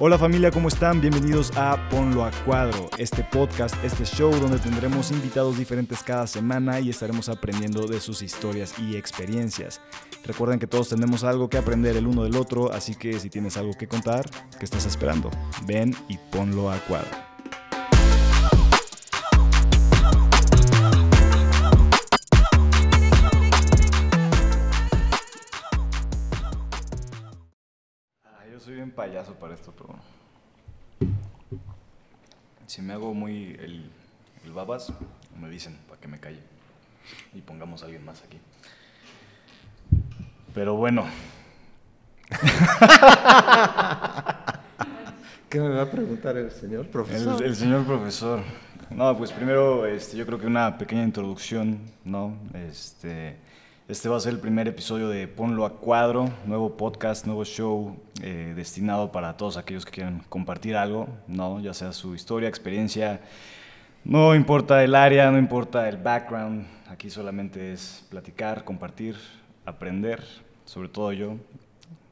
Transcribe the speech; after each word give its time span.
Hola 0.00 0.18
familia, 0.18 0.50
¿cómo 0.50 0.66
están? 0.66 1.00
Bienvenidos 1.00 1.52
a 1.56 1.88
Ponlo 1.88 2.24
a 2.24 2.32
Cuadro, 2.44 2.90
este 2.98 3.22
podcast, 3.22 3.76
este 3.84 4.04
show 4.04 4.32
donde 4.32 4.58
tendremos 4.58 5.12
invitados 5.12 5.56
diferentes 5.56 6.02
cada 6.02 6.26
semana 6.26 6.80
y 6.80 6.90
estaremos 6.90 7.28
aprendiendo 7.28 7.86
de 7.86 8.00
sus 8.00 8.20
historias 8.20 8.74
y 8.80 8.96
experiencias. 8.96 9.80
Recuerden 10.24 10.58
que 10.58 10.66
todos 10.66 10.88
tenemos 10.88 11.22
algo 11.22 11.48
que 11.48 11.58
aprender 11.58 11.96
el 11.96 12.08
uno 12.08 12.24
del 12.24 12.34
otro, 12.34 12.72
así 12.72 12.96
que 12.96 13.20
si 13.20 13.30
tienes 13.30 13.56
algo 13.56 13.74
que 13.74 13.86
contar, 13.86 14.28
¿qué 14.58 14.64
estás 14.64 14.84
esperando? 14.84 15.30
Ven 15.64 15.94
y 16.08 16.18
ponlo 16.32 16.72
a 16.72 16.78
cuadro. 16.78 17.33
Payaso 28.94 29.34
para 29.34 29.54
esto, 29.54 29.72
pero 29.76 29.94
si 32.66 32.82
me 32.82 32.92
hago 32.92 33.14
muy 33.14 33.56
el, 33.60 33.90
el 34.44 34.52
babas, 34.52 34.92
me 35.40 35.48
dicen 35.48 35.78
para 35.88 36.00
que 36.00 36.08
me 36.08 36.20
calle 36.20 36.40
y 37.34 37.40
pongamos 37.40 37.82
a 37.82 37.86
alguien 37.86 38.04
más 38.04 38.22
aquí. 38.22 38.38
Pero 40.54 40.76
bueno, 40.76 41.04
¿Qué 45.48 45.60
me 45.60 45.68
va 45.68 45.82
a 45.82 45.90
preguntar 45.90 46.36
el 46.36 46.50
señor 46.50 46.88
profesor? 46.88 47.40
el, 47.40 47.48
el 47.48 47.56
señor 47.56 47.84
profesor. 47.84 48.40
No, 48.90 49.16
pues 49.16 49.32
primero 49.32 49.86
este, 49.86 50.16
yo 50.16 50.26
creo 50.26 50.38
que 50.38 50.46
una 50.46 50.76
pequeña 50.78 51.04
introducción, 51.04 51.80
¿no? 52.04 52.36
Este, 52.54 53.36
este 53.86 54.08
va 54.08 54.16
a 54.16 54.20
ser 54.20 54.32
el 54.32 54.40
primer 54.40 54.66
episodio 54.66 55.08
de 55.10 55.28
Ponlo 55.28 55.66
a 55.66 55.78
Cuadro, 55.78 56.30
nuevo 56.46 56.74
podcast, 56.76 57.26
nuevo 57.26 57.44
show 57.44 57.96
eh, 58.22 58.54
destinado 58.56 59.12
para 59.12 59.36
todos 59.36 59.58
aquellos 59.58 59.84
que 59.84 59.92
quieran 59.92 60.24
compartir 60.30 60.74
algo, 60.74 61.06
¿no? 61.28 61.60
Ya 61.60 61.74
sea 61.74 61.92
su 61.92 62.14
historia, 62.14 62.48
experiencia, 62.48 63.20
no 64.02 64.34
importa 64.34 64.82
el 64.82 64.94
área, 64.94 65.30
no 65.30 65.38
importa 65.38 65.86
el 65.88 65.98
background, 65.98 66.66
aquí 66.88 67.10
solamente 67.10 67.74
es 67.74 68.06
platicar, 68.08 68.64
compartir, 68.64 69.16
aprender, 69.66 70.24
sobre 70.64 70.88
todo 70.88 71.12
yo 71.12 71.36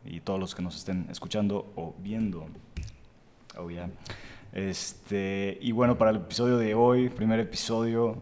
y 0.05 0.21
todos 0.21 0.39
los 0.39 0.55
que 0.55 0.61
nos 0.61 0.77
estén 0.77 1.07
escuchando 1.11 1.73
o 1.75 1.95
viendo. 1.99 2.49
Oh, 3.57 3.71
yeah. 3.71 3.89
Este, 4.53 5.57
y 5.63 5.73
bueno, 5.73 5.97
para 5.97 6.11
el 6.11 6.19
episodio 6.19 6.59
de 6.59 6.75
hoy, 6.75 7.09
primer 7.09 7.41
episodio, 7.41 8.19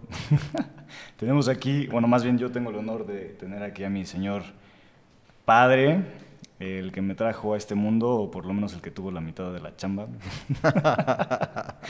tenemos 1.17 1.49
aquí, 1.49 1.87
bueno, 1.89 2.07
más 2.07 2.23
bien 2.23 2.39
yo 2.39 2.51
tengo 2.53 2.71
el 2.71 2.77
honor 2.77 3.05
de 3.07 3.31
tener 3.31 3.63
aquí 3.65 3.83
a 3.83 3.91
mi 3.91 4.07
señor 4.07 4.43
padre, 5.45 6.05
el 6.61 6.93
que 6.93 7.03
me 7.03 7.15
trajo 7.17 7.55
a 7.55 7.57
este 7.57 7.75
mundo, 7.75 8.11
o 8.11 8.31
por 8.31 8.47
lo 8.47 8.53
menos 8.53 8.73
el 8.75 8.81
que 8.81 8.91
tuvo 8.93 9.11
la 9.11 9.21
mitad 9.21 9.53
de 9.53 9.61
la 9.61 9.75
chamba. 9.77 10.07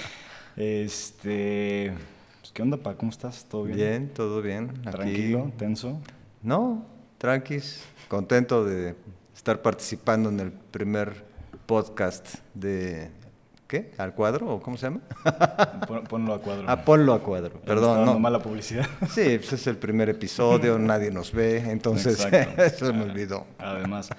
este, 0.57 1.93
pues, 2.41 2.53
¿qué 2.53 2.63
onda, 2.63 2.77
pa? 2.77 2.95
¿Cómo 2.97 3.11
estás? 3.11 3.45
¿Todo 3.49 3.65
bien? 3.65 3.77
Bien, 3.77 4.09
todo 4.15 4.41
bien. 4.41 4.71
Aquí- 4.87 4.91
¿Tranquilo? 4.91 5.53
¿Tenso? 5.59 6.01
No, 6.43 6.87
tranquis. 7.19 7.85
Contento 8.09 8.65
de 8.65 8.95
estar 9.35 9.61
participando 9.61 10.31
en 10.31 10.41
el 10.41 10.51
primer 10.53 11.25
podcast 11.67 12.37
de... 12.55 13.11
¿Qué? 13.71 13.93
¿Al 13.99 14.13
cuadro? 14.15 14.49
¿O 14.55 14.61
cómo 14.61 14.77
se 14.77 14.87
llama? 14.87 14.99
Pon- 15.87 16.03
Ponlo 16.03 16.35
a 16.35 16.41
cuadro. 16.41 16.65
Ah, 16.67 16.85
ponlo 16.85 17.15
a 17.15 17.21
cuadro. 17.23 17.61
Perdón, 17.61 18.05
no. 18.05 18.19
mala 18.19 18.41
publicidad. 18.41 18.85
Sí, 19.09 19.39
pues 19.39 19.53
es 19.53 19.67
el 19.69 19.77
primer 19.77 20.09
episodio, 20.09 20.77
nadie 20.81 21.13
nos 21.13 21.33
ve, 21.33 21.59
entonces 21.71 22.25
Exacto. 22.25 22.63
eso 22.65 22.93
me 22.93 23.05
olvidó. 23.05 23.47
Además. 23.61 24.11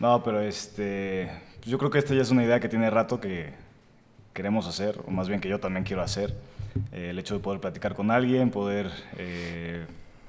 No, 0.00 0.24
pero 0.24 0.40
este. 0.40 1.30
yo 1.64 1.78
creo 1.78 1.88
que 1.88 2.00
esta 2.00 2.14
ya 2.14 2.22
es 2.22 2.32
una 2.32 2.42
idea 2.44 2.58
que 2.58 2.68
tiene 2.68 2.90
rato 2.90 3.20
que 3.20 3.52
queremos 4.32 4.66
hacer, 4.66 4.98
o 5.06 5.10
más 5.12 5.28
bien 5.28 5.40
que 5.40 5.48
yo 5.48 5.60
también 5.60 5.84
quiero 5.84 6.02
hacer. 6.02 6.34
Eh, 6.90 7.10
el 7.10 7.18
hecho 7.20 7.34
de 7.34 7.40
poder 7.40 7.60
platicar 7.60 7.94
con 7.94 8.10
alguien, 8.10 8.50
poder 8.50 8.90
eh, 9.18 9.86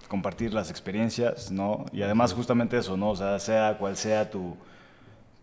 compartir 0.07 0.53
las 0.53 0.69
experiencias, 0.69 1.50
¿no? 1.50 1.86
Y 1.94 2.03
además, 2.03 2.34
justamente 2.34 2.78
eso, 2.78 2.96
¿no? 2.96 3.09
O 3.09 3.16
sea, 3.16 3.40
sea 3.40 3.75
cual 3.80 3.97
sea 3.97 4.30
tu, 4.30 4.56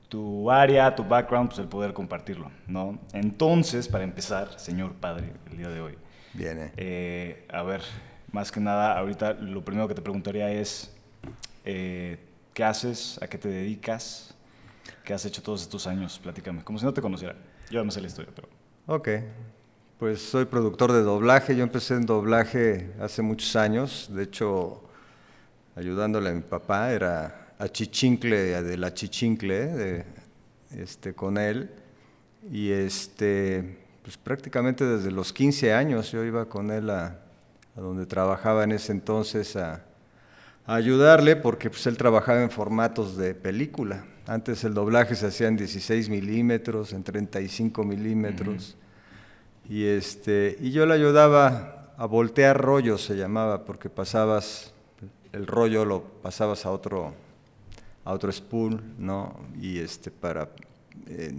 tu 0.09 0.51
área, 0.51 0.95
tu 0.95 1.05
background, 1.05 1.51
pues 1.51 1.61
el 1.61 1.69
poder 1.69 1.93
compartirlo, 1.93 2.51
¿no? 2.67 2.99
Entonces, 3.13 3.89
para 3.89 4.05
empezar, 4.05 4.59
señor 4.59 4.95
padre, 4.95 5.33
el 5.51 5.59
día 5.59 5.69
de 5.69 5.81
hoy. 5.81 5.99
Viene. 6.33 6.73
Eh, 6.77 7.47
a 7.51 7.63
ver, 7.63 7.83
más 8.33 8.51
que 8.51 8.61
nada, 8.61 8.99
ahorita 8.99 9.35
lo 9.35 9.65
primero 9.65 9.89
que 9.89 9.95
te 9.95 10.03
preguntaría 10.03 10.51
es, 10.51 10.95
eh, 11.65 12.19
¿qué 12.55 12.65
haces? 12.65 13.19
¿A 13.23 13.27
qué 13.27 13.39
te 13.39 13.49
dedicas? 13.49 14.35
¿Qué 15.05 15.15
has 15.15 15.25
hecho 15.25 15.43
todos 15.43 15.63
estos 15.63 15.87
años? 15.87 16.19
Platícame, 16.19 16.63
como 16.65 16.79
si 16.79 16.85
no 16.85 16.93
te 16.93 17.03
conociera. 17.03 17.35
Yo 17.71 17.81
ya 17.81 17.85
me 17.85 17.91
sé 17.91 18.01
la 18.01 18.07
historia, 18.07 18.33
pero... 18.35 18.49
Ok, 18.87 19.09
pues 19.99 20.23
soy 20.23 20.47
productor 20.47 20.93
de 20.93 21.03
doblaje. 21.03 21.55
Yo 21.57 21.63
empecé 21.63 21.95
en 21.95 22.07
doblaje 22.07 22.93
hace 23.01 23.21
muchos 23.21 23.55
años. 23.57 24.09
De 24.11 24.23
hecho, 24.23 24.83
ayudándole 25.77 26.31
a 26.31 26.33
mi 26.33 26.41
papá, 26.41 26.93
era 26.93 27.48
achichincle 27.59 28.63
de 28.63 28.77
la 28.77 28.95
chichincle 28.95 29.67
de, 29.67 30.05
este, 30.77 31.15
con 31.15 31.39
él. 31.39 31.71
Y 32.51 32.71
este, 32.71 33.79
pues 34.03 34.17
prácticamente 34.17 34.85
desde 34.85 35.11
los 35.11 35.33
15 35.33 35.73
años 35.73 36.13
yo 36.13 36.25
iba 36.25 36.47
con 36.47 36.71
él 36.71 36.91
a, 36.91 37.19
a 37.77 37.81
donde 37.81 38.07
trabajaba 38.07 38.65
en 38.65 38.73
ese 38.73 38.93
entonces 38.93 39.57
a, 39.57 39.85
a 40.67 40.75
ayudarle 40.75 41.37
porque 41.37 41.71
pues, 41.71 41.87
él 41.87 41.97
trabajaba 41.97 42.43
en 42.43 42.51
formatos 42.51 43.17
de 43.17 43.35
película. 43.35 44.05
Antes 44.27 44.63
el 44.65 44.75
doblaje 44.75 45.15
se 45.15 45.27
hacía 45.27 45.49
en 45.49 45.57
16 45.57 46.11
milímetros, 46.11 46.93
en 46.93 47.03
35 47.03 47.83
milímetros. 47.85 48.77
Y, 49.69 49.85
este, 49.85 50.57
y 50.61 50.71
yo 50.71 50.85
le 50.85 50.95
ayudaba 50.95 51.95
a 51.97 52.07
voltear 52.07 52.61
rollos, 52.61 53.05
se 53.05 53.17
llamaba, 53.17 53.65
porque 53.65 53.89
pasabas, 53.89 54.73
el 55.33 55.47
rollo 55.47 55.85
lo 55.85 56.03
pasabas 56.23 56.67
a 56.67 56.71
otro, 56.71 57.15
a 58.09 58.13
otro 58.15 58.33
spool, 58.33 58.81
¿no? 58.99 59.39
Y 59.61 59.79
este, 59.81 60.11
para, 60.11 60.49
eh, 61.09 61.35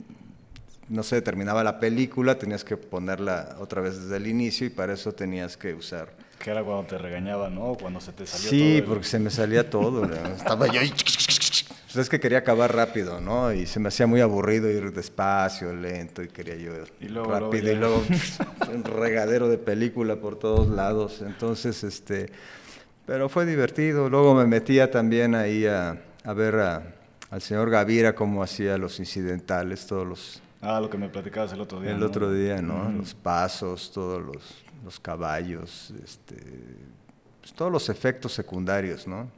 no 0.87 1.01
sé, 1.01 1.19
terminaba 1.23 1.63
la 1.63 1.79
película, 1.79 2.37
tenías 2.37 2.63
que 2.63 2.77
ponerla 2.77 3.55
otra 3.59 3.81
vez 3.81 3.99
desde 4.01 4.17
el 4.17 4.27
inicio 4.27 4.67
y 4.67 4.69
para 4.69 4.93
eso 4.93 5.11
tenías 5.11 5.57
que 5.57 5.73
usar. 5.73 6.09
Que 6.37 6.51
era 6.51 6.63
cuando 6.63 6.85
te 6.85 6.97
regañaba, 6.99 7.49
¿no? 7.49 7.73
Cuando 7.73 7.99
se 7.99 8.11
te 8.13 8.25
salió 8.27 8.49
Sí, 8.51 8.59
todo 8.59 8.77
el- 8.77 8.83
porque 8.83 9.05
se 9.07 9.19
me 9.19 9.29
salía 9.31 9.67
todo. 9.69 10.05
¿no? 10.07 10.15
Estaba 10.27 10.67
yo 10.67 10.79
ahí. 10.79 10.89
Pues 10.91 11.95
es 12.03 12.07
que 12.09 12.19
quería 12.19 12.37
acabar 12.37 12.73
rápido, 12.75 13.19
¿no? 13.19 13.51
Y 13.51 13.65
se 13.65 13.79
me 13.79 13.87
hacía 13.87 14.05
muy 14.05 14.21
aburrido 14.21 14.69
ir 14.69 14.93
despacio, 14.93 15.73
lento, 15.73 16.21
y 16.21 16.27
quería 16.27 16.55
yo 16.55 16.75
ir 16.75 16.93
Y 17.01 17.07
luego, 17.07 17.31
rápido. 17.31 17.63
luego 17.63 17.71
y 17.71 17.75
luego 17.75 18.03
un 18.75 18.83
regadero 18.83 19.49
de 19.49 19.57
película 19.57 20.17
por 20.17 20.37
todos 20.37 20.69
lados. 20.69 21.23
Entonces, 21.25 21.83
este. 21.83 22.29
Pero 23.07 23.27
fue 23.27 23.47
divertido. 23.47 24.07
Luego 24.07 24.35
me 24.35 24.45
metía 24.45 24.91
también 24.91 25.33
ahí 25.33 25.65
a, 25.65 25.99
a 26.23 26.33
ver 26.33 26.55
a- 26.55 26.83
al 27.31 27.41
señor 27.41 27.69
Gavira 27.69 28.15
cómo 28.15 28.41
hacía 28.43 28.77
los 28.77 28.99
incidentales, 28.99 29.85
todos 29.87 30.07
los. 30.07 30.41
Ah, 30.61 30.79
lo 30.81 30.89
que 30.89 30.97
me 30.97 31.07
platicabas 31.09 31.53
el 31.53 31.61
otro 31.61 31.79
día, 31.79 31.91
El 31.91 31.99
¿no? 31.99 32.05
otro 32.07 32.31
día, 32.33 32.61
¿no? 32.61 32.89
Los 32.91 33.13
pasos, 33.13 33.91
todos 33.93 34.21
los, 34.21 34.63
los 34.83 34.99
caballos, 34.99 35.93
este, 36.03 36.35
pues, 37.39 37.53
todos 37.53 37.71
los 37.71 37.87
efectos 37.89 38.33
secundarios, 38.33 39.07
¿no? 39.07 39.29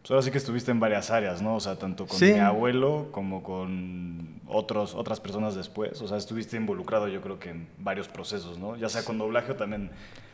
Pues 0.00 0.10
ahora 0.10 0.22
sí 0.22 0.30
que 0.30 0.38
estuviste 0.38 0.70
en 0.70 0.80
varias 0.80 1.10
áreas, 1.10 1.40
¿no? 1.40 1.54
O 1.56 1.60
sea, 1.60 1.76
tanto 1.76 2.06
con 2.06 2.18
Sí. 2.18 2.32
mi 2.32 2.38
abuelo 2.40 3.08
como 3.12 3.42
con 3.42 4.40
otros, 4.46 4.94
otras 4.94 5.18
personas 5.20 5.54
después. 5.54 6.02
O 6.02 6.08
sea, 6.08 6.18
estuviste 6.18 6.56
involucrado 6.56 7.08
yo 7.08 7.22
creo 7.22 7.38
que 7.38 7.50
en 7.50 7.68
varios 7.78 8.08
procesos, 8.08 8.58
¿no? 8.58 8.76
Ya 8.76 8.88
sea 8.90 9.02
con 9.04 9.16
doblaje 9.16 9.52
o 9.52 9.56
también 9.56 9.90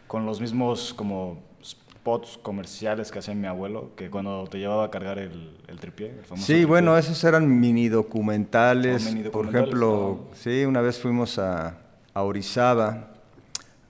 con 0.09 0.27
los 0.27 0.41
mismos 0.41 0.93
como 0.95 1.39
spots 2.01 2.39
comerciales 2.43 3.11
que 3.11 3.19
hacía 3.19 3.35
mi 3.35 3.47
abuelo, 3.47 3.91
que 3.95 4.09
cuando 4.09 4.45
te 4.51 4.59
llevaba 4.59 4.87
a 4.87 4.91
cargar 4.91 5.19
el, 5.19 5.59
el 5.69 5.79
tripié, 5.79 6.09
el 6.09 6.25
famoso 6.25 6.47
Sí, 6.47 6.53
tripié. 6.55 6.67
bueno, 6.67 6.97
esos 6.97 7.23
eran 7.25 7.61
mini 7.61 7.89
documentales. 7.91 9.03
Oh, 9.07 9.11
mini 9.11 9.29
Por 9.29 9.47
documentales, 9.47 9.69
ejemplo, 9.69 10.25
sí, 10.35 10.65
una 10.65 10.81
vez 10.81 10.99
fuimos 10.99 11.39
a, 11.39 11.77
a 12.15 12.23
Orizaba 12.23 13.09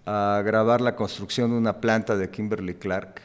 a 0.07 0.43
grabar 0.45 0.81
la 0.81 0.97
construcción 0.97 1.51
de 1.53 1.57
una 1.59 1.81
planta 1.81 2.17
de 2.17 2.29
Kimberly 2.31 2.75
Clark. 2.75 3.21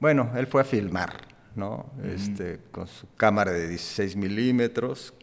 Bueno, 0.00 0.30
él 0.34 0.48
fue 0.48 0.62
a 0.62 0.64
filmar, 0.64 1.18
¿no? 1.54 1.86
este, 2.02 2.58
con 2.72 2.88
su 2.88 3.06
cámara 3.16 3.52
de 3.52 3.68
16 3.68 4.16
milímetros, 4.16 5.14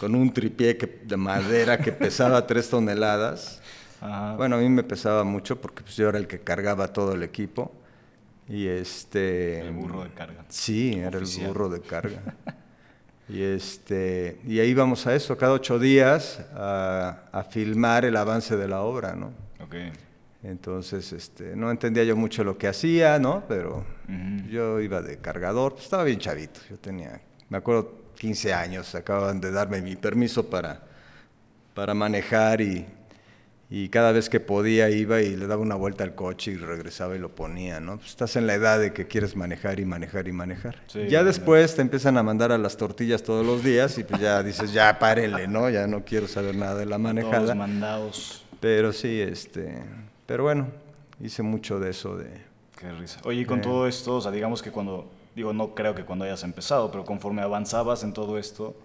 con 0.00 0.16
un 0.16 0.32
tripié 0.32 0.76
que- 0.76 1.00
de 1.04 1.16
madera 1.16 1.78
que 1.78 1.92
pesaba 1.92 2.44
3 2.44 2.68
toneladas. 2.70 3.62
Ajá. 4.00 4.34
Bueno, 4.36 4.56
a 4.56 4.58
mí 4.58 4.68
me 4.68 4.82
pesaba 4.82 5.22
mucho 5.22 5.60
porque 5.60 5.82
pues, 5.84 5.94
yo 5.96 6.08
era 6.08 6.18
el 6.18 6.26
que 6.26 6.40
cargaba 6.40 6.92
todo 6.92 7.12
el 7.12 7.22
equipo. 7.22 7.70
Y 8.48 8.66
este... 8.66 9.60
El 9.60 9.72
burro 9.72 10.04
de 10.04 10.10
carga. 10.10 10.44
Sí, 10.48 10.94
era 10.94 11.18
el 11.18 11.26
burro 11.46 11.68
de 11.68 11.80
carga. 11.80 12.22
y, 13.28 13.42
este, 13.42 14.40
y 14.46 14.60
ahí 14.60 14.72
vamos 14.74 15.06
a 15.06 15.14
eso, 15.14 15.36
cada 15.36 15.52
ocho 15.52 15.78
días 15.78 16.40
a, 16.54 17.24
a 17.32 17.42
filmar 17.44 18.04
el 18.04 18.16
avance 18.16 18.56
de 18.56 18.68
la 18.68 18.82
obra, 18.82 19.16
¿no? 19.16 19.32
Ok. 19.60 19.74
Entonces, 20.46 21.12
este, 21.12 21.56
no 21.56 21.72
entendía 21.72 22.04
yo 22.04 22.14
mucho 22.14 22.44
lo 22.44 22.56
que 22.56 22.68
hacía, 22.68 23.18
¿no? 23.18 23.42
Pero 23.48 23.84
yo 24.48 24.80
iba 24.80 25.02
de 25.02 25.18
cargador, 25.18 25.72
pues, 25.72 25.84
estaba 25.84 26.04
bien 26.04 26.20
chavito, 26.20 26.60
yo 26.70 26.78
tenía, 26.78 27.20
me 27.48 27.58
acuerdo, 27.58 28.06
15 28.14 28.54
años, 28.54 28.94
acababan 28.94 29.40
de 29.40 29.50
darme 29.50 29.82
mi 29.82 29.96
permiso 29.96 30.48
para, 30.48 30.82
para 31.74 31.94
manejar 31.94 32.60
y, 32.60 32.86
y 33.68 33.88
cada 33.88 34.12
vez 34.12 34.28
que 34.30 34.38
podía 34.38 34.90
iba 34.90 35.20
y 35.22 35.34
le 35.36 35.46
daba 35.48 35.60
una 35.62 35.74
vuelta 35.74 36.04
al 36.04 36.14
coche 36.14 36.52
y 36.52 36.56
regresaba 36.56 37.16
y 37.16 37.18
lo 37.18 37.34
ponía, 37.34 37.80
¿no? 37.80 37.96
Pues 37.96 38.10
estás 38.10 38.36
en 38.36 38.46
la 38.46 38.54
edad 38.54 38.78
de 38.78 38.92
que 38.92 39.06
quieres 39.08 39.34
manejar 39.34 39.80
y 39.80 39.84
manejar 39.84 40.28
y 40.28 40.32
manejar. 40.32 40.76
Sí, 40.86 41.08
ya 41.08 41.24
después 41.24 41.74
te 41.74 41.82
empiezan 41.82 42.16
a 42.16 42.22
mandar 42.22 42.52
a 42.52 42.58
las 42.58 42.76
tortillas 42.76 43.22
todos 43.24 43.44
los 43.44 43.64
días 43.64 43.98
y 43.98 44.04
pues 44.04 44.20
ya 44.20 44.42
dices, 44.42 44.72
ya 44.72 44.98
párele, 44.98 45.48
¿no? 45.48 45.68
Ya 45.68 45.86
no 45.88 46.04
quiero 46.04 46.28
saber 46.28 46.54
nada 46.54 46.76
de 46.76 46.86
la 46.86 46.96
Todos 46.96 47.00
manejada. 47.02 47.54
mandados. 47.54 48.44
Pero 48.60 48.92
sí, 48.92 49.20
este, 49.20 49.82
pero 50.26 50.44
bueno, 50.44 50.68
hice 51.20 51.42
mucho 51.42 51.80
de 51.80 51.90
eso 51.90 52.16
de 52.16 52.28
Qué 52.78 52.92
risa. 52.92 53.20
Oye, 53.24 53.40
y 53.40 53.44
con 53.46 53.58
Eh. 53.60 53.62
todo 53.62 53.86
esto, 53.88 54.16
o 54.16 54.20
sea, 54.20 54.30
digamos 54.30 54.62
que 54.62 54.70
cuando, 54.70 55.08
digo, 55.34 55.52
no 55.52 55.74
creo 55.74 55.94
que 55.94 56.04
cuando 56.04 56.24
hayas 56.26 56.42
empezado, 56.44 56.90
pero 56.90 57.04
conforme 57.04 57.40
avanzabas 57.42 58.02
en 58.04 58.12
todo 58.12 58.36
esto, 58.38 58.76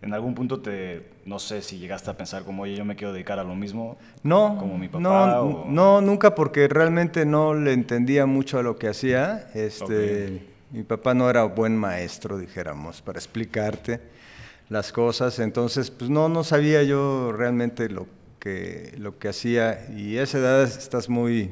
en 0.00 0.14
algún 0.14 0.34
punto 0.34 0.60
te, 0.60 1.10
no 1.24 1.38
sé 1.38 1.60
si 1.62 1.78
llegaste 1.78 2.10
a 2.10 2.16
pensar 2.16 2.44
como, 2.44 2.62
oye, 2.62 2.76
yo 2.76 2.84
me 2.84 2.94
quiero 2.96 3.12
dedicar 3.12 3.38
a 3.38 3.44
lo 3.44 3.54
mismo. 3.56 3.98
No, 4.22 4.56
Como 4.58 4.78
mi 4.78 4.86
papá, 4.88 5.00
no, 5.00 5.40
o- 5.40 5.64
no, 5.68 6.00
nunca 6.00 6.34
porque 6.34 6.68
realmente 6.68 7.26
no 7.26 7.54
le 7.54 7.72
entendía 7.72 8.24
mucho 8.26 8.58
a 8.58 8.62
lo 8.62 8.76
que 8.76 8.88
hacía. 8.88 9.48
Este, 9.54 10.46
Mi 10.70 10.82
papá 10.82 11.14
no 11.14 11.28
era 11.30 11.44
buen 11.44 11.76
maestro, 11.76 12.38
dijéramos, 12.38 13.00
para 13.02 13.18
explicarte 13.18 14.00
las 14.68 14.92
cosas. 14.92 15.38
Entonces, 15.38 15.90
pues 15.90 16.10
no, 16.10 16.28
no 16.28 16.44
sabía 16.44 16.82
yo 16.82 17.32
realmente 17.32 17.88
lo 17.88 18.06
que, 18.38 18.94
lo 18.98 19.18
que 19.18 19.28
hacía. 19.28 19.86
Y 19.96 20.18
a 20.18 20.22
esa 20.22 20.38
edad 20.38 20.62
estás 20.62 21.08
muy 21.08 21.50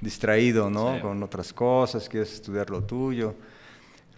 distraído, 0.00 0.68
¿no? 0.70 0.94
Sí. 0.96 1.00
Con 1.00 1.22
otras 1.22 1.52
cosas, 1.52 2.08
quieres 2.08 2.32
estudiar 2.34 2.68
lo 2.70 2.82
tuyo. 2.84 3.34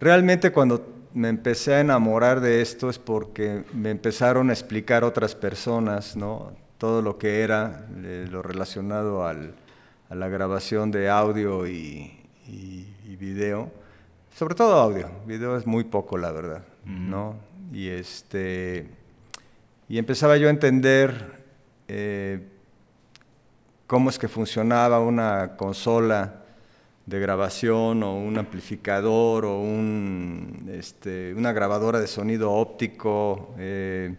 Realmente 0.00 0.50
cuando 0.50 0.99
me 1.14 1.28
empecé 1.28 1.74
a 1.74 1.80
enamorar 1.80 2.40
de 2.40 2.60
esto 2.62 2.88
es 2.90 2.98
porque 2.98 3.64
me 3.72 3.90
empezaron 3.90 4.50
a 4.50 4.52
explicar 4.52 5.04
otras 5.04 5.34
personas, 5.34 6.16
¿no? 6.16 6.52
Todo 6.78 7.02
lo 7.02 7.18
que 7.18 7.40
era 7.42 7.86
eh, 7.98 8.26
lo 8.30 8.42
relacionado 8.42 9.26
al- 9.26 9.54
a 10.08 10.14
la 10.14 10.28
grabación 10.28 10.90
de 10.90 11.08
audio 11.08 11.66
y, 11.66 12.18
y- 12.46 12.88
y 13.06 13.16
video. 13.16 13.70
Sobre 14.34 14.54
todo 14.54 14.74
audio, 14.80 15.08
video 15.26 15.56
es 15.56 15.66
muy 15.66 15.84
poco, 15.84 16.16
la 16.16 16.30
verdad, 16.32 16.62
¿no? 16.84 17.34
Y 17.72 17.88
este 17.88 18.88
y 19.88 19.98
empezaba 19.98 20.36
yo 20.36 20.46
a 20.46 20.50
entender 20.50 21.42
eh, 21.88 22.46
cómo 23.86 24.08
es 24.10 24.18
que 24.18 24.28
funcionaba 24.28 25.00
una 25.00 25.56
consola 25.56 26.39
de 27.10 27.18
grabación 27.18 28.02
o 28.04 28.16
un 28.16 28.38
amplificador 28.38 29.44
o 29.44 29.58
un, 29.60 30.70
este, 30.72 31.34
una 31.34 31.52
grabadora 31.52 31.98
de 32.00 32.06
sonido 32.06 32.52
óptico, 32.52 33.52
eh, 33.58 34.14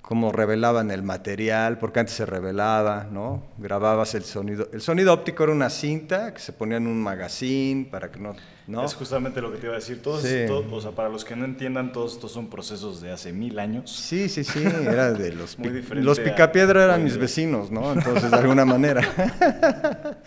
cómo 0.00 0.30
revelaban 0.32 0.90
el 0.92 1.02
material, 1.02 1.78
porque 1.78 1.98
antes 2.00 2.14
se 2.14 2.24
revelaba, 2.24 3.08
¿no? 3.10 3.42
Grababas 3.58 4.14
el 4.14 4.22
sonido. 4.22 4.68
El 4.72 4.80
sonido 4.80 5.12
óptico 5.12 5.42
era 5.42 5.52
una 5.52 5.68
cinta 5.70 6.32
que 6.32 6.40
se 6.40 6.52
ponía 6.52 6.76
en 6.78 6.86
un 6.86 7.02
magazine 7.02 7.86
para 7.90 8.10
que 8.12 8.20
no... 8.20 8.34
¿no? 8.68 8.84
Es 8.84 8.94
justamente 8.94 9.40
lo 9.40 9.50
que 9.50 9.58
te 9.58 9.66
iba 9.66 9.74
a 9.74 9.78
decir. 9.78 10.00
Todos, 10.00 10.22
Sí. 10.22 10.44
to- 10.46 10.64
o 10.70 10.80
sea, 10.80 10.92
para 10.92 11.08
los 11.08 11.24
que 11.24 11.34
no 11.34 11.44
entiendan, 11.46 11.90
todos 11.92 12.12
estos 12.14 12.30
son 12.32 12.48
procesos 12.48 13.00
de 13.02 13.10
hace 13.12 13.32
mil 13.32 13.58
años. 13.58 13.90
Sí, 13.90 14.28
sí, 14.28 14.44
sí, 14.44 14.62
era 14.62 15.10
de 15.12 15.32
los... 15.34 15.58
Muy 15.58 15.70
diferente 15.70 16.06
los 16.06 16.20
picapiedra 16.20 16.84
eran 16.84 17.02
mis 17.02 17.16
vecinos, 17.18 17.70
¿no? 17.70 17.92
Entonces, 17.92 18.30
de 18.30 18.36
alguna 18.36 18.64
manera. 18.64 19.02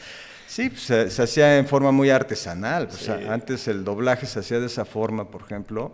Sí, 0.51 0.69
pues, 0.69 0.81
se, 0.81 1.09
se 1.09 1.23
hacía 1.23 1.57
en 1.57 1.65
forma 1.65 1.91
muy 1.93 2.09
artesanal. 2.09 2.91
Sea, 2.91 3.17
Sí. 3.19 3.25
antes 3.25 3.69
el 3.69 3.85
doblaje 3.85 4.25
se 4.25 4.39
hacía 4.39 4.59
de 4.59 4.65
esa 4.65 4.83
forma, 4.83 5.29
por 5.31 5.43
ejemplo. 5.43 5.93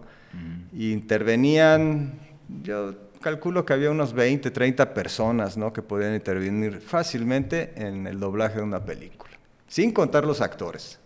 Y 0.74 0.92
intervenían, 0.94 2.20
yo 2.64 2.96
calculo 3.22 3.66
que 3.66 3.74
había 3.74 3.92
unos 3.92 4.14
20, 4.14 4.50
30 4.50 4.94
personas, 4.96 5.58
¿no? 5.58 5.72
Que 5.74 5.84
podían 5.84 6.16
intervenir 6.16 6.82
fácilmente 6.82 7.72
en 7.76 8.08
el 8.08 8.20
doblaje 8.20 8.56
de 8.58 8.64
una 8.64 8.84
película. 8.84 9.32
Sin 9.68 9.92
contar 9.92 10.26
los 10.26 10.42
actores, 10.42 11.00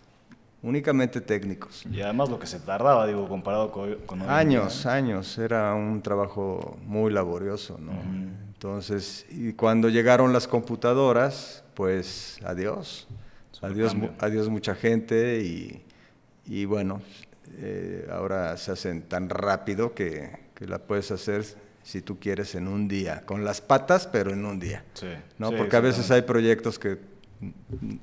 únicamente 0.63 1.19
técnicos. 1.19 1.83
Y 1.92 2.01
además 2.01 2.30
lo 2.30 2.39
que 2.39 2.48
se 2.48 2.59
tardaba, 2.62 3.06
digo, 3.06 3.27
comparado 3.27 3.69
con, 3.71 3.95
con 4.06 4.21
Años, 4.30 4.83
día. 4.83 4.94
años, 4.94 5.38
era 5.38 5.74
un 5.74 6.01
trabajo 6.01 6.77
muy 6.86 7.12
laborioso, 7.12 7.77
¿no? 7.81 7.92
Entonces, 8.53 9.25
y 9.30 9.51
cuando 9.53 9.89
llegaron 9.89 10.31
las 10.31 10.48
computadoras, 10.48 11.63
pues 11.74 12.38
adiós, 12.45 13.07
adiós, 13.61 13.95
mu- 13.95 14.09
adiós 14.19 14.49
mucha 14.49 14.75
gente 14.75 15.41
y, 15.43 15.83
y 16.45 16.65
bueno, 16.65 17.01
eh, 17.57 18.07
ahora 18.11 18.55
se 18.57 18.71
hacen 18.71 19.03
tan 19.03 19.29
rápido 19.29 19.93
que, 19.93 20.31
que 20.55 20.67
la 20.67 20.79
puedes 20.79 21.11
hacer 21.11 21.43
si 21.83 22.01
tú 22.01 22.19
quieres 22.19 22.53
en 22.55 22.67
un 22.67 22.87
día, 22.87 23.23
con 23.25 23.43
las 23.43 23.59
patas, 23.61 24.07
pero 24.07 24.31
en 24.31 24.45
un 24.45 24.59
día. 24.59 24.83
Sí, 24.93 25.07
¿no? 25.39 25.49
sí, 25.49 25.55
Porque 25.57 25.75
a 25.75 25.79
veces 25.79 26.09
hay 26.11 26.21
proyectos 26.21 26.77
que 26.77 26.99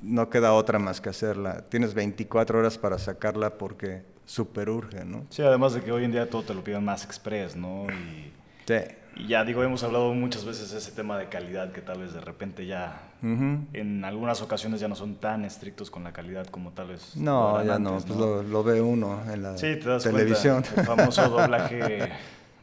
no 0.01 0.29
queda 0.29 0.51
otra 0.53 0.79
más 0.79 0.99
que 0.99 1.09
hacerla. 1.09 1.63
Tienes 1.69 1.93
24 1.93 2.59
horas 2.59 2.77
para 2.77 2.97
sacarla 2.99 3.57
porque 3.57 4.03
super 4.25 4.69
urge, 4.69 5.05
¿no? 5.05 5.25
Sí, 5.29 5.41
además 5.41 5.73
de 5.73 5.81
que 5.81 5.91
hoy 5.93 6.03
en 6.03 6.11
día 6.11 6.29
todo 6.29 6.43
te 6.43 6.53
lo 6.53 6.61
piden 6.63 6.83
más 6.83 7.05
express, 7.05 7.55
¿no? 7.55 7.85
Y, 7.89 8.33
Sí. 8.67 8.75
Y 9.15 9.27
ya 9.27 9.43
digo, 9.43 9.63
hemos 9.63 9.83
hablado 9.83 10.13
muchas 10.13 10.45
veces 10.45 10.71
de 10.71 10.77
ese 10.77 10.91
tema 10.91 11.17
de 11.17 11.27
calidad 11.27 11.71
que 11.71 11.81
tal 11.81 11.99
vez 11.99 12.13
de 12.13 12.21
repente 12.21 12.65
ya, 12.65 13.01
Ujú. 13.21 13.59
en 13.73 14.05
algunas 14.05 14.41
ocasiones 14.41 14.79
ya 14.79 14.87
no 14.87 14.95
son 14.95 15.15
tan 15.15 15.43
estrictos 15.45 15.91
con 15.91 16.03
la 16.03 16.13
calidad 16.13 16.47
como 16.47 16.71
tal 16.71 16.87
vez. 16.89 17.15
No, 17.17 17.61
ya 17.63 17.77
no, 17.79 17.89
antes, 17.91 18.05
pues 18.05 18.19
lo, 18.19 18.43
lo 18.43 18.63
ve 18.63 18.81
uno 18.81 19.19
en 19.31 19.43
la 19.43 19.57
Sí, 19.57 19.75
te 19.75 19.89
das 19.89 20.03
televisión. 20.03 20.61
cuenta, 20.63 20.81
el 20.81 20.87
famoso 20.87 21.29
doblaje 21.29 22.09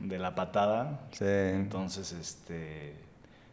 de 0.00 0.18
la 0.18 0.34
patada. 0.34 1.00
Sí. 1.12 1.24
Entonces, 1.26 2.12
este... 2.12 2.94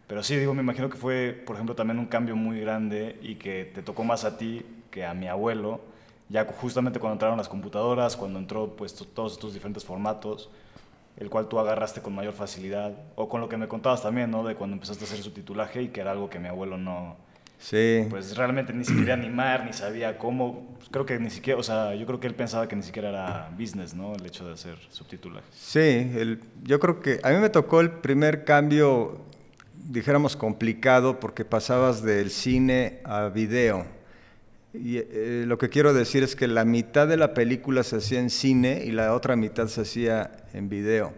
Pero 0.07 0.22
sí, 0.22 0.36
digo, 0.36 0.54
me 0.54 0.62
imagino 0.62 0.89
que 0.89 0.98
fue, 0.98 1.31
por 1.46 1.56
ejemplo, 1.56 1.75
también 1.75 1.98
un 1.98 2.06
cambio 2.06 2.36
muy 2.36 2.60
grande 2.60 3.18
y 3.22 3.36
que 3.36 3.66
te 3.74 3.81
tocó 3.81 4.04
más 4.04 4.25
a 4.25 4.38
ti 4.38 4.66
que 4.92 5.06
a 5.06 5.13
mi 5.13 5.28
abuelo, 5.28 5.81
ya 6.30 6.46
justamente 6.46 7.00
cuando 7.00 7.13
entraron 7.16 7.38
las 7.38 7.50
computadoras, 7.50 8.16
cuando 8.16 8.38
entró 8.38 8.75
pues 8.75 8.94
to- 8.94 9.06
todos 9.06 9.34
estos 9.34 9.54
diferentes 9.54 9.84
formatos, 9.84 10.50
el 11.18 11.30
cual 11.30 11.48
tú 11.48 11.60
agarraste 11.60 12.01
con 12.01 12.13
mayor 12.13 12.33
facilidad, 12.33 12.94
o 13.15 13.30
con 13.30 13.39
lo 13.42 13.50
que 13.50 13.57
me 13.57 13.68
contabas 13.68 14.01
también, 14.01 14.31
¿no? 14.31 14.44
De 14.44 14.56
cuando 14.56 14.74
empezaste 14.75 15.04
a 15.04 15.07
hacer 15.07 15.19
subtitulaje 15.19 15.81
y 15.83 15.88
que 15.89 16.01
era 16.01 16.12
algo 16.12 16.30
que 16.30 16.39
mi 16.39 16.48
abuelo 16.48 16.77
no, 16.77 17.18
Sí. 17.60 18.06
pues 18.10 18.36
realmente 18.36 18.74
ni 18.74 18.83
se 18.83 18.94
quería 18.94 19.13
animar, 19.13 19.65
ni 19.65 19.71
sabía 19.74 20.18
cómo, 20.18 20.75
Pues, 20.77 20.89
creo 20.89 21.06
que 21.06 21.18
ni 21.19 21.30
siquiera, 21.30 21.57
o 21.60 21.63
sea, 21.63 21.95
yo 21.95 22.06
creo 22.06 22.19
que 22.19 22.27
él 22.27 22.36
pensaba 22.36 22.68
que 22.68 22.75
ni 22.75 22.83
siquiera 22.83 23.10
era 23.10 23.50
business, 23.57 23.94
¿no? 23.94 24.13
El 24.15 24.25
hecho 24.25 24.45
de 24.45 24.54
hacer 24.54 24.75
subtitulaje. 24.89 25.45
Sí, 25.51 25.80
el- 25.80 26.42
yo 26.63 26.80
creo 26.81 27.00
que 27.00 27.19
a 27.24 27.30
mí 27.30 27.38
me 27.38 27.50
tocó 27.50 27.80
el 27.80 27.89
primer 27.92 28.44
cambio, 28.44 29.21
dijéramos, 29.86 30.36
complicado, 30.36 31.20
porque 31.20 31.46
pasabas 31.46 32.01
del 32.03 32.32
cine 32.32 33.00
a 33.05 33.27
video. 33.29 33.86
Y 34.74 34.98
eh, 34.98 35.44
lo 35.48 35.58
que 35.58 35.70
quiero 35.70 35.94
decir 35.94 36.24
es 36.24 36.36
que 36.36 36.48
la 36.48 36.65
mitad 36.65 37.08
de 37.08 37.18
la 37.18 37.34
película 37.34 37.84
se 37.84 37.98
hacía 37.98 38.20
en 38.20 38.30
cine 38.30 38.84
y 38.86 38.92
la 38.92 39.13
otra 39.13 39.36
mitad 39.36 39.68
se 39.68 39.82
hacía 39.82 40.32
en 40.53 40.68
video. 40.70 41.13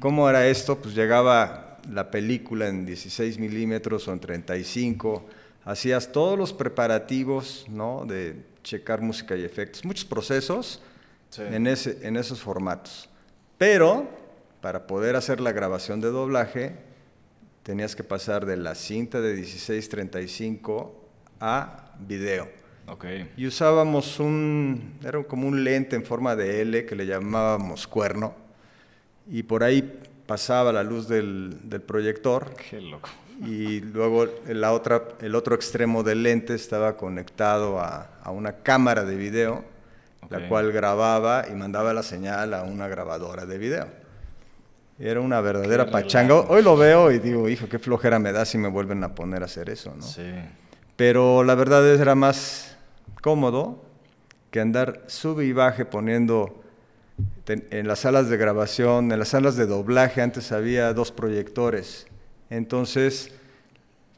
¿Cómo 0.00 0.28
era 0.28 0.46
esto? 0.46 0.80
Pues 0.80 0.94
llegaba 0.94 1.78
la 1.90 2.10
película 2.10 2.68
en 2.68 2.86
16 2.86 3.38
milímetros 3.38 4.06
o 4.08 4.12
en 4.12 4.20
35, 4.20 5.24
hacías 5.64 6.10
todos 6.12 6.36
los 6.38 6.52
preparativos, 6.52 7.66
¿no? 7.68 8.04
De 8.06 8.44
checar 8.62 9.00
música 9.00 9.36
y 9.36 9.44
efectos, 9.44 9.84
muchos 9.84 10.04
procesos 10.04 10.82
Sí. 11.30 11.42
en, 11.42 11.68
ese, 11.68 11.98
en 12.02 12.16
esos 12.16 12.40
formatos. 12.40 13.08
Pero 13.56 14.08
para 14.60 14.88
poder 14.88 15.14
hacer 15.14 15.40
la 15.40 15.52
grabación 15.52 16.00
de 16.00 16.08
doblaje, 16.08 16.74
tenías 17.62 17.94
que 17.94 18.02
pasar 18.02 18.46
de 18.46 18.56
la 18.56 18.74
cinta 18.74 19.20
de 19.20 19.36
16-35 19.36 20.90
a 21.40 21.92
video. 22.00 22.48
Ok. 22.90 23.04
Y 23.36 23.46
usábamos 23.46 24.18
un, 24.20 24.98
era 25.04 25.22
como 25.24 25.46
un 25.48 25.62
lente 25.64 25.94
en 25.96 26.04
forma 26.04 26.34
de 26.36 26.62
L 26.62 26.84
que 26.86 26.96
le 26.96 27.06
llamábamos 27.06 27.86
cuerno, 27.86 28.34
y 29.30 29.42
por 29.44 29.62
ahí 29.62 30.00
pasaba 30.26 30.72
la 30.72 30.82
luz 30.82 31.06
del, 31.08 31.56
del 31.64 31.80
proyector, 31.82 32.52
Qué 32.70 32.80
loco. 32.80 33.08
y 33.46 33.80
luego 33.80 34.26
la 34.48 34.72
otra, 34.72 35.02
el 35.20 35.34
otro 35.34 35.54
extremo 35.54 36.02
del 36.02 36.22
lente 36.24 36.54
estaba 36.54 36.96
conectado 36.96 37.78
a, 37.80 38.10
a 38.22 38.30
una 38.32 38.56
cámara 38.58 39.04
de 39.04 39.16
video, 39.16 39.64
Ok. 40.22 40.32
la 40.32 40.48
cual 40.48 40.70
grababa 40.72 41.46
y 41.50 41.54
mandaba 41.54 41.94
la 41.94 42.02
señal 42.02 42.52
a 42.54 42.62
una 42.64 42.88
grabadora 42.88 43.46
de 43.46 43.56
video. 43.58 43.88
Era 44.98 45.20
una 45.20 45.40
verdadera 45.40 45.86
Qué 45.86 45.92
pachanga. 45.92 46.34
Hoy 46.40 46.62
lo 46.62 46.76
veo 46.76 47.10
y 47.10 47.18
digo, 47.20 47.48
hijo, 47.48 47.68
qué 47.70 47.78
flojera 47.78 48.18
me 48.18 48.30
da 48.32 48.44
si 48.44 48.58
me 48.58 48.68
vuelven 48.68 49.02
a 49.02 49.14
poner 49.14 49.42
a 49.42 49.46
hacer 49.46 49.70
eso, 49.70 49.94
¿no? 49.96 50.02
Sí. 50.02 50.30
Pero 50.96 51.42
la 51.42 51.54
verdad 51.54 51.88
es 51.90 51.98
era 52.00 52.14
más 52.14 52.69
cómodo 53.20 53.82
que 54.50 54.60
andar 54.60 55.04
sube 55.06 55.44
y 55.44 55.52
baje 55.52 55.84
poniendo 55.84 56.62
en 57.46 57.88
las 57.88 58.00
salas 58.00 58.28
de 58.28 58.36
grabación, 58.36 59.12
en 59.12 59.18
las 59.18 59.28
salas 59.28 59.56
de 59.56 59.66
doblaje, 59.66 60.22
antes 60.22 60.52
había 60.52 60.92
dos 60.92 61.12
proyectores. 61.12 62.06
Entonces, 62.48 63.32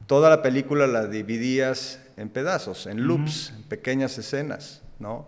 toda 0.07 0.31
la 0.31 0.43
película 0.43 0.87
la 0.87 1.07
dividías 1.07 2.01
en 2.17 2.29
pedazos, 2.29 2.87
en 2.87 3.07
loops, 3.07 3.53
en 3.57 3.63
pequeñas 3.65 4.17
escenas, 4.19 4.83
¿no? 4.99 5.27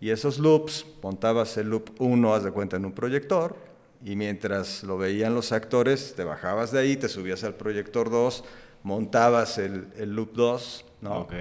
Y 0.00 0.10
esos 0.10 0.38
loops, 0.38 0.84
montabas 1.02 1.56
el 1.56 1.70
loop 1.70 1.90
1, 1.98 2.34
haz 2.34 2.44
de 2.44 2.50
cuenta, 2.50 2.76
en 2.76 2.84
un 2.84 2.92
proyector, 2.92 3.56
y 4.04 4.16
mientras 4.16 4.82
lo 4.82 4.98
veían 4.98 5.34
los 5.34 5.52
actores, 5.52 6.14
te 6.14 6.24
bajabas 6.24 6.72
de 6.72 6.80
ahí, 6.80 6.96
te 6.96 7.08
subías 7.08 7.44
al 7.44 7.54
proyector 7.54 8.10
2, 8.10 8.44
montabas 8.82 9.56
el, 9.58 9.88
el 9.96 10.14
loop 10.14 10.32
2, 10.34 10.84
¿no? 11.02 11.20
Ok. 11.20 11.32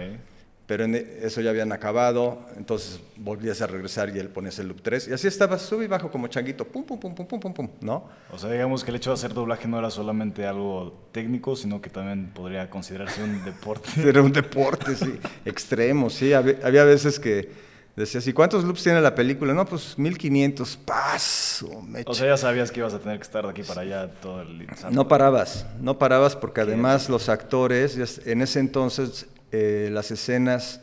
Pero 0.66 0.86
en 0.86 0.96
eso 0.96 1.42
ya 1.42 1.50
habían 1.50 1.74
acabado, 1.74 2.40
entonces 2.56 3.02
volvías 3.18 3.62
a 3.62 3.68
regresar 3.68 4.16
y 4.16 4.20
él 4.20 4.30
ponías 4.30 4.58
el 4.60 4.70
loop 4.70 4.82
3, 4.82 5.10
y 5.10 5.14
así 5.14 5.28
estabas, 5.28 5.62
sube 5.62 5.84
y 5.84 5.88
bajo 5.88 6.10
como 6.10 6.28
changuito, 6.28 6.66
pum, 6.66 6.86
pum, 6.86 6.98
pum, 6.98 7.14
pum, 7.14 7.28
pum, 7.28 7.40
pum, 7.40 7.54
pum, 7.54 7.70
¿no? 7.82 8.10
O 8.32 8.38
sea, 8.38 8.50
digamos 8.50 8.82
que 8.84 8.92
el 8.92 8.96
hecho 8.96 9.10
de 9.10 9.16
hacer 9.16 9.34
doblaje 9.34 9.68
no 9.68 9.78
era 9.78 9.90
solamente 9.90 10.46
algo 10.46 11.08
técnico, 11.12 11.58
sino 11.58 11.82
que 11.82 11.90
también 11.90 12.32
podría 12.34 12.70
considerarse 12.70 13.22
un 13.22 13.44
deporte. 13.44 13.90
Era 14.08 14.22
un 14.22 14.32
deporte, 14.32 14.96
sí, 14.96 15.20
extremo, 15.44 16.10
sí. 16.10 16.32
Había, 16.32 16.58
había 16.64 16.86
veces 16.86 17.20
que 17.20 17.52
decías, 17.96 18.26
¿y 18.26 18.34
cuántos 18.34 18.64
loops 18.64 18.84
tiene 18.84 19.02
la 19.02 19.14
película? 19.14 19.54
No, 19.54 19.66
pues 19.66 19.98
1500, 19.98 20.78
paso, 20.78 21.82
mecha. 21.82 22.10
O 22.10 22.14
sea, 22.14 22.28
ya 22.28 22.38
sabías 22.38 22.72
que 22.72 22.80
ibas 22.80 22.94
a 22.94 23.00
tener 23.00 23.18
que 23.18 23.24
estar 23.24 23.44
de 23.44 23.52
aquí 23.52 23.64
para 23.64 23.82
allá 23.82 24.10
todo 24.10 24.42
el 24.42 24.66
santo. 24.78 24.92
No 24.92 25.08
parabas, 25.10 25.66
no 25.82 26.00
parabas 26.00 26.36
porque 26.38 26.62
además 26.62 27.10
los 27.10 27.28
actores, 27.28 28.20
en 28.26 28.42
ese 28.42 28.60
entonces 28.60 29.28
eh, 29.54 29.90
las 29.92 30.12
escenas 30.12 30.82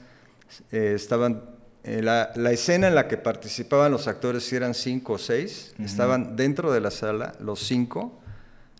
eh, 0.73 0.93
estaban, 0.95 1.43
eh, 1.85 2.01
la, 2.03 2.31
la 2.37 2.53
escena 2.53 2.89
en 2.89 2.95
la 2.95 3.07
que 3.09 3.17
participaban 3.17 3.91
los 3.93 4.07
actores, 4.09 4.45
si 4.45 4.57
eran 4.57 4.75
cinco 4.75 5.15
o 5.15 5.19
seis, 5.19 5.75
estaban 5.79 6.37
dentro 6.37 6.73
de 6.73 6.81
la 6.81 6.91
sala, 6.91 7.35
los 7.41 7.61
cinco, 7.61 8.19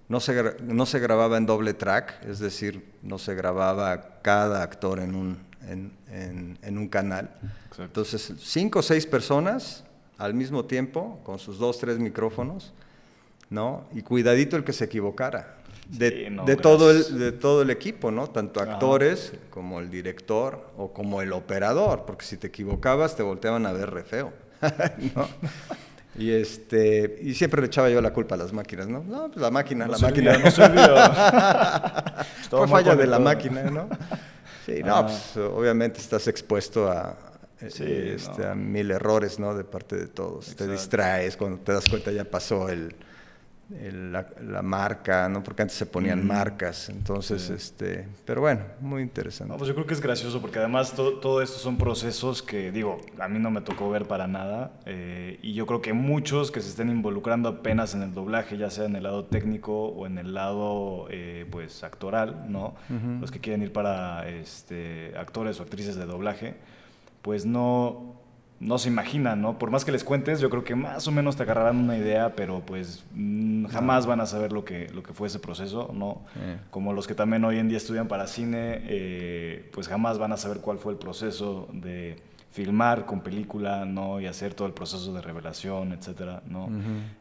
no 0.09 0.19
se, 0.21 0.57
no 0.63 0.87
se 0.87 0.99
grababa 0.99 1.37
en 1.37 1.47
doble 1.47 1.75
track, 1.75 2.25
es 2.27 2.39
decir, 2.39 2.85
no 3.03 3.19
se 3.19 3.35
grababa 3.35 4.21
cada 4.23 4.63
actor 4.63 4.99
en 5.01 5.15
un, 5.15 5.39
en, 5.69 5.93
en- 6.11 6.59
en 6.63 6.79
un 6.79 6.89
canal. 6.89 7.31
Exacto. 7.69 7.83
Entonces, 7.85 8.33
cinco 8.39 8.79
o 8.81 8.83
seis 8.83 9.07
personas 9.07 9.85
al 10.19 10.35
mismo 10.35 10.65
tiempo, 10.65 11.21
con 11.25 11.39
sus 11.39 11.59
dos, 11.59 11.79
tres 11.79 11.99
micrófonos, 11.99 12.73
¿no? 13.49 13.89
Y 13.95 14.03
cuidadito 14.03 14.57
el 14.57 14.65
que 14.65 14.73
se 14.73 14.85
equivocara. 14.85 15.57
De, 15.91 16.11
Sí, 16.11 16.27
no, 16.31 16.45
de 16.45 16.57
todo, 16.57 16.91
el, 16.91 17.19
de 17.19 17.33
todo 17.33 17.63
el 17.63 17.71
equipo, 17.71 18.11
¿no? 18.11 18.29
Tanto 18.29 18.61
Ajá. 18.61 18.73
actores 18.75 19.33
como 19.51 19.81
el 19.81 19.91
director 19.91 20.71
o 20.77 20.93
como 20.93 21.21
el 21.21 21.33
operador, 21.33 22.05
porque 22.07 22.25
si 22.25 22.37
te 22.37 22.47
equivocabas 22.47 23.17
te 23.17 23.23
volteaban 23.25 23.67
a 23.67 23.73
ver 23.73 23.91
re 23.91 24.05
feo, 24.05 24.33
¿no? 25.17 25.29
Y, 26.17 26.31
este, 26.33 27.19
y 27.23 27.35
siempre 27.35 27.61
le 27.61 27.69
echaba 27.69 27.89
yo 27.91 28.01
la 28.01 28.13
culpa 28.13 28.35
a 28.35 28.39
las 28.39 28.53
máquinas, 28.53 28.89
¿no? 28.89 29.03
No, 29.03 29.29
pues 29.29 29.39
la 29.41 29.51
máquina, 29.51 29.87
No 29.87 29.93
la 29.93 29.99
servía, 29.99 30.39
máquina. 30.39 30.39
no. 30.39 30.49
Estaba 30.49 32.23
Fue 32.51 32.69
falla 32.69 32.95
de 32.97 33.07
la 33.07 33.19
máquina, 33.19 33.63
¿no? 33.65 33.89
Sí, 34.67 34.83
no, 34.85 34.97
Ah. 34.97 35.07
pues 35.07 35.37
obviamente 35.37 36.01
estás 36.01 36.27
expuesto 36.29 36.91
a, 36.91 37.17
eh, 37.61 37.71
Sí, 37.71 37.85
este, 37.87 38.43
no. 38.43 38.49
a 38.51 38.55
mil 38.55 38.91
errores, 38.91 39.39
¿no? 39.39 39.55
De 39.55 39.65
parte 39.65 39.97
de 39.97 40.07
todos. 40.07 40.55
Te 40.55 40.67
distraes, 40.69 41.37
cuando 41.37 41.59
te 41.59 41.73
das 41.73 41.89
cuenta 41.89 42.11
ya 42.13 42.25
pasó 42.25 42.69
el- 42.69 42.95
la, 43.71 44.27
la 44.43 44.63
marca, 44.63 45.29
¿no? 45.29 45.43
Porque 45.45 45.63
antes 45.63 45.77
se 45.77 45.87
ponían 45.87 46.25
Mm. 46.25 46.27
marcas, 46.27 46.89
entonces, 46.89 47.43
Sí. 47.43 47.53
este, 47.53 48.09
pero 48.25 48.41
bueno, 48.41 48.63
muy 48.81 49.01
interesante. 49.03 49.53
No, 49.53 49.59
pues 49.59 49.69
yo 49.69 49.75
creo 49.75 49.87
que 49.87 49.95
es 49.95 50.01
gracioso 50.01 50.41
porque 50.41 50.59
además 50.59 50.93
to- 50.95 51.19
todo 51.21 51.41
esto 51.41 51.59
son 51.59 51.77
procesos 51.79 52.43
que, 52.43 52.73
digo, 52.73 52.99
a 53.21 53.29
mí 53.29 53.39
no 53.39 53.51
me 53.53 53.61
tocó 53.61 53.89
ver 53.89 54.07
para 54.07 54.27
nada 54.27 54.73
eh, 54.87 55.39
y 55.43 55.55
yo 55.55 55.67
creo 55.67 55.81
que 55.81 55.93
muchos 55.93 56.51
que 56.51 56.61
se 56.61 56.69
estén 56.71 56.89
involucrando 56.89 57.49
apenas 57.49 57.95
en 57.95 58.03
el 58.03 58.13
doblaje, 58.13 58.57
ya 58.59 58.71
sea 58.71 58.87
en 58.87 58.97
el 58.97 59.05
lado 59.05 59.25
técnico 59.27 59.87
o 59.89 60.07
en 60.07 60.19
el 60.19 60.35
lado, 60.35 61.07
eh, 61.11 61.47
pues, 61.51 61.85
actoral, 61.85 62.47
¿no? 62.49 62.75
Ujú. 62.89 63.21
Los 63.21 63.31
que 63.31 63.39
quieren 63.39 63.63
ir 63.63 63.73
para 63.73 64.29
este, 64.29 65.13
actores 65.17 65.61
o 65.61 65.63
actrices 65.63 65.95
de 65.95 66.07
doblaje, 66.07 66.57
pues 67.23 67.47
no, 67.47 68.17
no 68.61 68.77
se 68.77 68.91
imaginan, 68.91 69.41
¿no? 69.41 69.59
Por 69.59 69.71
más 69.71 69.87
que 69.87 69.91
les 69.91 70.05
cuentes, 70.05 70.39
yo 70.39 70.51
creo 70.51 70.63
que 70.63 70.75
más 70.75 71.09
o 71.09 71.13
menos 71.13 71.35
te 71.35 71.45
agarrarán 71.45 71.79
una 71.79 71.97
idea, 71.97 72.37
pero 72.37 72.61
pues 72.61 73.03
mm, 73.15 73.65
jamás 73.67 74.05
van 74.05 74.21
a 74.21 74.27
saber 74.27 74.53
lo 74.53 74.67
que, 74.67 74.91
lo 74.91 75.03
que 75.03 75.15
fue 75.15 75.29
ese 75.29 75.39
proceso, 75.39 75.91
¿no? 75.95 76.21
Eh. 76.37 76.59
como 76.71 76.93
los 76.93 77.07
que 77.07 77.15
también 77.15 77.43
hoy 77.45 77.59
en 77.59 77.69
día 77.69 77.79
estudian 77.79 78.07
para 78.07 78.27
cine, 78.27 78.83
eh, 78.85 79.71
pues 79.73 79.89
jamás 79.89 80.19
van 80.19 80.33
a 80.33 80.37
saber 80.37 80.59
cuál 80.59 80.77
fue 80.79 80.93
el 80.93 80.99
proceso 80.99 81.69
de 81.73 82.23
filmar 82.53 83.07
con 83.07 83.21
película, 83.21 83.87
¿no? 83.87 84.21
Y 84.21 84.27
hacer 84.27 84.53
todo 84.53 84.69
el 84.69 84.75
proceso 84.75 85.11
de 85.15 85.23
revelación, 85.23 85.93
etcétera, 85.93 86.43
¿no? 86.47 86.69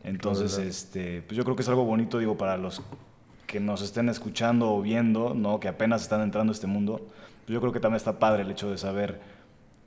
Entonces, 0.03 0.57
este, 0.57 1.21
pues 1.21 1.37
yo 1.37 1.45
creo 1.45 1.55
que 1.55 1.61
es 1.61 1.69
algo 1.69 1.85
bonito, 1.85 2.19
digo, 2.19 2.37
para 2.37 2.57
los 2.57 2.81
que 3.47 3.59
nos 3.61 3.81
estén 3.81 4.09
escuchando 4.09 4.73
o 4.73 4.81
viendo, 4.81 5.33
¿no? 5.33 5.59
Que 5.59 5.69
apenas 5.69 6.01
están 6.01 6.21
entrando 6.21 6.51
a 6.51 6.53
este 6.53 6.67
mundo, 6.67 7.07
pues 7.45 7.53
yo 7.53 7.61
creo 7.61 7.71
que 7.71 7.79
también 7.79 7.97
está 7.97 8.19
padre 8.19 8.41
el 8.41 8.51
hecho 8.51 8.69
de 8.69 8.77
saber 8.77 9.38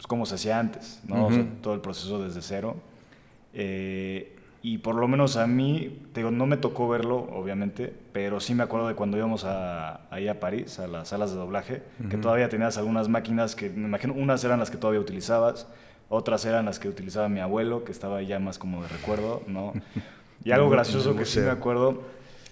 pues, 0.03 0.09
cómo 0.09 0.27
se 0.27 0.35
hacía 0.35 0.59
antes, 0.59 1.01
¿no? 1.07 1.27
O 1.27 1.31
sea, 1.31 1.45
todo 1.63 1.75
el 1.75 1.81
proceso 1.81 2.21
desde 2.21 2.43
cero. 2.43 2.75
Eh, 3.55 4.37
y 4.61 4.79
por 4.79 4.97
lo 4.97 5.07
menos 5.07 5.37
a 5.37 5.47
mí, 5.47 6.01
te 6.13 6.21
digo, 6.21 6.33
no 6.33 6.45
me 6.47 6.57
tocó 6.57 6.89
verlo, 6.89 7.29
obviamente, 7.33 7.93
pero 8.13 8.41
sí 8.41 8.53
me 8.53 8.65
acuerdo 8.65 8.89
de 8.89 8.95
cuando 8.97 9.17
íbamos 9.17 9.45
a, 9.45 10.13
ahí 10.13 10.27
a 10.27 10.41
París, 10.41 10.81
a 10.81 10.89
las 10.89 11.09
salas 11.09 11.31
de 11.31 11.37
doblaje, 11.37 11.83
que 12.11 12.17
Ujú. 12.17 12.23
todavía 12.23 12.49
tenías 12.49 12.79
algunas 12.79 13.09
máquinas 13.09 13.55
que, 13.55 13.71
me 13.71 13.87
imagino, 13.87 14.15
unas 14.15 14.43
eran 14.43 14.59
las 14.59 14.73
que 14.73 14.77
todavía 14.77 15.01
utilizabas, 15.01 15.69
otras 16.09 16.45
eran 16.47 16.65
las 16.65 16.81
que 16.81 16.89
utilizaba 16.89 17.29
mi 17.29 17.39
abuelo, 17.39 17.85
que 17.85 17.93
estaba 17.93 18.19
ahí 18.19 18.27
ya 18.27 18.41
más 18.41 18.59
como 18.59 18.83
de 18.83 18.89
recuerdo, 18.89 19.43
¿no? 19.47 19.73
Y 20.45 20.51
algo 20.51 20.69
gracioso 20.69 21.15
que 21.15 21.25
sí 21.25 21.39
me 21.39 21.51
acuerdo 21.51 22.03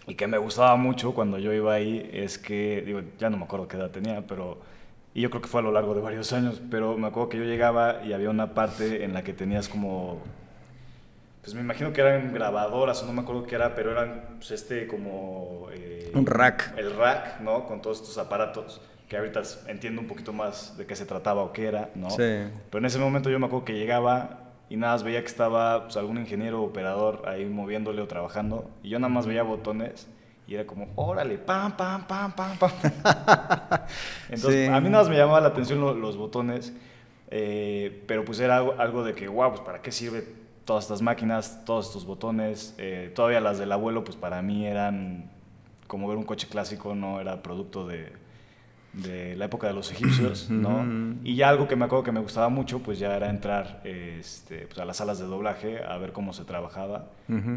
y 0.07 0.15
que 0.15 0.29
me 0.29 0.39
gustaba 0.39 0.77
mucho 0.77 1.13
cuando 1.13 1.41
yo 1.41 1.53
iba 1.53 1.75
ahí 1.75 2.09
es 2.13 2.39
que, 2.39 2.85
digo, 2.87 3.01
ya 3.19 3.29
no 3.29 3.37
me 3.37 3.43
acuerdo 3.43 3.67
qué 3.67 3.77
edad 3.77 3.91
tenía, 3.91 4.25
pero... 4.25 4.59
Y 5.15 5.23
yo 5.23 5.31
creo 5.31 5.43
que 5.43 5.49
fue 5.49 5.61
a 5.61 5.65
lo 5.65 5.73
largo 5.73 5.95
de 5.95 6.01
varios 6.01 6.33
años, 6.33 6.61
pero 6.71 6.97
me 6.97 7.09
acuerdo 7.09 7.31
que 7.31 7.39
yo 7.39 7.45
llegaba 7.45 8.03
y 8.05 8.13
había 8.13 8.31
una 8.31 8.55
parte 8.55 9.05
en 9.05 9.13
la 9.13 9.25
que 9.25 9.33
tenías 9.33 9.69
como 9.69 10.21
pues 11.43 11.55
me 11.55 11.63
imagino 11.63 11.93
que 11.93 12.03
eran 12.03 12.35
grabadoras, 12.35 13.03
o 13.03 13.07
no 13.07 13.13
me 13.13 13.23
acuerdo 13.23 13.45
qué 13.45 13.55
era, 13.55 13.75
pero 13.75 13.93
eran 13.93 14.37
pues, 14.37 14.51
este 14.51 14.87
como... 14.87 15.69
eh, 15.73 16.13
Un 16.15 16.27
rack. 16.27 16.75
El 16.77 16.95
rack, 16.95 17.41
¿no? 17.41 17.67
Con 17.67 17.81
todos 17.81 18.01
estos 18.03 18.19
aparatos, 18.19 18.81
que 19.09 19.17
ahorita 19.17 19.41
entiendo 19.67 20.03
un 20.03 20.07
poquito 20.07 20.33
más 20.33 20.77
de 20.77 20.87
qué 20.87 20.95
se 20.95 21.07
trataba 21.07 21.43
o 21.43 21.53
qué 21.53 21.67
era, 21.67 21.89
¿no? 21.95 22.11
Sí. 22.11 22.19
Pero 22.19 22.79
en 22.79 22.85
ese 22.85 22.99
momento 22.99 23.31
yo 23.31 23.39
me 23.39 23.47
acuerdo 23.47 23.65
que 23.65 23.73
llegaba 23.73 24.51
y 24.69 24.77
nada 24.77 24.93
más 24.93 25.03
veía 25.03 25.21
que 25.23 25.29
estaba 25.29 25.85
pues, 25.85 25.97
algún 25.97 26.19
ingeniero 26.19 26.61
o 26.61 26.67
operador 26.67 27.23
ahí 27.27 27.47
moviéndole 27.47 28.03
o 28.03 28.07
trabajando, 28.07 28.71
y 28.83 28.91
yo 28.91 28.99
nada 28.99 29.13
más 29.13 29.27
veía 29.27 29.43
botones 29.43 30.09
y 30.51 30.55
era 30.57 30.67
como, 30.67 30.89
órale, 30.97 31.39
pam, 31.39 31.77
pam, 31.77 32.05
pam, 32.09 32.33
pam, 32.33 32.59
pam. 32.59 32.71
Entonces, 34.29 34.67
Sí. 34.67 34.73
a 34.73 34.81
mí 34.81 34.89
nada 34.91 35.05
más 35.05 35.09
me 35.09 35.17
llamaba 35.17 35.41
la 35.41 35.49
atención 35.49 35.81
lo- 35.81 35.95
los 35.95 36.17
botones, 36.17 36.73
eh, 37.31 38.03
pero 38.09 38.25
pues 38.25 38.41
era 38.41 38.57
algo, 38.57 38.75
algo 38.79 39.05
de 39.05 39.15
que, 39.15 39.29
wow, 39.29 39.51
pues 39.51 39.61
para 39.61 39.81
qué 39.81 39.93
sirve 39.93 40.27
todas 40.65 40.85
estas 40.85 41.03
máquinas, 41.03 41.65
todos 41.65 41.87
estos 41.87 42.05
botones. 42.05 42.75
Eh, 42.79 43.13
todavía 43.15 43.41
las 43.41 43.59
del 43.59 43.71
abuelo, 43.71 44.03
pues 44.03 44.17
para 44.17 44.43
mí 44.43 44.67
eran 44.67 45.31
como 45.87 46.09
ver 46.09 46.17
un 46.17 46.25
coche 46.25 46.49
clásico, 46.49 46.97
no 46.97 47.21
era 47.21 47.43
producto 47.43 47.87
de, 47.87 48.13
de 48.93 49.37
la 49.37 49.45
época 49.45 49.69
de 49.69 49.73
los 49.73 49.91
egipcios, 49.93 50.51
¿no? 50.51 50.85
Y 51.23 51.37
ya 51.37 51.49
algo 51.49 51.69
que 51.69 51.77
me 51.77 51.85
acuerdo 51.85 52.03
que 52.05 52.13
me 52.13 52.21
gustaba 52.21 52.49
mucho, 52.49 52.81
pues 52.81 52.99
ya 52.99 53.15
era 53.17 53.31
entrar 53.31 53.81
este, 53.85 54.67
pues, 54.67 54.79
a 54.79 54.85
las 54.85 54.97
salas 54.97 55.19
de 55.21 55.27
doblaje 55.27 55.85
a 55.85 55.97
ver 55.99 56.13
cómo 56.13 56.33
se 56.33 56.45
trabajaba. 56.45 57.07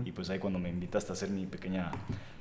Y 0.06 0.12
pues 0.12 0.30
ahí 0.30 0.38
cuando 0.40 0.60
me 0.60 0.70
invitaste 0.70 1.12
a 1.12 1.14
hacer 1.14 1.30
mi 1.30 1.46
pequeña 1.48 1.90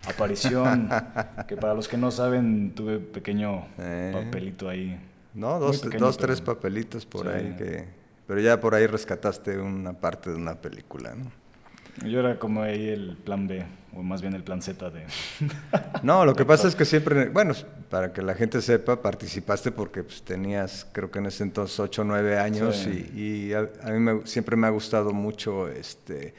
aparición, 0.06 0.88
que 1.48 1.56
para 1.56 1.74
los 1.74 1.88
que 1.88 1.96
no 1.96 2.10
saben, 2.10 2.72
tuve 2.74 2.98
pequeño 2.98 3.66
Eh. 3.78 4.12
papelito 4.12 4.68
ahí. 4.68 4.98
No, 5.34 5.58
dos, 5.58 5.80
pequeño, 5.80 6.04
dos 6.04 6.16
pero- 6.16 6.26
tres 6.26 6.40
papelitos 6.40 7.06
por 7.06 7.22
Sí. 7.26 7.32
ahí 7.32 7.54
que... 7.56 8.02
Pero 8.26 8.40
ya 8.40 8.60
por 8.60 8.74
ahí 8.74 8.86
rescataste 8.86 9.58
una 9.58 9.94
parte 9.94 10.30
de 10.30 10.36
una 10.36 10.54
película, 10.54 11.14
¿no? 11.14 11.30
Yo 12.04 12.20
era 12.20 12.38
como 12.38 12.62
ahí 12.62 12.88
el 12.88 13.16
plan 13.22 13.46
B, 13.46 13.64
o 13.94 14.02
más 14.02 14.22
bien 14.22 14.34
el 14.34 14.42
plan 14.42 14.62
Z 14.62 14.90
de... 14.90 15.04
No, 16.02 16.24
lo 16.24 16.34
que 16.34 16.44
pasa 16.44 16.66
es 16.68 16.74
que 16.74 16.84
siempre, 16.84 17.28
bueno, 17.28 17.54
para 17.90 18.12
que 18.12 18.22
la 18.22 18.34
gente 18.34 18.62
sepa, 18.62 19.02
participaste 19.02 19.70
porque 19.72 20.02
pues, 20.02 20.22
tenías, 20.22 20.86
creo 20.92 21.10
que 21.10 21.18
en 21.18 21.26
ese 21.26 21.42
entonces, 21.44 21.78
8 21.78 22.02
o 22.02 22.04
9 22.06 22.38
años 22.38 22.76
Sí. 22.76 23.10
y, 23.14 23.20
y 23.48 23.52
a, 23.54 23.68
a 23.84 23.90
mí 23.90 23.98
me- 24.00 24.26
siempre 24.26 24.56
me 24.56 24.66
ha 24.66 24.70
gustado 24.70 25.12
mucho 25.12 25.68
este, 25.68 26.34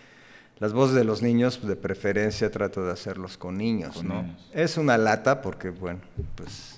las 0.59 0.73
voces 0.73 0.95
de 0.95 1.03
los 1.03 1.21
niños, 1.21 1.65
de 1.65 1.75
preferencia 1.75 2.49
trato 2.49 2.83
de 2.83 2.91
hacerlos 2.91 3.37
con 3.37 3.55
niños, 3.57 3.95
Con 3.97 4.07
¿no? 4.07 4.23
niños. 4.23 4.49
Es 4.53 4.77
una 4.77 4.97
lata 4.97 5.41
porque, 5.41 5.69
bueno, 5.69 5.99
pues 6.35 6.72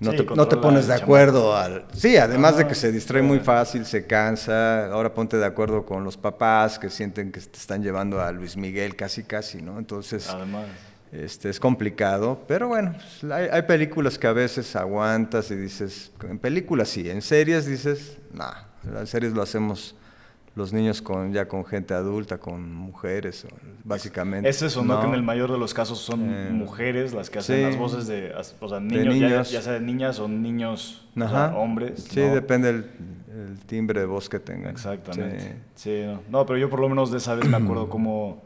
no, 0.00 0.10
Sí, 0.12 0.18
te, 0.18 0.34
no 0.34 0.46
te 0.46 0.56
pones 0.56 0.86
de 0.86 0.94
acuerdo 0.94 1.56
al... 1.56 1.86
Sí, 1.92 2.16
además 2.16 2.56
de 2.56 2.66
que 2.66 2.74
se 2.74 2.92
distrae 2.92 3.22
muy 3.22 3.40
fácil, 3.40 3.86
se 3.86 4.06
cansa, 4.06 4.86
ahora 4.92 5.14
ponte 5.14 5.36
de 5.36 5.46
acuerdo 5.46 5.84
con 5.86 6.04
los 6.04 6.16
papás 6.16 6.78
que 6.78 6.90
sienten 6.90 7.32
que 7.32 7.40
te 7.40 7.58
están 7.58 7.82
llevando 7.82 8.20
a 8.20 8.30
Luis 8.32 8.56
Miguel 8.56 8.94
casi 8.96 9.22
casi, 9.22 9.62
¿no? 9.62 9.78
Entonces... 9.78 10.28
Además, 10.28 10.66
Este, 11.12 11.48
es 11.48 11.60
complicado, 11.60 12.42
pero 12.48 12.66
bueno, 12.68 12.92
pues, 12.92 13.32
hay, 13.32 13.48
hay 13.50 13.62
películas 13.62 14.18
que 14.18 14.26
a 14.26 14.32
veces 14.32 14.74
aguantas 14.74 15.50
y 15.52 15.54
dices, 15.54 16.10
en 16.28 16.38
películas 16.38 16.88
sí, 16.88 17.08
en 17.08 17.22
series 17.22 17.64
dices, 17.64 18.18
nah, 18.32 18.64
en 18.84 19.06
series 19.06 19.32
lo 19.32 19.40
hacemos 19.40 19.94
los 20.56 20.72
niños 20.72 21.02
con 21.02 21.32
ya 21.32 21.46
con 21.46 21.64
gente 21.64 21.94
adulta, 21.94 22.38
con 22.38 22.74
mujeres, 22.74 23.46
básicamente. 23.84 24.48
es 24.48 24.60
eso, 24.62 24.82
¿no? 24.84 24.98
Que 25.00 25.06
en 25.06 25.14
el 25.14 25.22
mayor 25.22 25.52
de 25.52 25.58
los 25.58 25.72
casos 25.74 25.98
son 26.00 26.22
Eh, 26.28 26.48
mujeres 26.50 27.12
las 27.12 27.30
que 27.30 27.38
hacen 27.38 27.56
sí. 27.58 27.62
las 27.62 27.76
voces 27.76 28.06
de, 28.08 28.32
o 28.60 28.68
sea, 28.68 28.80
niños, 28.80 29.04
ya- 29.04 29.28
niños. 29.28 29.50
Ya, 29.52 29.62
sea 29.62 29.74
de 29.74 29.80
niñas 29.80 30.18
o 30.18 30.26
niños, 30.28 31.06
o 31.14 31.18
sea, 31.20 31.26
Ajá. 31.46 31.56
hombres. 31.56 32.04
Sí, 32.10 32.20
¿no? 32.20 32.34
depende 32.34 32.70
el, 32.70 32.86
el 33.30 33.58
timbre 33.66 34.00
de 34.00 34.06
voz 34.06 34.28
que 34.30 34.40
tengan. 34.40 34.70
Exactamente. 34.72 35.40
Sí. 35.40 35.48
Sí, 35.74 36.02
no. 36.06 36.22
No, 36.30 36.46
pero 36.46 36.58
yo 36.58 36.70
por 36.70 36.80
lo 36.80 36.88
menos 36.88 37.10
de 37.12 37.18
esa 37.18 37.34
vez 37.34 37.46
me 37.48 37.56
acuerdo 37.58 37.88
cómo, 37.88 38.42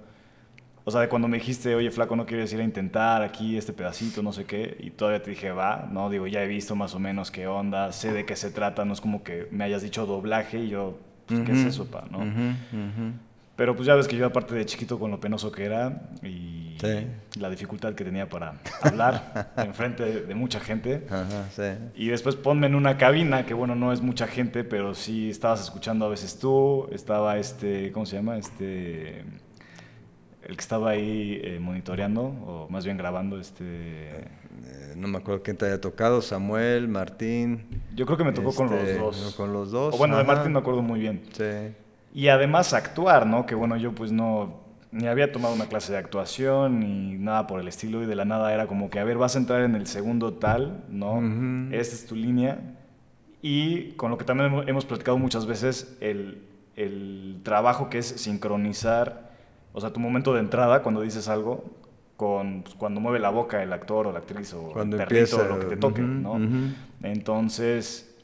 O 0.85 0.91
sea, 0.91 1.03
de 1.03 1.09
cuando 1.09 1.29
me 1.29 1.37
dijiste, 1.39 1.75
oye, 1.77 1.91
flaco, 1.93 2.17
no 2.17 2.27
quieres 2.27 2.53
ir 2.55 2.59
a 2.61 2.65
intentar 2.65 3.23
aquí 3.23 3.57
este 3.57 3.73
pedacito, 3.73 4.23
no 4.23 4.33
sé 4.33 4.47
qué, 4.47 4.77
y 4.81 4.91
todavía 4.91 5.23
te 5.23 5.31
dije, 5.31 5.53
va, 5.53 5.87
no, 5.93 6.11
digo, 6.11 6.27
ya 6.27 6.43
he 6.43 6.49
visto 6.49 6.75
más 6.75 6.95
o 6.95 6.99
menos 6.99 7.31
qué 7.31 7.47
onda, 7.47 7.93
sé 7.93 8.13
de 8.13 8.25
qué 8.25 8.35
se 8.35 8.51
trata, 8.51 8.85
no 8.85 8.95
es 8.95 9.01
como 9.01 9.23
que 9.23 9.47
me 9.53 9.63
hayas 9.63 9.83
dicho 9.83 10.07
doblaje 10.07 10.59
y 10.59 10.69
yo, 10.71 10.99
pues, 11.31 11.47
¿qué 11.47 11.53
es 11.53 11.67
eso, 11.67 11.87
pa? 11.87 12.05
¿no? 12.11 12.21
Pero 13.57 13.77
pues 13.77 13.87
ya 13.87 13.95
ves 13.95 14.09
que 14.09 14.17
yo 14.17 14.25
aparte 14.25 14.55
de 14.55 14.65
chiquito 14.65 14.99
con 14.99 15.11
lo 15.11 15.21
penoso 15.21 15.53
que 15.53 15.65
era 15.65 16.09
y 16.23 16.79
la 17.39 17.51
dificultad 17.51 17.95
que 17.95 18.05
tenía 18.05 18.27
para 18.27 18.55
hablar 18.83 19.53
enfrente 19.59 20.03
de, 20.03 20.23
de, 20.23 20.35
mucha 20.35 20.61
gente. 20.61 21.07
Ajá, 21.11 21.47
sí. 21.51 21.63
Y 21.95 22.09
después 22.09 22.37
ponme 22.37 22.69
en 22.69 22.75
una 22.75 22.97
cabina, 22.97 23.45
que 23.45 23.53
bueno, 23.53 23.75
no 23.75 23.93
es 23.93 24.01
mucha 24.01 24.27
gente, 24.27 24.65
pero 24.65 24.95
sí 24.95 25.29
estabas 25.29 25.61
escuchando 25.61 26.07
a 26.07 26.09
veces 26.09 26.39
tú, 26.39 26.89
estaba 26.91 27.37
este, 27.37 27.93
¿cómo 27.93 28.07
se 28.07 28.17
llama? 28.17 28.39
Este, 28.39 29.21
el 30.43 30.57
que 30.57 30.61
estaba 30.61 30.91
ahí 30.91 31.41
eh, 31.45 31.59
monitoreando, 31.61 32.23
o 32.23 32.69
más 32.71 32.85
bien 32.85 32.97
grabando, 32.97 33.39
este... 33.39 34.27
Eh, 34.65 34.95
no 34.97 35.09
me 35.09 35.19
acuerdo 35.19 35.43
quién 35.43 35.57
te 35.57 35.67
haya 35.67 35.81
tocado, 35.81 36.21
Samuel, 36.23 36.89
Martín. 36.89 37.67
Yo 37.95 38.05
creo 38.07 38.19
que 38.19 38.25
me 38.25 38.33
tocó 38.33 38.53
con 38.55 38.71
los 38.71 38.81
este, 38.81 38.99
dos. 38.99 39.35
Con 39.37 39.53
los 39.53 39.71
dos. 39.71 39.95
O 39.95 39.99
bueno, 39.99 40.17
de. 40.19 40.25
Martín 40.25 40.53
me 40.53 40.59
acuerdo 40.59 40.83
muy 40.83 41.01
bien. 41.01 41.23
Sí. 41.33 41.75
Y 42.13 42.29
además 42.29 42.73
actuar, 42.75 43.27
¿no? 43.27 43.47
Que 43.47 43.55
bueno, 43.55 43.77
yo 43.77 43.93
pues 43.95 44.11
no, 44.11 44.55
ni 44.91 45.07
había 45.07 45.31
tomado 45.31 45.55
una 45.55 45.67
clase 45.67 45.93
de 45.93 45.99
actuación 45.99 46.81
ni 46.81 47.15
nada 47.17 47.47
por 47.47 47.61
el 47.61 47.69
estilo 47.69 48.03
y 48.03 48.07
de 48.07 48.17
la 48.17 48.25
nada 48.25 48.53
era 48.53 48.67
como 48.67 48.91
que, 48.91 48.99
a 48.99 49.05
ver, 49.05 49.17
vas 49.17 49.37
a 49.37 49.39
entrar 49.39 49.63
en 49.63 49.77
el 49.77 49.87
segundo 49.87 50.33
tal, 50.35 50.85
¿no? 50.89 51.21
Esta 51.73 51.95
es 51.95 52.07
tu 52.07 52.17
línea. 52.17 52.59
Y 53.43 53.93
con 53.93 54.11
lo 54.11 54.19
que 54.19 54.25
también 54.25 54.53
hemos- 54.53 54.69
hemos 54.69 54.85
platicado 54.85 55.17
muchas 55.19 55.47
veces, 55.47 55.97
el, 56.01 56.43
el 56.77 57.41
trabajo 57.45 57.89
que 57.89 57.99
es 57.99 58.07
sincronizar, 58.07 59.31
o 59.73 59.81
sea, 59.81 59.93
tu 59.93 60.01
momento 60.01 60.35
de 60.35 60.41
entrada 60.41 60.83
cuando 60.83 61.01
dices 61.01 61.29
algo, 61.29 61.65
con 62.21 62.61
pues, 62.65 62.75
cuando 62.75 63.01
mueve 63.01 63.19
la 63.19 63.31
boca 63.31 63.63
el 63.63 63.73
actor 63.73 64.07
o 64.09 64.13
la 64.13 64.19
actriz 64.19 64.53
o 64.53 64.73
Cuando 64.73 64.99
el 64.99 65.05
perrito 65.05 65.41
empieza, 65.41 65.43
o 65.43 65.49
lo 65.49 65.59
que 65.59 65.75
te 65.75 65.77
toque, 65.79 66.03
ujú, 66.03 66.11
¿no? 66.11 66.33
ujú. 66.35 66.75
Entonces, 67.03 68.15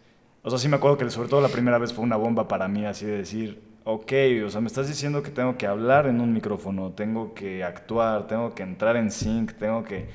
o 0.42 0.50
sea, 0.50 0.58
sí 0.58 0.68
me 0.68 0.76
acuerdo 0.76 0.98
que 0.98 1.08
sobre 1.08 1.30
todo 1.30 1.40
la 1.40 1.48
primera 1.48 1.78
vez 1.78 1.94
fue 1.94 2.04
una 2.04 2.16
bomba 2.16 2.46
para 2.46 2.68
mí, 2.68 2.84
así 2.84 3.06
de 3.06 3.16
decir, 3.16 3.58
ok, 3.84 4.12
o 4.44 4.50
sea, 4.50 4.60
me 4.60 4.66
estás 4.66 4.86
diciendo 4.86 5.22
que 5.22 5.30
tengo 5.30 5.56
que 5.56 5.66
hablar 5.66 6.08
en 6.08 6.20
un 6.20 6.30
micrófono, 6.34 6.90
tengo 6.90 7.32
que 7.32 7.64
actuar, 7.64 8.26
tengo 8.26 8.54
que 8.54 8.64
entrar 8.64 8.96
en 8.96 9.10
sync, 9.10 9.54
tengo 9.54 9.82
que... 9.82 10.10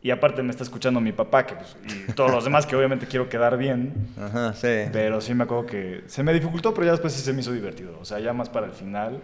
Y 0.00 0.12
aparte 0.12 0.40
me 0.44 0.50
está 0.50 0.62
escuchando 0.62 1.00
mi 1.00 1.10
papá, 1.10 1.44
que 1.44 1.56
pues, 1.56 1.76
y 1.84 2.12
todos 2.12 2.30
los 2.30 2.44
demás 2.44 2.66
que 2.66 2.76
obviamente 2.76 3.06
quiero 3.06 3.28
quedar 3.28 3.58
bien, 3.58 3.94
Ajá, 4.16 4.52
sí. 4.54 4.88
pero 4.92 5.20
sí 5.20 5.34
me 5.34 5.42
acuerdo 5.42 5.66
que 5.66 6.04
se 6.06 6.22
me 6.22 6.32
dificultó, 6.32 6.72
pero 6.72 6.84
ya 6.84 6.92
después 6.92 7.12
sí 7.12 7.20
se 7.20 7.32
me 7.32 7.40
hizo 7.40 7.50
divertido. 7.50 7.98
O 8.00 8.04
sea, 8.04 8.20
ya 8.20 8.32
más 8.32 8.48
para 8.48 8.66
el 8.66 8.72
final, 8.74 9.20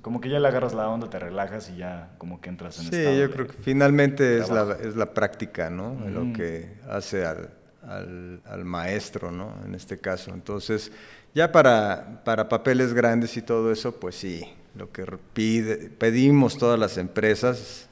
como 0.00 0.20
que 0.20 0.28
ya 0.30 0.40
le 0.40 0.48
agarras 0.48 0.72
la 0.74 0.88
onda, 0.88 1.08
te 1.10 1.18
relajas 1.18 1.70
y 1.70 1.76
ya 1.76 2.10
como 2.18 2.40
que 2.40 2.48
entras 2.48 2.78
en 2.78 2.84
Sí, 2.90 2.96
estado 2.96 3.16
yo 3.16 3.28
de- 3.28 3.30
creo 3.30 3.46
que 3.46 3.52
finalmente 3.62 4.38
es 4.38 4.48
la, 4.50 4.76
es 4.80 4.96
la 4.96 5.12
práctica, 5.12 5.68
¿no? 5.70 5.96
Lo 6.08 6.32
que 6.32 6.74
hace 6.88 7.24
al, 7.26 7.50
al- 7.86 8.40
al 8.46 8.64
maestro, 8.64 9.30
¿no? 9.30 9.54
En 9.64 9.74
este 9.74 9.98
caso. 9.98 10.32
Entonces, 10.32 10.90
ya 11.34 11.52
para, 11.52 12.22
para 12.24 12.48
papeles 12.48 12.94
grandes 12.94 13.36
y 13.36 13.42
todo 13.42 13.70
eso, 13.70 13.96
pues 14.00 14.14
sí, 14.16 14.44
lo 14.74 14.90
que 14.90 15.04
pide- 15.34 15.90
pedimos 15.90 16.56
todas 16.58 16.78
las 16.78 16.96
empresas, 16.98 17.88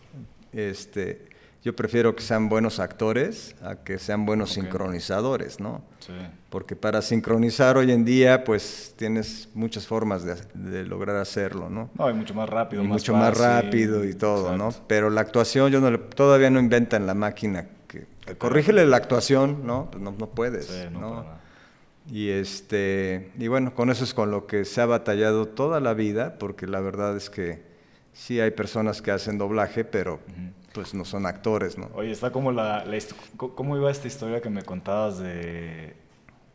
este, 0.52 1.28
yo 1.62 1.76
prefiero 1.76 2.16
que 2.16 2.22
sean 2.22 2.48
buenos 2.48 2.80
actores 2.80 3.54
a 3.62 3.76
que 3.76 3.98
sean 3.98 4.24
buenos 4.24 4.50
sincronizadores, 4.52 5.60
¿no? 5.60 5.82
Sí. 6.00 6.12
Porque 6.48 6.74
para 6.74 7.02
sincronizar 7.02 7.76
hoy 7.76 7.92
en 7.92 8.04
día, 8.04 8.44
pues 8.44 8.94
tienes 8.96 9.48
muchas 9.54 9.86
formas 9.86 10.24
de, 10.24 10.36
de 10.54 10.84
lograr 10.84 11.16
hacerlo, 11.16 11.68
¿no? 11.68 11.90
No, 11.94 12.08
y 12.10 12.14
mucho 12.14 12.34
más 12.34 12.48
rápido, 12.48 12.82
y 12.82 12.86
más 12.86 12.92
mucho 12.94 13.12
más 13.14 13.36
rápido 13.36 14.04
y 14.04 14.14
todo, 14.14 14.56
¿no? 14.56 14.70
Pero 14.86 15.10
la 15.10 15.20
actuación, 15.20 15.70
yo 15.70 15.80
no 15.80 15.90
le- 15.90 15.98
todavía 15.98 16.48
no 16.50 16.58
inventan 16.60 17.06
la 17.06 17.14
máquina 17.14 17.66
que 17.86 18.06
corrígele 18.38 18.86
la 18.86 18.96
actuación, 18.96 19.66
¿no? 19.66 19.88
Pues 19.90 20.02
no, 20.02 20.12
no 20.18 20.28
puedes, 20.28 20.66
Sí, 20.66 20.84
no, 20.92 21.00
¿no? 21.00 21.10
para 21.10 21.22
nada. 21.24 21.40
Y 22.10 22.30
este, 22.30 23.30
y 23.38 23.48
bueno, 23.48 23.74
con 23.74 23.90
eso 23.90 24.02
es 24.04 24.14
con 24.14 24.30
lo 24.30 24.46
que 24.46 24.64
se 24.64 24.80
ha 24.80 24.86
batallado 24.86 25.46
toda 25.46 25.78
la 25.80 25.92
vida, 25.94 26.36
porque 26.38 26.66
la 26.66 26.80
verdad 26.80 27.16
es 27.16 27.28
que 27.30 27.62
sí 28.12 28.40
hay 28.40 28.50
personas 28.50 29.02
que 29.02 29.10
hacen 29.12 29.38
doblaje, 29.38 29.84
pero 29.84 30.18
pues 30.72 30.94
no 30.94 31.04
son 31.04 31.26
actores, 31.26 31.76
¿no? 31.78 31.90
Oye, 31.94 32.10
está 32.10 32.30
como 32.32 32.52
la, 32.52 32.84
¿Cómo 33.36 33.76
iba 33.76 33.90
esta 33.90 34.06
historia 34.08 34.40
que 34.40 34.50
me 34.50 34.62
contabas 34.62 35.18
de 35.18 35.94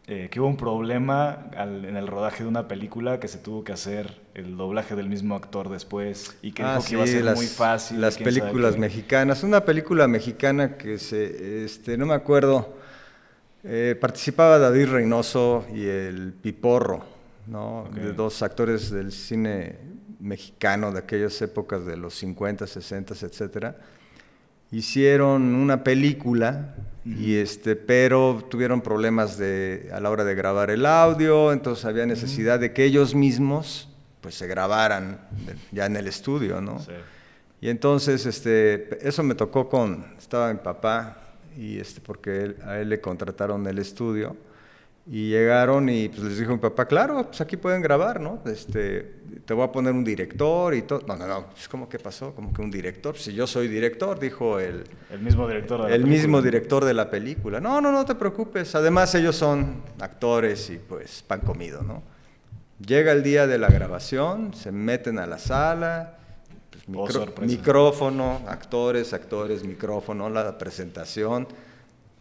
eh, 0.07 0.27
que 0.29 0.39
hubo 0.39 0.47
un 0.47 0.57
problema 0.57 1.47
al- 1.57 1.83
en 1.83 1.97
el 1.97 2.05
rodaje 2.07 2.43
de 2.43 2.49
una 2.49 2.67
película 2.67 3.19
que 3.19 3.27
se 3.27 3.39
tuvo 3.39 3.63
que 3.63 3.71
hacer 3.73 4.21
el 4.35 4.55
doblaje 4.55 4.95
del 4.95 5.09
mismo 5.09 5.35
actor 5.35 5.69
después 5.69 6.37
y 6.43 6.51
que 6.51 6.61
Ah, 6.61 6.75
dijo 6.77 6.87
que 6.87 6.93
iba 6.93 7.03
a 7.03 7.07
ser 7.07 7.23
las, 7.23 7.35
muy 7.35 7.47
fácil. 7.47 8.01
Las 8.01 8.17
películas 8.19 8.77
mexicanas. 8.77 9.43
Una 9.43 9.65
película 9.65 10.07
mexicana 10.07 10.77
que 10.77 10.99
se, 10.99 11.65
este, 11.65 11.97
no 11.97 12.05
me 12.05 12.13
acuerdo, 12.13 12.75
eh, 13.63 13.97
participaba 13.99 14.59
David 14.59 14.89
Reynoso 14.89 15.65
y 15.73 15.85
el 15.87 16.33
Piporro, 16.33 17.03
¿no? 17.47 17.89
De 17.91 18.13
dos 18.13 18.43
actores 18.43 18.91
del 18.91 19.11
cine 19.11 19.79
mexicano 20.19 20.91
de 20.91 20.99
aquellas 20.99 21.41
épocas 21.41 21.83
de 21.85 21.97
los 21.97 22.13
50, 22.13 22.67
60, 22.67 23.15
etcétera. 23.15 23.75
Hicieron 24.71 25.55
una 25.55 25.83
película 25.83 26.75
y 27.05 27.35
este, 27.35 27.75
pero 27.75 28.43
tuvieron 28.49 28.81
problemas 28.81 29.37
de, 29.37 29.89
a 29.93 29.99
la 29.99 30.09
hora 30.09 30.23
de 30.23 30.33
grabar 30.33 30.71
el 30.71 30.85
audio, 30.87 31.53
entonces 31.53 31.85
había 31.85 32.05
necesidad 32.07 32.59
de 32.59 32.73
que 32.73 32.83
ellos 32.83 33.13
mismos 33.13 33.89
pues 34.21 34.33
se 34.35 34.47
grabaran 34.47 35.19
ya 35.71 35.85
en 35.85 35.95
el 35.97 36.07
estudio, 36.07 36.61
¿no? 36.61 36.79
Sí. 36.79 36.91
Y 37.61 37.69
entonces, 37.69 38.25
este, 38.25 39.07
eso 39.07 39.21
me 39.21 39.35
tocó 39.35 39.69
con, 39.69 40.03
estaba 40.17 40.51
mi 40.51 40.59
papá, 40.59 41.19
y 41.55 41.77
este, 41.77 42.01
porque 42.01 42.41
él- 42.43 42.55
a 42.65 42.79
él 42.79 42.89
le 42.89 42.99
contrataron 42.99 43.65
el 43.67 43.77
estudio, 43.77 44.35
y 45.07 45.29
llegaron 45.29 45.87
y 45.89 46.09
pues 46.09 46.21
les 46.23 46.39
dijo 46.39 46.51
mi 46.53 46.57
papá, 46.57 46.85
claro, 46.87 47.25
pues 47.27 47.39
aquí 47.39 47.57
pueden 47.57 47.81
grabar, 47.81 48.19
¿no? 48.19 48.41
Este, 48.45 49.13
te 49.45 49.53
voy 49.53 49.63
a 49.63 49.71
poner 49.71 49.93
un 49.93 50.03
director 50.03 50.73
y 50.73 50.81
todo. 50.81 51.01
No, 51.07 51.15
no, 51.15 51.27
no, 51.27 51.45
pues 51.51 51.67
¿cómo 51.69 51.87
que 51.87 51.99
pasó? 51.99 52.33
¿Cómo 52.33 52.51
que 52.51 52.61
un 52.61 52.71
director? 52.71 53.15
Si 53.17 53.31
yo 53.33 53.45
soy 53.45 53.67
director, 53.67 54.19
dijo 54.19 54.59
el, 54.59 54.83
El 55.11 55.19
mismo 55.19 55.47
director 55.47 55.83
de 55.83 55.89
la 55.89 55.95
el 55.95 56.03
mismo 56.05 56.37
película. 56.37 56.41
director 56.41 56.85
de 56.85 56.93
la 56.95 57.09
película. 57.11 57.59
No, 57.59 57.81
no, 57.81 57.91
no 57.91 58.03
te 58.05 58.15
preocupes. 58.15 58.73
Además, 58.73 59.13
ellos 59.13 59.35
son 59.35 59.83
actores 59.99 60.69
y 60.71 60.77
pues 60.77 61.21
pan 61.21 61.41
comido, 61.41 61.83
¿no? 61.83 62.01
Llega 62.85 63.11
el 63.11 63.21
día 63.21 63.45
de 63.45 63.57
la 63.59 63.67
grabación, 63.69 64.53
se 64.55 64.71
meten 64.71 65.19
a 65.19 65.27
la 65.27 65.37
sala, 65.37 66.17
pues, 66.71 66.83
Oh, 66.87 66.91
micro- 66.91 67.11
sorpresa. 67.11 67.55
micrófono, 67.55 68.41
actores, 68.47 69.13
actores, 69.13 69.63
micrófono, 69.63 70.29
la 70.31 70.57
presentación. 70.57 71.47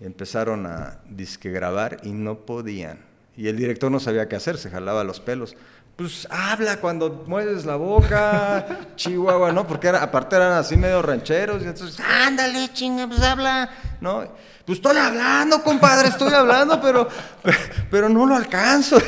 Empezaron 0.01 0.67
a 0.67 0.99
disque 1.09 1.51
grabar 1.51 1.99
y 2.03 2.13
no 2.13 2.41
podían. 2.41 2.99
Y 3.37 3.49
el 3.49 3.57
director 3.57 3.91
no 3.91 4.01
sabía 4.01 4.29
qué 4.29 4.37
hacer, 4.37 4.59
se 4.59 4.71
jalaba 4.71 5.05
los 5.05 5.21
pelos. 5.21 5.57
Pues 5.97 6.27
habla 6.29 6.81
cuando 6.81 7.25
mueves 7.27 7.65
la 7.65 7.77
boca, 7.77 8.67
Chihuahua, 8.97 9.53
¿no? 9.53 9.67
Porque 9.67 9.89
era, 9.89 10.03
aparte 10.03 10.35
eran 10.37 10.53
así 10.53 10.77
medio 10.77 11.03
rancheros, 11.03 11.63
y 11.63 11.67
entonces, 11.67 12.01
ándale, 12.01 12.73
chinga, 12.73 13.07
pues 13.07 13.23
habla, 13.23 13.71
¿no? 14.01 14.25
Pues 14.67 14.79
estoy 14.79 14.97
hablando, 14.97 15.63
compadre, 15.63 16.09
estoy 16.09 16.33
hablando, 16.33 16.81
pero, 16.81 17.09
pero 17.91 18.09
no 18.09 18.27
lo 18.27 18.35
alcanzo. 18.35 18.99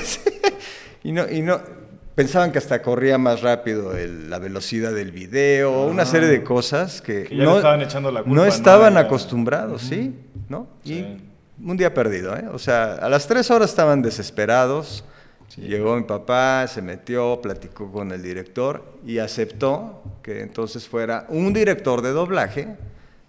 y 1.02 1.12
no, 1.12 1.28
y 1.28 1.42
no, 1.42 1.60
pensaban 2.16 2.50
que 2.50 2.58
hasta 2.58 2.82
corría 2.82 3.18
más 3.18 3.42
rápido 3.42 3.96
el- 3.96 4.28
la 4.28 4.38
velocidad 4.40 4.92
del 4.92 5.12
video, 5.12 5.84
una 5.86 6.04
serie 6.06 6.28
de 6.28 6.42
cosas 6.42 7.00
que, 7.02 7.24
Que 7.24 7.36
ya 7.36 7.44
le 7.44 7.56
estaban 7.56 7.82
echando 7.82 8.10
la 8.10 8.22
culpa, 8.22 8.34
no 8.34 8.42
¿no? 8.42 8.48
estaban 8.48 8.96
acostumbrados, 8.96 9.82
¿sí? 9.82 10.18
¿No? 10.48 10.66
Sí. 10.82 10.94
Y 10.94 11.22
un 11.70 11.76
día 11.76 11.92
perdido, 11.94 12.34
¿eh? 12.36 12.46
O 12.52 12.58
sea, 12.58 12.94
a 12.94 13.08
las 13.10 13.28
tres 13.28 13.50
horas 13.50 13.68
estaban 13.70 14.00
desesperados. 14.02 15.04
Llegó 15.58 15.94
mi 15.96 16.02
papá, 16.04 16.66
se 16.68 16.82
metió, 16.82 17.38
platicó 17.40 17.92
con 17.92 18.10
el 18.12 18.22
director 18.22 18.82
y 19.06 19.18
aceptó 19.18 20.02
que 20.22 20.40
entonces 20.40 20.88
fuera 20.88 21.24
un 21.28 21.52
director 21.52 22.00
de 22.02 22.10
doblaje, 22.12 22.76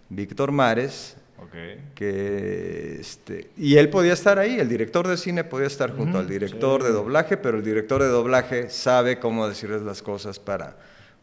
Víctor 0.10 0.52
Mares, 0.54 1.17
Ok. 1.40 1.54
que 1.94 2.98
este, 3.00 3.50
y 3.58 3.78
él 3.78 3.90
podía 3.90 4.14
estar 4.14 4.40
ahí, 4.40 4.60
el 4.60 4.68
director 4.68 5.08
de 5.08 5.18
cine 5.18 5.44
podía 5.44 5.68
estar 5.68 5.96
junto 5.96 6.18
al 6.18 6.28
director 6.28 6.82
sí. 6.82 6.88
de 6.88 6.94
doblaje, 6.94 7.38
pero 7.38 7.58
el 7.58 7.64
director 7.64 8.02
de 8.02 8.10
doblaje 8.10 8.70
sabe 8.70 9.20
cómo 9.20 9.48
decirles 9.48 9.82
las 9.84 10.02
cosas 10.02 10.40
para 10.40 10.76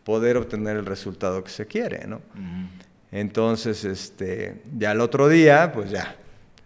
poder 0.04 0.36
obtener 0.36 0.76
el 0.76 0.86
resultado 0.86 1.42
que 1.42 1.50
se 1.50 1.66
quiere, 1.66 2.06
¿no? 2.06 2.20
Entonces, 3.10 3.84
este, 3.84 4.62
ya 4.76 4.92
el 4.92 5.00
otro 5.00 5.28
día, 5.28 5.72
pues 5.72 5.90
ya, 5.90 6.16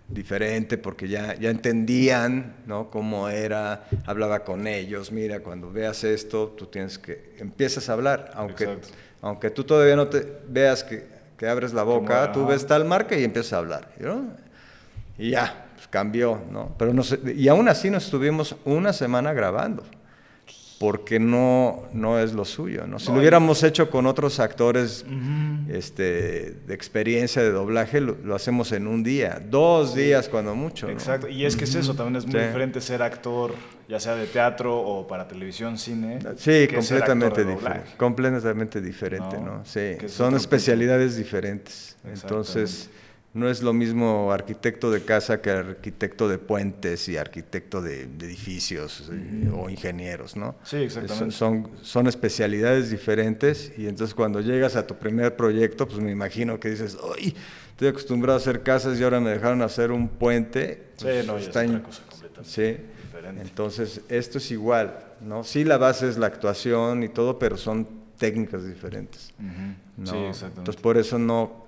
diferente, 0.08 0.78
porque 0.78 1.08
ya, 1.08 1.34
ya 1.34 1.50
entendían, 1.50 2.56
¿no? 2.66 2.90
Cómo 2.90 3.28
era, 3.28 3.86
hablaba 4.06 4.44
con 4.44 4.66
ellos, 4.66 5.12
mira, 5.12 5.40
cuando 5.40 5.70
veas 5.70 6.04
esto, 6.04 6.54
tú 6.56 6.66
tienes 6.66 6.98
que, 6.98 7.34
empiezas 7.38 7.88
a 7.88 7.92
hablar, 7.92 8.30
aunque, 8.34 8.64
Exacto. 8.64 8.88
aunque 9.20 9.50
tú 9.50 9.64
todavía 9.64 9.96
no 9.96 10.08
te 10.08 10.26
veas 10.48 10.82
que, 10.82 11.17
que 11.38 11.48
abres 11.48 11.72
la 11.72 11.84
boca, 11.84 12.32
Como, 12.32 12.32
tú 12.32 12.46
ves 12.46 12.66
tal 12.66 12.84
marca 12.84 13.16
y 13.16 13.24
empiezas 13.24 13.54
a 13.54 13.58
hablar, 13.58 13.88
¿no? 14.00 14.26
Y 15.16 15.30
ya, 15.30 15.66
pues 15.76 15.86
cambió, 15.88 16.42
¿no? 16.50 16.74
Pero 16.76 16.92
no 16.92 17.02
sé, 17.04 17.20
y 17.34 17.46
aún 17.48 17.68
así 17.68 17.90
nos 17.90 18.04
estuvimos 18.04 18.56
una 18.64 18.92
semana 18.92 19.32
grabando. 19.32 19.84
Porque 20.78 21.18
no, 21.18 21.82
no 21.92 22.18
es 22.20 22.32
lo 22.32 22.44
suyo. 22.44 22.86
¿no? 22.86 22.98
Si 22.98 23.08
No, 23.08 23.14
lo 23.14 23.20
hubiéramos 23.20 23.62
hecho 23.64 23.90
con 23.90 24.06
otros 24.06 24.38
actores 24.38 25.04
este, 25.68 26.52
de 26.66 26.74
experiencia 26.74 27.42
de 27.42 27.50
doblaje, 27.50 28.00
lo, 28.00 28.16
lo 28.22 28.34
hacemos 28.34 28.72
en 28.72 28.86
un 28.86 29.02
día, 29.02 29.42
dos 29.44 29.94
días 29.94 30.28
cuando 30.28 30.54
mucho. 30.54 30.86
¿no? 30.86 30.92
Exacto, 30.92 31.28
y 31.28 31.44
es 31.44 31.56
que 31.56 31.64
es 31.64 31.74
eso, 31.74 31.94
también 31.94 32.16
es 32.16 32.24
muy 32.26 32.32
Sí. 32.40 32.46
diferente 32.46 32.80
ser 32.80 33.02
actor, 33.02 33.54
ya 33.88 33.98
sea 34.00 34.14
de 34.14 34.26
teatro 34.26 34.78
o 34.78 35.06
para 35.06 35.26
televisión, 35.26 35.78
cine. 35.78 36.18
Sí, 36.36 36.68
completamente 36.72 37.44
diferente. 37.44 37.90
Completamente 37.96 38.80
diferente, 38.80 39.36
No. 39.38 39.64
Sí, 39.64 39.96
son 40.08 40.34
especialidades 40.36 41.16
diferentes. 41.16 41.96
Entonces, 42.04 42.88
no 43.38 43.48
es 43.48 43.62
lo 43.62 43.72
mismo 43.72 44.32
arquitecto 44.32 44.90
de 44.90 45.02
casa 45.02 45.40
que 45.40 45.50
arquitecto 45.50 46.28
de 46.28 46.38
puentes 46.38 47.08
y 47.08 47.16
arquitecto 47.16 47.80
de, 47.80 48.06
de 48.06 48.26
edificios 48.26 49.08
eh, 49.12 49.50
o 49.54 49.70
ingenieros, 49.70 50.36
¿no? 50.36 50.56
Sí, 50.64 50.76
exactamente. 50.78 51.34
Son, 51.34 51.70
son, 51.82 52.06
especialidades 52.06 52.90
diferentes 52.90 53.72
y 53.78 53.86
entonces 53.86 54.14
cuando 54.14 54.40
llegas 54.40 54.76
a 54.76 54.86
tu 54.86 54.96
primer 54.96 55.36
proyecto, 55.36 55.86
pues 55.86 56.00
me 56.00 56.10
imagino 56.10 56.58
que 56.58 56.70
dices, 56.70 56.96
¡ay! 57.16 57.34
Estoy 57.70 57.88
acostumbrado 57.88 58.38
a 58.38 58.40
hacer 58.40 58.62
casas 58.62 58.98
y 58.98 59.04
ahora 59.04 59.20
me 59.20 59.30
dejaron 59.30 59.62
hacer 59.62 59.92
un 59.92 60.08
puente. 60.08 60.88
Sí, 60.96 61.04
Pues, 61.04 61.26
no, 61.26 61.34
ya 61.34 61.38
es 61.40 61.46
está 61.46 61.60
otra 61.64 61.82
cosa 61.82 62.02
completamente 62.10 62.50
Sí. 62.50 62.76
diferente. 63.04 63.42
Entonces, 63.42 64.00
esto 64.08 64.38
es 64.38 64.50
igual, 64.50 64.98
¿no? 65.20 65.44
Sí, 65.44 65.62
la 65.64 65.76
base 65.78 66.08
es 66.08 66.18
la 66.18 66.26
actuación 66.26 67.04
y 67.04 67.08
todo, 67.08 67.38
pero 67.38 67.56
son 67.56 67.86
técnicas 68.18 68.66
diferentes. 68.66 69.32
¿no? 69.96 70.10
Sí, 70.10 70.16
exactamente. 70.16 70.60
Entonces, 70.60 70.82
por 70.82 70.98
eso 70.98 71.18
no, 71.20 71.67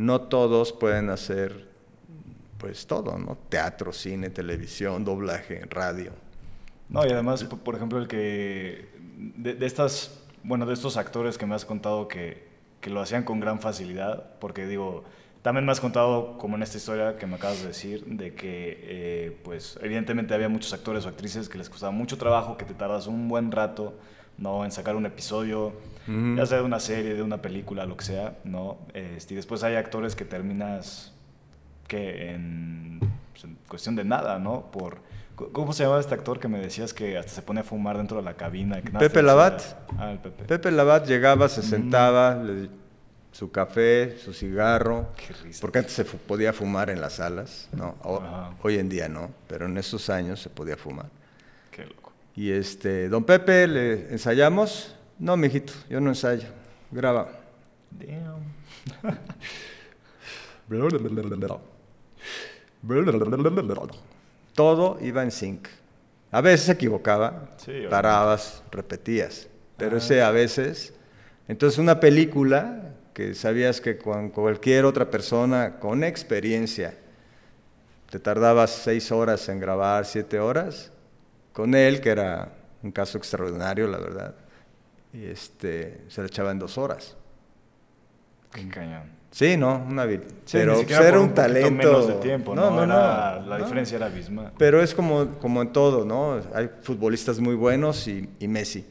no 0.00 0.22
todos 0.22 0.72
pueden 0.72 1.10
hacer, 1.10 1.68
pues 2.56 2.86
todo, 2.86 3.18
¿no? 3.18 3.36
Teatro, 3.50 3.92
cine, 3.92 4.30
televisión, 4.30 5.04
doblaje, 5.04 5.66
radio. 5.68 6.12
No, 6.88 7.06
y 7.06 7.10
además, 7.10 7.44
por 7.44 7.76
ejemplo, 7.76 7.98
el 7.98 8.08
que. 8.08 8.88
De, 9.36 9.54
de 9.54 9.66
estas. 9.66 10.24
Bueno, 10.42 10.64
de 10.64 10.72
estos 10.72 10.96
actores 10.96 11.36
que 11.36 11.44
me 11.44 11.54
has 11.54 11.66
contado 11.66 12.08
que, 12.08 12.48
que 12.80 12.88
lo 12.88 13.02
hacían 13.02 13.24
con 13.24 13.40
gran 13.40 13.60
facilidad, 13.60 14.38
porque 14.40 14.66
digo. 14.66 15.04
También 15.42 15.64
me 15.64 15.72
has 15.72 15.80
contado, 15.80 16.36
como 16.36 16.56
en 16.56 16.62
esta 16.62 16.76
historia 16.76 17.16
que 17.16 17.26
me 17.26 17.36
acabas 17.36 17.62
de 17.62 17.68
decir, 17.68 18.04
de 18.04 18.34
que, 18.34 18.78
eh, 18.82 19.40
pues, 19.42 19.78
evidentemente 19.80 20.34
había 20.34 20.50
muchos 20.50 20.74
actores 20.74 21.06
o 21.06 21.08
actrices 21.08 21.48
que 21.48 21.56
les 21.56 21.70
costaba 21.70 21.92
mucho 21.92 22.18
trabajo, 22.18 22.58
que 22.58 22.66
te 22.66 22.74
tardas 22.74 23.06
un 23.06 23.26
buen 23.26 23.50
rato, 23.50 23.94
¿no? 24.40 24.64
En 24.64 24.72
sacar 24.72 24.96
un 24.96 25.06
episodio, 25.06 25.68
Ujú. 26.08 26.34
ya 26.36 26.46
sea 26.46 26.58
de 26.58 26.64
una 26.64 26.80
serie, 26.80 27.14
de 27.14 27.22
una 27.22 27.40
película, 27.40 27.84
lo 27.86 27.96
que 27.96 28.04
sea, 28.04 28.38
¿no? 28.42 28.78
Este, 28.94 29.34
y 29.34 29.36
después 29.36 29.62
hay 29.62 29.76
actores 29.76 30.16
que 30.16 30.24
terminas 30.24 31.12
que 31.86 32.32
en, 32.32 32.98
pues, 33.32 33.44
en 33.44 33.56
cuestión 33.68 33.94
de 33.96 34.04
nada, 34.04 34.38
¿no? 34.40 34.70
Por, 34.72 34.98
¿Cómo 35.52 35.72
se 35.72 35.84
llama 35.84 35.98
este 35.98 36.12
actor 36.14 36.38
que 36.38 36.48
me 36.48 36.58
decías 36.58 36.92
que 36.92 37.16
hasta 37.16 37.32
se 37.32 37.40
pone 37.40 37.60
a 37.60 37.62
fumar 37.62 37.96
dentro 37.96 38.18
de 38.18 38.22
la 38.22 38.34
cabina? 38.34 38.82
que 38.82 38.90
Pepe 38.90 39.22
Labat. 39.22 39.62
Ah, 39.98 40.10
el 40.12 40.18
Pepe. 40.18 40.44
Pepe 40.44 40.70
Labat 40.70 41.06
llegaba, 41.06 41.48
se 41.48 41.62
sentaba, 41.62 42.34
le- 42.34 42.68
su 43.32 43.50
café, 43.50 44.18
su 44.18 44.34
cigarro, 44.34 45.06
Qué 45.16 45.32
risa. 45.44 45.60
porque 45.62 45.78
antes 45.78 45.94
se 45.94 46.04
podía 46.04 46.52
fumar 46.52 46.90
en 46.90 47.00
las 47.00 47.14
salas, 47.14 47.68
¿no? 47.72 47.94
O- 48.02 48.20
hoy 48.62 48.78
en 48.78 48.88
día 48.90 49.08
no, 49.08 49.30
pero 49.48 49.64
en 49.66 49.78
esos 49.78 50.10
años 50.10 50.40
se 50.40 50.50
podía 50.50 50.76
fumar. 50.76 51.06
Y 52.36 52.50
este, 52.52 53.08
don 53.08 53.24
Pepe, 53.24 53.66
¿le 53.66 54.10
ensayamos? 54.12 54.94
No, 55.18 55.36
mijito, 55.36 55.72
yo 55.88 56.00
no 56.00 56.10
ensayo. 56.10 56.48
Graba. 56.90 57.28
Damn. 57.90 58.40
Todo 64.54 64.98
iba 65.00 65.22
en 65.22 65.30
sync. 65.30 65.68
A 66.30 66.40
veces 66.40 66.66
se 66.66 66.72
equivocaba, 66.72 67.50
Sí, 67.56 67.72
parabas, 67.90 68.62
repetías. 68.70 69.48
Pero 69.76 69.96
Ah. 69.96 69.98
ese 69.98 70.22
a 70.22 70.30
veces. 70.30 70.94
Entonces, 71.48 71.78
una 71.78 71.98
película 71.98 72.94
que 73.12 73.34
sabías 73.34 73.80
que 73.80 73.98
con 73.98 74.30
cualquier 74.30 74.84
otra 74.84 75.10
persona 75.10 75.78
con 75.80 76.04
experiencia 76.04 76.94
te 78.08 78.20
tardabas 78.20 78.70
seis 78.70 79.10
horas 79.10 79.48
en 79.48 79.58
grabar, 79.60 80.04
siete 80.06 80.38
horas, 80.38 80.92
con 81.60 81.74
él, 81.74 82.00
que 82.00 82.10
era 82.10 82.52
un 82.82 82.90
caso 82.92 83.18
extraordinario, 83.18 83.86
la 83.86 83.98
verdad, 83.98 84.34
y 85.12 85.24
este, 85.26 86.04
se 86.08 86.20
le 86.22 86.28
echaba 86.28 86.50
en 86.50 86.58
dos 86.58 86.78
horas. 86.78 87.16
Qué 88.52 88.68
cañón. 88.68 89.18
Sí, 89.30 89.56
no, 89.56 89.84
una 89.88 90.06
Sí, 90.06 90.18
pero 90.52 90.76
ni 90.78 90.82
pues, 90.84 90.98
era 90.98 91.10
por 91.10 91.18
un 91.20 91.28
poquito 91.28 91.42
talento. 91.42 91.70
menos 91.70 92.08
de 92.08 92.14
tiempo, 92.14 92.54
¿no? 92.54 92.70
no, 92.70 92.82
Era- 92.82 93.38
no, 93.40 93.46
La 93.46 93.58
no. 93.58 93.64
diferencia 93.64 93.96
era 93.96 94.06
abismal. 94.06 94.52
Pero 94.58 94.82
es 94.82 94.92
como, 94.92 95.38
como 95.38 95.62
en 95.62 95.72
todo, 95.72 96.04
¿no? 96.04 96.40
Hay 96.52 96.68
futbolistas 96.82 97.38
muy 97.38 97.54
buenos 97.54 98.08
y, 98.08 98.28
y 98.40 98.48
Messi, 98.48 98.84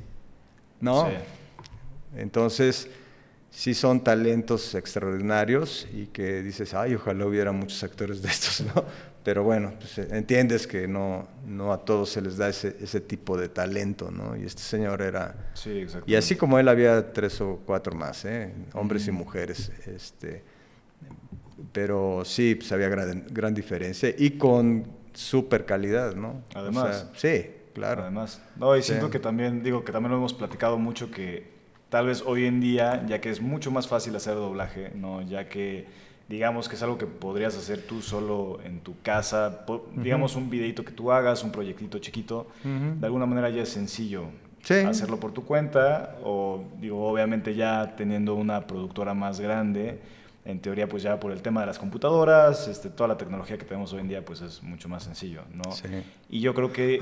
¿no? 0.79 1.07
Sí. 1.07 1.15
Entonces, 2.15 2.87
sí 3.49 3.73
son 3.73 4.01
talentos 4.01 4.75
extraordinarios 4.75 5.87
y 5.91 6.05
que 6.07 6.41
dices, 6.41 6.73
ay, 6.73 6.95
ojalá 6.95 7.25
hubiera 7.25 7.51
muchos 7.51 7.83
actores 7.83 8.21
de 8.21 8.29
estos, 8.29 8.61
¿no? 8.75 8.85
Pero 9.23 9.43
bueno, 9.43 9.73
pues, 9.77 9.97
eh, 9.97 10.07
entiendes 10.11 10.65
que 10.65 10.87
no, 10.87 11.27
no 11.45 11.73
a 11.73 11.83
todos 11.83 12.09
se 12.09 12.21
les 12.21 12.37
da 12.37 12.47
ese, 12.49 12.77
ese 12.81 13.01
tipo 13.01 13.37
de 13.37 13.49
talento, 13.49 14.09
¿no? 14.11 14.35
Y 14.37 14.43
este 14.45 14.61
señor 14.61 15.01
era... 15.01 15.51
Sí, 15.53 15.79
exacto. 15.79 16.09
Y 16.09 16.15
así 16.15 16.35
como 16.35 16.57
él 16.57 16.67
había 16.69 17.11
tres 17.11 17.39
o 17.41 17.59
cuatro 17.65 17.95
más, 17.95 18.23
¿eh? 18.25 18.53
hombres 18.73 19.07
y 19.07 19.11
mujeres. 19.11 19.71
Este, 19.85 20.41
pero 21.71 22.23
sí, 22.25 22.55
pues 22.55 22.71
había 22.71 22.87
gran, 22.89 23.25
gran 23.29 23.53
diferencia 23.53 24.13
y 24.17 24.31
con 24.31 24.85
super 25.13 25.65
calidad, 25.65 26.15
¿no? 26.15 26.41
O 26.55 26.59
Además. 26.59 27.09
sea, 27.13 27.41
sí, 27.41 27.49
claro. 27.73 28.03
Además. 28.03 28.41
No, 28.55 28.75
y 28.77 28.81
Sí. 28.81 28.87
siento 28.89 29.09
que 29.09 29.19
también, 29.19 29.63
digo, 29.63 29.83
que 29.83 29.91
también 29.91 30.11
lo 30.11 30.17
hemos 30.17 30.33
platicado 30.33 30.77
mucho 30.77 31.11
que 31.11 31.49
tal 31.89 32.07
vez 32.07 32.23
hoy 32.25 32.45
en 32.45 32.61
día, 32.61 33.05
ya 33.07 33.19
que 33.19 33.29
es 33.29 33.41
mucho 33.41 33.69
más 33.71 33.87
fácil 33.87 34.15
hacer 34.15 34.35
doblaje, 34.35 34.91
¿no? 34.95 35.21
Ya 35.21 35.49
que 35.49 35.87
digamos 36.29 36.69
que 36.69 36.75
es 36.75 36.83
algo 36.83 36.97
que 36.97 37.07
podrías 37.07 37.57
hacer 37.57 37.81
tú 37.81 38.01
solo 38.01 38.59
en 38.63 38.79
tu 38.81 39.01
casa, 39.01 39.65
po- 39.65 39.87
digamos 39.95 40.35
un 40.35 40.49
videito 40.49 40.85
que 40.85 40.91
tú 40.91 41.11
hagas, 41.11 41.43
un 41.43 41.51
proyectito 41.51 41.97
chiquito, 41.99 42.47
de 42.63 43.05
alguna 43.05 43.25
manera 43.25 43.49
ya 43.49 43.63
es 43.63 43.69
sencillo 43.69 44.25
Sí. 44.61 44.73
hacerlo 44.75 45.19
por 45.21 45.31
tu 45.31 45.45
cuenta 45.45 46.17
o 46.23 46.63
digo, 46.81 47.07
obviamente 47.09 47.55
ya 47.55 47.95
teniendo 47.95 48.35
una 48.35 48.67
productora 48.67 49.13
más 49.13 49.39
grande, 49.39 49.99
en 50.45 50.59
teoría 50.59 50.87
pues 50.89 51.01
ya 51.03 51.19
por 51.19 51.31
el 51.31 51.41
tema 51.41 51.61
de 51.61 51.67
las 51.67 51.79
computadoras, 51.79 52.67
este, 52.67 52.89
toda 52.89 53.07
la 53.07 53.17
tecnología 53.17 53.57
que 53.57 53.65
tenemos 53.65 53.93
hoy 53.93 54.01
en 54.01 54.09
día 54.09 54.23
pues 54.25 54.41
es 54.41 54.61
mucho 54.61 54.89
más 54.89 55.03
sencillo, 55.03 55.43
¿no? 55.53 55.71
Sí. 55.71 55.87
Y 56.29 56.41
yo 56.41 56.53
creo 56.53 56.71
que 56.73 56.99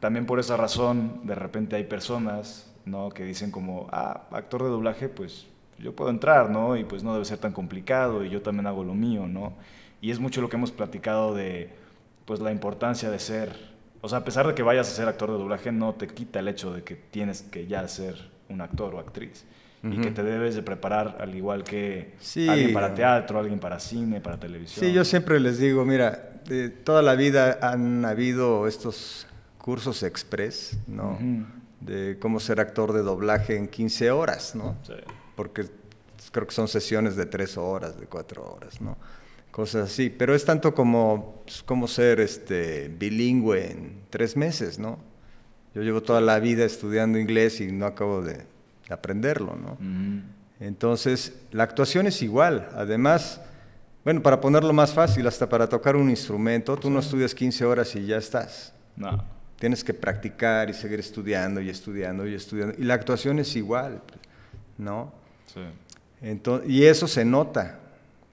también 0.00 0.24
por 0.26 0.40
esa 0.40 0.56
razón, 0.56 1.20
de 1.24 1.34
repente 1.34 1.76
hay 1.76 1.84
personas, 1.84 2.72
¿no? 2.86 3.10
Que 3.10 3.24
dicen 3.24 3.50
como, 3.50 3.86
ah, 3.92 4.22
actor 4.30 4.62
de 4.62 4.70
doblaje, 4.70 5.08
pues 5.08 5.46
yo 5.80 5.94
puedo 5.94 6.10
entrar, 6.10 6.50
¿no? 6.50 6.76
Y 6.76 6.84
pues 6.84 7.02
no 7.02 7.12
debe 7.12 7.24
ser 7.24 7.38
tan 7.38 7.52
complicado 7.52 8.24
y 8.24 8.30
yo 8.30 8.42
también 8.42 8.66
hago 8.66 8.84
lo 8.84 8.94
mío, 8.94 9.26
¿no? 9.26 9.52
Y 10.00 10.10
es 10.10 10.18
mucho 10.20 10.40
lo 10.40 10.48
que 10.48 10.56
hemos 10.56 10.72
platicado 10.72 11.34
de, 11.34 11.70
pues 12.24 12.40
la 12.40 12.52
importancia 12.52 13.10
de 13.10 13.18
ser, 13.18 13.54
o 14.00 14.08
sea, 14.08 14.18
a 14.18 14.24
pesar 14.24 14.46
de 14.46 14.54
que 14.54 14.62
vayas 14.62 14.88
a 14.88 14.94
ser 14.94 15.08
actor 15.08 15.30
de 15.30 15.38
doblaje, 15.38 15.72
no 15.72 15.94
te 15.94 16.06
quita 16.06 16.38
el 16.40 16.48
hecho 16.48 16.72
de 16.72 16.82
que 16.82 16.94
tienes 16.96 17.42
que 17.42 17.66
ya 17.66 17.86
ser 17.88 18.30
un 18.48 18.60
actor 18.60 18.94
o 18.94 18.98
actriz. 18.98 19.44
Y 19.82 19.98
que 20.02 20.10
te 20.10 20.22
debes 20.22 20.54
de 20.54 20.62
preparar 20.62 21.16
al 21.22 21.34
igual 21.34 21.64
que 21.64 22.12
Sí. 22.20 22.46
alguien 22.46 22.74
para 22.74 22.92
teatro, 22.92 23.38
alguien 23.38 23.58
para 23.58 23.80
cine, 23.80 24.20
para 24.20 24.38
televisión. 24.38 24.84
Sí, 24.84 24.92
yo 24.92 25.06
siempre 25.06 25.40
les 25.40 25.58
digo, 25.58 25.86
mira, 25.86 26.32
de 26.44 26.68
toda 26.68 27.00
la 27.00 27.14
vida 27.14 27.58
han 27.62 28.04
habido 28.04 28.66
estos 28.66 29.26
cursos 29.56 30.02
express, 30.02 30.78
¿no? 30.86 31.12
Ujú. 31.12 31.46
De 31.80 32.18
cómo 32.20 32.40
ser 32.40 32.60
actor 32.60 32.92
de 32.92 33.00
doblaje 33.00 33.56
en 33.56 33.68
15 33.68 34.10
horas, 34.10 34.54
¿no? 34.54 34.76
Sí. 34.82 34.92
Porque 35.36 35.66
creo 36.32 36.46
que 36.46 36.54
son 36.54 36.68
sesiones 36.68 37.16
de 37.16 37.26
tres 37.26 37.56
horas, 37.56 37.98
de 37.98 38.06
cuatro 38.06 38.44
horas, 38.44 38.80
¿no? 38.80 38.96
Cosas 39.50 39.90
así. 39.90 40.10
Pero 40.10 40.34
es 40.34 40.44
tanto 40.44 40.74
como, 40.74 41.42
pues, 41.44 41.62
como 41.62 41.88
ser 41.88 42.20
este, 42.20 42.88
bilingüe 42.88 43.70
en 43.70 44.02
tres 44.10 44.36
meses, 44.36 44.78
¿no? 44.78 44.98
Yo 45.74 45.82
llevo 45.82 46.02
toda 46.02 46.20
la 46.20 46.38
vida 46.40 46.64
estudiando 46.64 47.18
inglés 47.18 47.60
y 47.60 47.70
no 47.70 47.86
acabo 47.86 48.22
de, 48.22 48.34
de 48.34 48.94
aprenderlo, 48.94 49.56
¿no? 49.56 49.78
Entonces, 50.58 51.34
la 51.52 51.62
actuación 51.62 52.06
es 52.06 52.22
igual. 52.22 52.68
Además, 52.74 53.40
bueno, 54.04 54.22
para 54.22 54.40
ponerlo 54.40 54.72
más 54.72 54.92
fácil, 54.92 55.26
hasta 55.26 55.48
para 55.48 55.68
tocar 55.68 55.96
un 55.96 56.10
instrumento, 56.10 56.76
tú 56.76 56.90
no 56.90 56.98
estudias 56.98 57.34
15 57.34 57.64
horas 57.64 57.94
y 57.94 58.06
ya 58.06 58.16
estás. 58.16 58.72
No. 58.96 59.24
Tienes 59.58 59.84
que 59.84 59.94
practicar 59.94 60.70
y 60.70 60.74
seguir 60.74 61.00
estudiando 61.00 61.60
y 61.60 61.68
estudiando 61.68 62.26
y 62.26 62.34
estudiando. 62.34 62.74
Y 62.78 62.84
la 62.84 62.94
actuación 62.94 63.38
es 63.38 63.54
igual, 63.56 64.02
¿no? 64.76 65.19
Sí. 65.54 65.60
Ento- 66.22 66.62
y 66.66 66.84
eso 66.84 67.06
se 67.08 67.24
nota, 67.24 67.78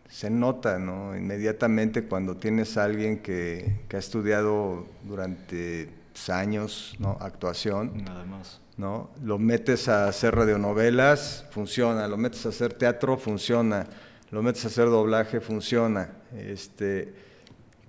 se 0.09 0.29
nota, 0.29 0.77
¿no? 0.79 1.15
Inmediatamente 1.17 2.03
cuando 2.05 2.35
tienes 2.35 2.77
a 2.77 2.83
alguien 2.83 3.19
que, 3.19 3.79
que 3.87 3.95
ha 3.95 3.99
estudiado 3.99 4.85
durante 5.03 5.89
años, 6.29 6.95
¿no? 6.99 7.17
Actuación, 7.21 8.03
Nada 8.03 8.25
más. 8.25 8.59
¿no? 8.75 9.11
Lo 9.23 9.37
metes 9.37 9.87
a 9.87 10.07
hacer 10.07 10.35
radionovelas, 10.35 11.45
funciona. 11.51 12.07
Lo 12.07 12.17
metes 12.17 12.45
a 12.45 12.49
hacer 12.49 12.73
teatro, 12.73 13.17
funciona. 13.17 13.85
Lo 14.31 14.41
metes 14.41 14.65
a 14.65 14.67
hacer 14.67 14.85
doblaje, 14.85 15.39
funciona. 15.39 16.09
Este, 16.35 17.13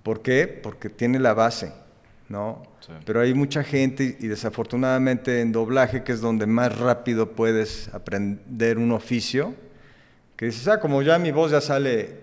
¿Por 0.03 0.21
qué? 0.21 0.47
Porque 0.47 0.89
tiene 0.89 1.19
la 1.19 1.33
base, 1.33 1.73
¿no? 2.29 2.63
Sí. 2.79 2.91
Pero 3.05 3.21
hay 3.21 3.33
mucha 3.33 3.63
gente 3.63 4.17
y 4.19 4.27
desafortunadamente 4.27 5.41
en 5.41 5.51
doblaje, 5.51 6.03
que 6.03 6.11
es 6.13 6.21
donde 6.21 6.45
más 6.45 6.77
rápido 6.77 7.31
puedes 7.33 7.87
aprender 7.93 8.77
un 8.77 8.91
oficio, 8.91 9.53
que 10.35 10.45
dices, 10.45 10.67
ah, 10.67 10.79
como 10.79 11.01
ya 11.01 11.19
mi 11.19 11.31
voz 11.31 11.51
ya 11.51 11.59
sale 11.61 12.17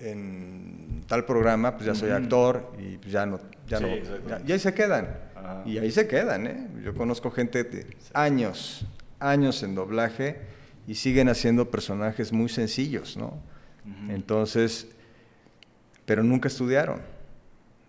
en 0.00 1.02
tal 1.06 1.24
programa, 1.24 1.74
pues 1.76 1.86
ya 1.86 1.94
soy 1.94 2.10
actor 2.10 2.72
y 2.78 2.98
pues 2.98 3.12
ya 3.12 3.24
no, 3.24 3.38
ya 3.66 3.78
Sí, 3.78 3.84
no, 3.84 4.28
ya- 4.28 4.42
y 4.46 4.52
ahí 4.52 4.58
se 4.58 4.74
quedan. 4.74 5.08
Ajá. 5.36 5.62
Y 5.64 5.78
ahí 5.78 5.90
se 5.90 6.06
quedan, 6.06 6.46
¿eh? 6.46 6.68
Yo 6.84 6.94
conozco 6.94 7.30
gente 7.30 7.64
de 7.64 7.86
años, 8.12 8.84
años 9.20 9.62
en 9.62 9.74
doblaje 9.74 10.36
y 10.86 10.94
siguen 10.96 11.28
haciendo 11.28 11.70
personajes 11.70 12.32
muy 12.32 12.48
sencillos, 12.48 13.16
¿no? 13.16 13.40
Entonces, 14.08 14.88
pero 16.04 16.22
nunca 16.22 16.48
estudiaron, 16.48 17.00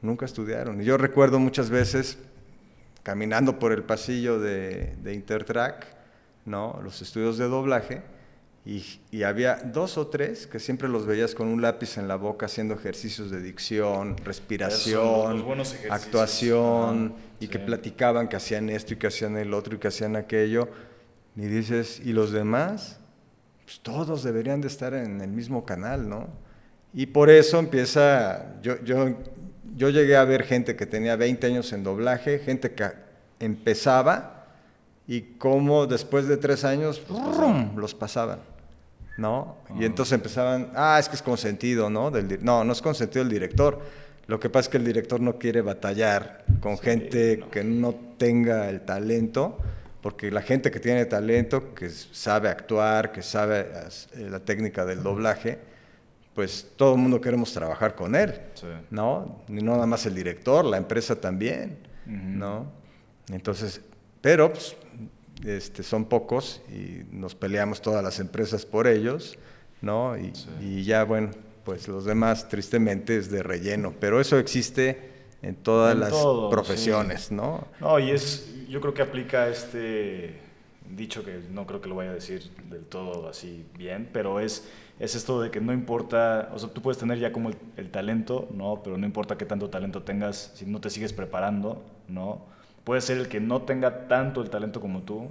nunca 0.04 0.26
estudiaron. 0.26 0.82
Y 0.82 0.86
yo 0.86 0.98
recuerdo 0.98 1.40
muchas 1.40 1.70
veces 1.72 2.20
caminando 3.02 3.58
por 3.58 3.72
el 3.72 3.84
pasillo 3.84 4.40
de, 4.40 4.96
de 5.02 5.14
Intertrack, 5.14 5.88
¿no? 6.46 6.80
Los 6.84 7.02
estudios 7.02 7.38
de 7.38 7.46
doblaje, 7.46 8.02
y, 8.66 8.86
y 9.12 9.24
había 9.24 9.56
dos 9.56 9.98
o 9.98 10.08
tres 10.08 10.48
que 10.48 10.58
siempre 10.58 10.88
los 10.88 11.06
veías 11.06 11.36
con 11.36 11.48
un 11.48 11.62
lápiz 11.62 11.98
en 11.98 12.08
la 12.08 12.16
boca 12.16 12.46
haciendo 12.46 12.76
ejercicios 12.76 13.30
de 13.30 13.42
dicción, 13.42 14.16
respiración, 14.18 15.44
actuación, 15.90 17.14
y 17.42 17.48
que 17.50 17.60
platicaban 17.60 18.30
que 18.30 18.38
hacían 18.38 18.70
esto 18.70 18.94
y 18.94 18.98
que 18.98 19.08
hacían 19.08 19.36
el 19.36 19.54
otro 19.54 19.76
y 19.76 19.80
que 19.80 19.90
hacían 19.90 20.16
aquello. 20.16 20.70
Y 21.36 21.42
dices, 21.42 22.00
¿y 22.06 22.14
los 22.14 22.32
demás? 22.32 23.00
Pues 23.66 23.82
todos 23.82 24.24
deberían 24.24 24.62
de 24.62 24.68
estar 24.68 24.94
en 24.94 25.20
el 25.20 25.32
mismo 25.32 25.66
canal, 25.66 26.08
¿no? 26.08 26.30
Y 26.94 27.08
por 27.08 27.30
eso 27.30 27.60
empieza, 27.60 28.62
yo, 28.62 28.82
yo, 28.84 29.18
yo 29.76 29.90
llegué 29.90 30.16
a 30.16 30.24
ver 30.26 30.44
gente 30.44 30.76
que 30.76 30.86
tenía 30.86 31.16
20 31.16 31.48
años 31.48 31.72
en 31.74 31.84
doblaje, 31.84 32.40
gente 32.40 32.72
que 32.74 32.90
empezaba 33.40 34.46
y 35.08 35.22
cómo 35.38 35.86
después 35.88 36.28
de 36.28 36.38
tres 36.38 36.64
años 36.64 37.02
¡rum! 37.10 37.76
los 37.78 37.94
pasaban, 37.94 38.40
¿no? 39.18 39.58
Y 39.78 39.84
Ah. 39.84 39.86
entonces 39.86 40.14
empezaban, 40.14 40.72
ah, 40.76 40.98
es 41.00 41.10
que 41.10 41.16
es 41.16 41.22
consentido, 41.22 41.90
¿no? 41.90 42.10
Del 42.12 42.44
no, 42.44 42.64
no 42.64 42.74
es 42.74 42.82
consentido 42.82 43.22
el 43.24 43.30
director. 43.30 43.80
Lo 44.28 44.40
que 44.40 44.50
pasa 44.50 44.68
es 44.68 44.70
que 44.70 44.78
el 44.78 44.86
director 44.86 45.20
no 45.20 45.38
quiere 45.38 45.62
batallar 45.62 46.46
con 46.62 46.78
Sí, 46.78 46.84
gente 46.84 47.38
no. 47.38 47.52
que 47.52 47.64
no 47.64 47.94
tenga 48.18 48.70
el 48.70 48.82
talento, 48.82 49.58
porque 50.02 50.32
la 50.32 50.42
gente 50.42 50.72
que 50.72 50.80
tiene 50.80 51.06
talento, 51.06 51.74
que 51.74 51.90
sabe 51.90 52.48
actuar, 52.50 53.12
que 53.12 53.22
sabe 53.22 53.68
eh, 54.16 54.30
la 54.30 54.40
técnica 54.40 54.86
del 54.86 55.04
doblaje, 55.04 55.60
pues 56.34 56.68
todo 56.76 56.96
el 56.96 57.00
mundo 57.02 57.22
queremos 57.22 57.54
trabajar 57.54 57.96
con 57.96 58.16
él, 58.16 58.34
Sí. 58.56 58.68
¿no? 58.90 59.42
Y 59.48 59.54
no 59.62 59.74
nada 59.74 59.86
más 59.86 60.06
el 60.06 60.16
director, 60.16 60.66
la 60.66 60.78
empresa 60.78 61.16
también, 61.20 61.78
Ujú. 62.08 62.16
¿no? 62.16 62.72
Entonces, 63.30 63.82
pero 64.22 64.52
pues, 64.52 64.76
este, 65.46 65.84
son 65.84 66.06
pocos 66.06 66.62
y 66.70 67.04
nos 67.12 67.36
peleamos 67.36 67.82
todas 67.82 68.04
las 68.04 68.20
empresas 68.20 68.66
por 68.66 68.88
ellos, 68.88 69.38
¿no? 69.82 70.18
Y, 70.18 70.32
Sí. 70.34 70.50
y 70.62 70.84
ya, 70.84 71.04
bueno, 71.04 71.32
pues 71.66 71.88
los 71.88 72.06
demás 72.06 72.50
tristemente 72.50 73.18
es 73.18 73.30
de 73.30 73.44
relleno, 73.44 73.94
pero 74.00 74.20
eso 74.20 74.38
existe 74.38 75.12
en 75.42 75.56
todas 75.56 75.94
En 75.94 76.00
las 76.02 76.10
todo, 76.12 76.50
profesiones, 76.50 77.32
¿no? 77.32 77.68
No, 77.80 78.00
y 78.00 78.12
es, 78.12 78.50
yo 78.70 78.80
creo 78.82 78.94
que 78.94 79.02
aplica 79.02 79.48
este 79.50 80.40
dicho 80.90 81.24
que 81.24 81.40
no 81.52 81.66
creo 81.66 81.82
que 81.82 81.90
lo 81.90 81.96
vaya 81.96 82.12
a 82.12 82.14
decir 82.14 82.50
del 82.70 82.86
todo 82.86 83.28
así 83.28 83.66
bien, 83.78 84.10
pero 84.14 84.40
es, 84.40 84.68
es 85.04 85.16
esto 85.16 85.42
de 85.42 85.52
que 85.52 85.60
no 85.60 85.74
importa, 85.74 86.50
o 86.54 86.60
sea, 86.60 86.70
tú 86.70 86.82
puedes 86.82 86.98
tener 86.98 87.20
ya 87.20 87.34
como 87.34 87.50
el, 87.50 87.58
el 87.76 87.92
talento, 87.92 88.48
¿no? 88.54 88.82
Pero 88.84 88.98
no 88.98 89.06
importa 89.06 89.38
qué 89.38 89.46
tanto 89.46 89.70
talento 89.70 90.04
tengas, 90.04 90.52
si 90.56 90.66
no 90.66 90.80
te 90.80 90.90
sigues 90.90 91.12
preparando, 91.12 91.84
¿no? 92.08 92.46
Puede 92.86 93.02
ser 93.02 93.18
el 93.18 93.28
que 93.28 93.42
no 93.42 93.64
tenga 93.64 94.08
tanto 94.08 94.42
el 94.42 94.50
talento 94.50 94.80
como 94.80 95.02
tú 95.02 95.30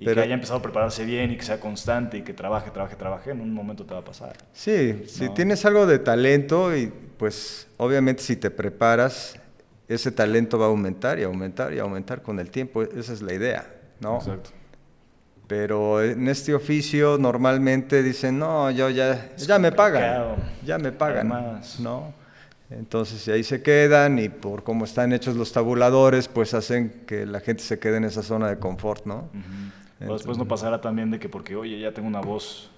y 0.00 0.04
Pero- 0.06 0.16
que 0.16 0.22
haya 0.22 0.34
empezado 0.34 0.58
a 0.58 0.62
prepararse 0.62 1.04
bien 1.04 1.30
y 1.30 1.36
que 1.36 1.44
sea 1.44 1.60
constante 1.60 2.18
y 2.18 2.22
que 2.22 2.32
trabaje, 2.34 2.72
trabaje, 2.72 2.96
trabaje, 2.96 3.30
en 3.30 3.40
un 3.40 3.54
momento 3.54 3.84
te 3.86 3.94
va 3.94 4.00
a 4.00 4.04
pasar. 4.04 4.36
Sí, 4.52 5.04
si 5.06 5.28
tienes 5.30 5.64
algo 5.64 5.86
de 5.86 6.00
talento 6.00 6.76
y 6.76 6.92
pues 7.16 7.68
obviamente 7.76 8.24
si 8.24 8.34
te 8.34 8.50
preparas, 8.50 9.38
ese 9.86 10.10
talento 10.10 10.58
va 10.58 10.64
a 10.66 10.68
aumentar 10.68 11.20
y 11.20 11.22
aumentar 11.22 11.72
y 11.72 11.78
aumentar 11.78 12.22
con 12.22 12.40
el 12.40 12.50
tiempo, 12.50 12.82
esa 12.82 13.12
es 13.12 13.22
la 13.22 13.34
idea, 13.34 13.72
¿no? 14.00 14.16
Exacto. 14.16 14.50
Pero 15.52 16.02
en 16.02 16.28
este 16.28 16.54
oficio 16.54 17.18
normalmente 17.18 18.02
dicen, 18.02 18.38
no, 18.38 18.70
yo 18.70 18.88
ya, 18.88 19.32
Es 19.36 19.46
ya 19.46 19.58
me 19.58 19.70
pagan, 19.70 20.36
ya 20.64 20.78
me 20.78 20.92
pagan, 20.92 21.30
Además. 21.30 21.78
¿no? 21.78 22.14
Entonces 22.70 23.28
ahí 23.28 23.44
se 23.44 23.62
quedan 23.62 24.18
y 24.18 24.30
por 24.30 24.62
cómo 24.62 24.86
están 24.86 25.12
hechos 25.12 25.36
los 25.36 25.52
tabuladores, 25.52 26.26
pues 26.26 26.54
hacen 26.54 27.02
que 27.06 27.26
la 27.26 27.40
gente 27.40 27.62
se 27.62 27.78
quede 27.78 27.98
en 27.98 28.04
esa 28.04 28.22
zona 28.22 28.48
de 28.48 28.58
confort, 28.58 29.04
¿no? 29.04 29.28
O 30.08 30.14
después 30.14 30.38
no 30.38 30.48
pasará 30.48 30.80
también 30.80 31.10
de 31.10 31.18
que 31.18 31.28
porque, 31.28 31.54
oye, 31.54 31.78
ya 31.78 31.92
tengo 31.92 32.08
una 32.08 32.22
voz 32.22 32.70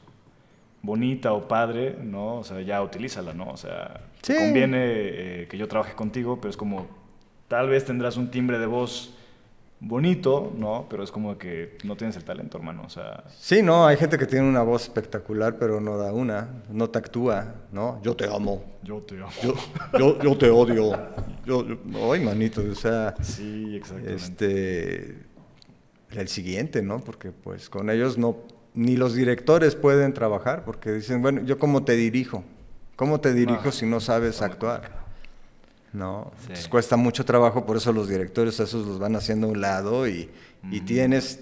bonita 0.82 1.32
o 1.32 1.46
padre, 1.46 1.96
¿no? 2.02 2.38
O 2.38 2.42
sea, 2.44 2.60
ya 2.60 2.82
utilízala, 2.82 3.34
¿no? 3.34 3.50
O 3.50 3.56
sea, 3.56 4.00
te 4.20 4.34
Sí. 4.34 4.38
conviene 4.46 4.78
eh, 4.82 5.46
que 5.48 5.56
yo 5.56 5.68
trabaje 5.68 5.94
contigo, 5.94 6.40
pero 6.40 6.50
es 6.50 6.56
como, 6.56 6.88
tal 7.46 7.68
vez 7.68 7.84
tendrás 7.84 8.16
un 8.16 8.32
timbre 8.32 8.58
de 8.58 8.66
voz 8.66 9.14
bonito, 9.86 10.52
¿no? 10.56 10.86
Pero 10.88 11.02
es 11.02 11.10
como 11.10 11.36
que 11.38 11.76
no 11.84 11.96
tienes 11.96 12.16
el 12.16 12.24
talento, 12.24 12.58
hermano, 12.58 12.82
o 12.86 12.88
sea... 12.88 13.24
Sí, 13.38 13.62
no, 13.62 13.86
hay 13.86 13.96
gente 13.96 14.16
que 14.18 14.26
tiene 14.26 14.48
una 14.48 14.62
voz 14.62 14.82
espectacular, 14.84 15.56
pero 15.58 15.80
no 15.80 15.96
da 15.98 16.12
una, 16.12 16.48
no 16.70 16.88
te 16.90 16.98
actúa, 16.98 17.54
¿no? 17.72 18.00
Yo 18.02 18.14
te 18.16 18.24
amo, 18.24 18.64
Yo 18.82 19.00
te 19.02 19.16
amo. 19.16 19.30
yo, 19.42 19.54
yo, 19.98 20.18
yo 20.22 20.38
te 20.38 20.50
odio, 20.50 20.92
yo, 21.44 21.66
yo- 21.66 22.12
ay, 22.12 22.20
manito, 22.20 22.62
o 22.70 22.74
sea, 22.74 23.14
Sí, 23.22 23.76
exactamente. 23.76 24.14
este, 24.14 25.18
el 26.12 26.28
siguiente, 26.28 26.82
¿no? 26.82 27.00
Porque 27.00 27.30
pues 27.32 27.68
con 27.68 27.90
ellos 27.90 28.16
no, 28.18 28.36
ni 28.74 28.96
los 28.96 29.14
directores 29.14 29.74
pueden 29.74 30.14
trabajar, 30.14 30.64
porque 30.64 30.92
dicen, 30.92 31.20
bueno, 31.22 31.42
¿yo 31.42 31.58
cómo 31.58 31.84
te 31.84 31.92
dirijo? 31.94 32.42
¿Cómo 32.96 33.20
te 33.20 33.34
dirijo 33.34 33.70
si 33.72 33.86
no 33.86 34.00
sabes 34.00 34.40
actuar? 34.40 35.03
No, 35.94 36.33
Sí. 36.38 36.42
Entonces, 36.42 36.68
cuesta 36.68 36.96
mucho 36.96 37.24
trabajo, 37.24 37.64
por 37.64 37.76
eso 37.78 37.92
los 37.92 38.09
directores 38.09 38.59
a 38.61 38.64
esos 38.64 38.87
los 38.87 38.98
van 38.98 39.14
haciendo 39.16 39.46
a 39.46 39.50
un 39.50 39.61
lado 39.61 40.07
y, 40.09 40.28
y 40.70 40.76
Ujú. 40.78 40.85
tienes, 40.87 41.40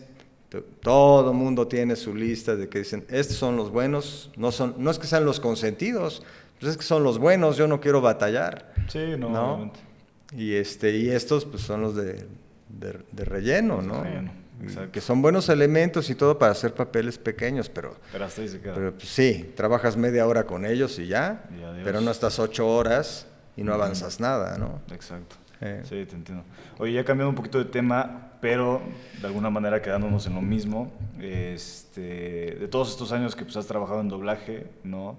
todo 0.80 1.32
mundo 1.32 1.66
tiene 1.66 1.96
su 1.96 2.14
lista 2.14 2.54
de 2.56 2.68
que 2.68 2.80
dicen, 2.80 3.04
estos 3.08 3.36
son 3.36 3.56
los 3.56 3.70
buenos, 3.70 4.30
no, 4.36 4.52
son, 4.52 4.74
no 4.78 4.90
es 4.90 4.98
que 4.98 5.06
sean 5.06 5.24
los 5.24 5.40
consentidos, 5.40 6.22
pues 6.60 6.72
es 6.72 6.76
que 6.76 6.84
son 6.84 7.02
los 7.02 7.18
buenos, 7.18 7.56
yo 7.56 7.66
no 7.66 7.80
quiero 7.80 8.00
batallar. 8.00 8.74
Sí, 8.88 9.00
no, 9.18 9.30
¿no? 9.30 9.52
obviamente. 9.54 9.80
Y, 10.36 10.54
este, 10.54 10.96
y 10.96 11.08
estos 11.08 11.44
pues 11.44 11.62
son 11.62 11.80
los 11.82 11.96
de, 11.96 12.26
de- 12.68 12.98
de 13.10 13.24
relleno, 13.24 13.76
Los 13.76 13.84
de 13.86 13.92
¿no? 13.92 14.02
relleno, 14.04 14.32
exacto. 14.62 14.92
Que 14.92 15.00
son 15.00 15.22
buenos 15.22 15.48
elementos 15.48 16.08
y 16.10 16.14
todo 16.14 16.38
para 16.38 16.52
hacer 16.52 16.74
papeles 16.74 17.16
pequeños, 17.18 17.68
pero, 17.70 17.96
Pero 18.12 18.24
hasta 18.26 18.42
ahí 18.42 18.48
se 18.48 18.60
queda. 18.60 18.74
pero 18.74 18.92
pues, 18.94 19.08
sí, 19.08 19.52
trabajas 19.56 19.96
media 19.96 20.26
hora 20.26 20.44
con 20.44 20.66
ellos 20.66 20.98
y 20.98 21.06
ya, 21.06 21.44
Y 21.50 21.82
pero 21.84 22.00
no 22.02 22.10
estás 22.10 22.38
ocho 22.38 22.68
horas 22.68 23.26
y 23.56 23.62
no 23.62 23.74
avanzas 23.74 24.20
nada, 24.20 24.58
¿no? 24.58 24.80
Exacto. 24.92 25.36
Eh. 25.60 25.80
Sí, 25.84 26.04
te 26.06 26.16
entiendo. 26.16 26.44
Oye, 26.78 26.92
ya 26.92 27.04
cambiando 27.04 27.30
un 27.30 27.36
poquito 27.36 27.58
de 27.58 27.66
tema, 27.66 28.32
pero 28.40 28.82
de 29.20 29.26
alguna 29.26 29.48
manera 29.48 29.80
quedándonos 29.80 30.26
en 30.26 30.34
lo 30.34 30.42
mismo, 30.42 30.92
este, 31.20 32.56
de 32.58 32.68
todos 32.68 32.90
estos 32.90 33.12
años 33.12 33.36
que 33.36 33.44
pues, 33.44 33.56
has 33.56 33.66
trabajado 33.66 34.00
en 34.00 34.08
doblaje, 34.08 34.66
¿no? 34.82 35.18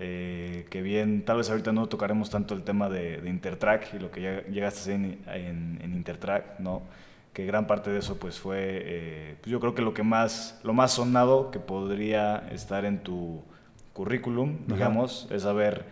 Eh, 0.00 0.66
que 0.70 0.82
bien, 0.82 1.24
tal 1.24 1.38
vez 1.38 1.50
ahorita 1.50 1.72
no 1.72 1.88
tocaremos 1.88 2.30
tanto 2.30 2.54
el 2.54 2.62
tema 2.62 2.88
de, 2.88 3.20
de 3.20 3.30
Intertrack 3.30 3.94
y 3.94 3.98
lo 3.98 4.10
que 4.10 4.20
ya 4.20 4.46
llegaste 4.46 4.78
a 4.78 4.82
hacer 4.82 4.94
en, 4.94 5.18
en, 5.26 5.78
en 5.82 5.94
Intertrack, 5.94 6.60
¿no? 6.60 6.82
Que 7.32 7.46
gran 7.46 7.66
parte 7.66 7.90
de 7.90 7.98
eso 8.00 8.18
pues 8.18 8.38
fue, 8.38 8.58
eh, 8.60 9.36
pues, 9.40 9.50
yo 9.50 9.58
creo 9.58 9.74
que 9.74 9.82
lo 9.82 9.94
que 9.94 10.02
más, 10.02 10.60
lo 10.62 10.74
más 10.74 10.92
sonado 10.92 11.50
que 11.50 11.58
podría 11.58 12.48
estar 12.52 12.84
en 12.84 13.02
tu 13.02 13.42
currículum, 13.92 14.58
Ajá. 14.66 14.74
digamos, 14.74 15.26
es 15.30 15.46
haber 15.46 15.86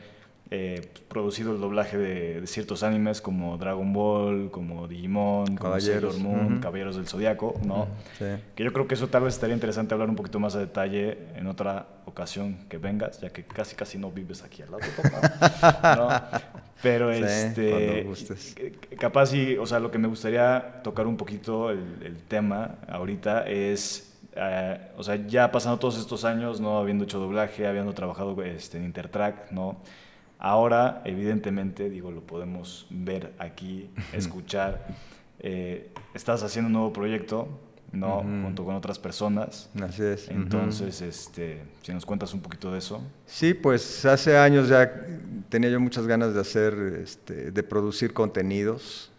eh, 0.50 0.88
producido 1.08 1.52
el 1.52 1.60
doblaje 1.60 1.98
de, 1.98 2.40
de 2.40 2.46
ciertos 2.46 2.82
animes 2.84 3.20
como 3.20 3.58
Dragon 3.58 3.92
Ball, 3.92 4.50
como 4.52 4.86
Digimon, 4.86 5.46
como 5.46 5.58
Caballeros, 5.58 6.14
Sailor 6.14 6.30
Moon, 6.36 6.52
ujú. 6.54 6.60
Caballeros 6.60 6.96
del 6.96 7.08
Zodiaco, 7.08 7.54
¿no? 7.64 7.88
Sí. 8.18 8.26
Que 8.54 8.62
yo 8.64 8.72
creo 8.72 8.86
que 8.86 8.94
eso 8.94 9.08
tal 9.08 9.24
vez 9.24 9.34
estaría 9.34 9.54
interesante 9.54 9.92
hablar 9.94 10.08
un 10.08 10.14
poquito 10.16 10.38
más 10.38 10.54
a 10.54 10.60
detalle 10.60 11.18
en 11.34 11.46
otra 11.48 11.86
ocasión 12.04 12.58
que 12.68 12.78
vengas, 12.78 13.20
ya 13.20 13.30
que 13.30 13.44
casi 13.44 13.74
casi 13.74 13.98
no 13.98 14.10
vives 14.12 14.42
aquí 14.42 14.62
al 14.62 14.70
lado, 14.70 14.82
papá, 14.96 15.96
¿no? 15.96 16.38
Pero 16.82 17.12
Sí, 17.12 17.22
este, 17.24 17.70
cuando 17.70 18.08
gustes. 18.10 18.54
capaz 19.00 19.34
y, 19.34 19.56
o 19.56 19.66
sea, 19.66 19.80
lo 19.80 19.90
que 19.90 19.98
me 19.98 20.06
gustaría 20.08 20.80
tocar 20.84 21.06
un 21.06 21.16
poquito 21.16 21.70
el, 21.70 21.80
el 22.04 22.16
tema 22.22 22.76
ahorita 22.88 23.48
es, 23.48 24.12
eh, 24.36 24.78
o 24.96 25.02
sea, 25.02 25.16
ya 25.26 25.50
pasando 25.50 25.78
todos 25.78 25.98
estos 25.98 26.24
años, 26.24 26.60
¿no? 26.60 26.78
Habiendo 26.78 27.04
hecho 27.04 27.18
doblaje, 27.18 27.66
habiendo 27.66 27.92
trabajado 27.94 28.40
este, 28.44 28.76
en 28.78 28.84
Intertrack, 28.84 29.50
¿no? 29.50 29.78
Ahora, 30.46 31.02
evidentemente, 31.04 31.90
digo, 31.90 32.12
lo 32.12 32.20
podemos 32.20 32.86
ver 32.88 33.32
aquí, 33.40 33.90
escuchar. 34.12 34.86
eh, 35.40 35.90
estás 36.14 36.44
haciendo 36.44 36.68
un 36.68 36.72
nuevo 36.74 36.92
proyecto, 36.92 37.48
¿no? 37.90 38.18
Junto 38.20 38.64
con 38.64 38.76
otras 38.76 39.00
personas. 39.00 39.68
Así 39.82 40.04
es. 40.04 40.28
Entonces, 40.28 41.02
este, 41.02 41.62
si 41.82 41.92
nos 41.92 42.06
cuentas 42.06 42.32
un 42.32 42.42
poquito 42.42 42.70
de 42.70 42.78
eso. 42.78 43.02
Sí, 43.26 43.54
pues 43.54 44.04
hace 44.04 44.38
años 44.38 44.68
ya 44.68 44.88
tenía 45.48 45.68
yo 45.68 45.80
muchas 45.80 46.06
ganas 46.06 46.32
de 46.32 46.40
hacer, 46.40 46.74
este, 47.02 47.50
de 47.50 47.62
producir 47.64 48.12
contenidos, 48.12 49.10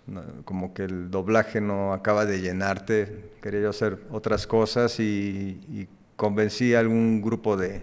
como 0.46 0.74
que 0.74 0.84
el 0.84 1.12
doblaje 1.12 1.60
no 1.60 1.92
acaba 1.92 2.26
de 2.26 2.40
llenarte, 2.40 3.32
quería 3.42 3.64
yo 3.64 3.70
hacer 3.72 4.00
otras 4.12 4.48
cosas 4.48 4.98
y, 5.02 5.90
convencí 6.16 6.74
a 6.74 6.80
algún 6.80 7.22
grupo 7.22 7.58
de, 7.58 7.82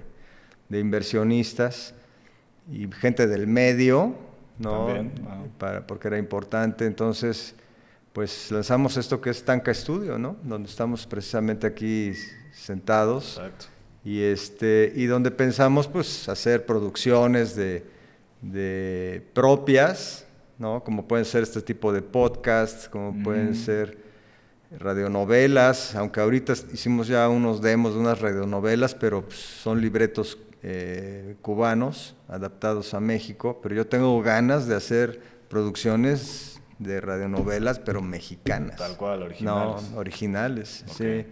inversionistas 0.70 1.94
y 2.70 2.88
gente 2.92 3.26
del 3.26 3.46
medio, 3.46 4.14
¿no? 4.58 4.88
Para, 5.58 5.86
porque 5.86 6.08
era 6.08 6.18
importante, 6.18 6.86
entonces 6.86 7.54
pues 8.12 8.52
lanzamos 8.52 8.96
esto 8.96 9.20
que 9.20 9.30
es 9.30 9.44
Tanca 9.44 9.72
Estudio, 9.72 10.18
¿no? 10.18 10.36
Donde 10.44 10.68
estamos 10.68 11.04
precisamente 11.04 11.66
aquí 11.66 12.12
sentados. 12.52 13.38
Exacto. 13.38 13.66
Y, 14.04 14.22
este, 14.22 14.92
y 14.94 15.06
donde 15.06 15.30
pensamos 15.30 15.88
pues 15.88 16.28
hacer 16.28 16.64
producciones 16.64 17.56
de, 17.56 17.84
de 18.40 19.26
propias, 19.32 20.26
¿no? 20.58 20.84
Como 20.84 21.08
pueden 21.08 21.24
ser 21.24 21.42
este 21.42 21.60
tipo 21.60 21.92
de 21.92 22.02
podcasts, 22.02 22.88
como 22.88 23.22
pueden 23.24 23.56
ser 23.56 23.98
radionovelas, 24.78 25.94
aunque 25.94 26.20
ahorita 26.20 26.52
hicimos 26.72 27.08
ya 27.08 27.28
unos 27.28 27.60
demos 27.62 27.94
de 27.94 28.00
unas 28.00 28.20
radionovelas, 28.20 28.94
pero 28.94 29.22
pues, 29.22 29.38
son 29.38 29.80
libretos 29.80 30.38
eh, 30.66 31.36
cubanos 31.42 32.16
adaptados 32.26 32.94
a 32.94 33.00
México, 33.00 33.60
pero 33.62 33.74
yo 33.74 33.86
tengo 33.86 34.22
ganas 34.22 34.66
de 34.66 34.74
hacer 34.74 35.20
producciones 35.50 36.58
de 36.78 37.02
radionovelas, 37.02 37.80
pero 37.80 38.00
mexicanas. 38.00 38.76
Tal 38.76 38.96
cual, 38.96 39.24
originales. 39.24 39.90
No, 39.90 39.98
originales, 39.98 40.84
sí. 40.96 41.26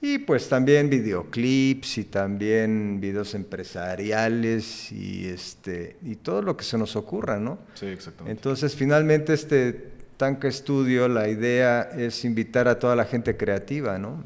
Y 0.00 0.18
pues 0.20 0.48
también 0.48 0.88
videoclips 0.88 1.98
y 1.98 2.04
también 2.04 2.98
videos 2.98 3.34
empresariales 3.34 4.90
y 4.90 5.28
este 5.28 5.98
y 6.02 6.16
todo 6.16 6.40
lo 6.40 6.56
que 6.56 6.64
se 6.64 6.78
nos 6.78 6.96
ocurra, 6.96 7.38
¿no? 7.38 7.58
Sí, 7.74 7.86
exactamente. 7.86 8.32
Entonces, 8.32 8.74
finalmente 8.74 9.34
este 9.34 9.92
Tanca 10.16 10.50
Studio, 10.50 11.08
la 11.08 11.28
idea 11.28 11.82
es 11.82 12.24
invitar 12.24 12.68
a 12.68 12.78
toda 12.78 12.96
la 12.96 13.04
gente 13.04 13.36
creativa, 13.36 13.98
¿no? 13.98 14.24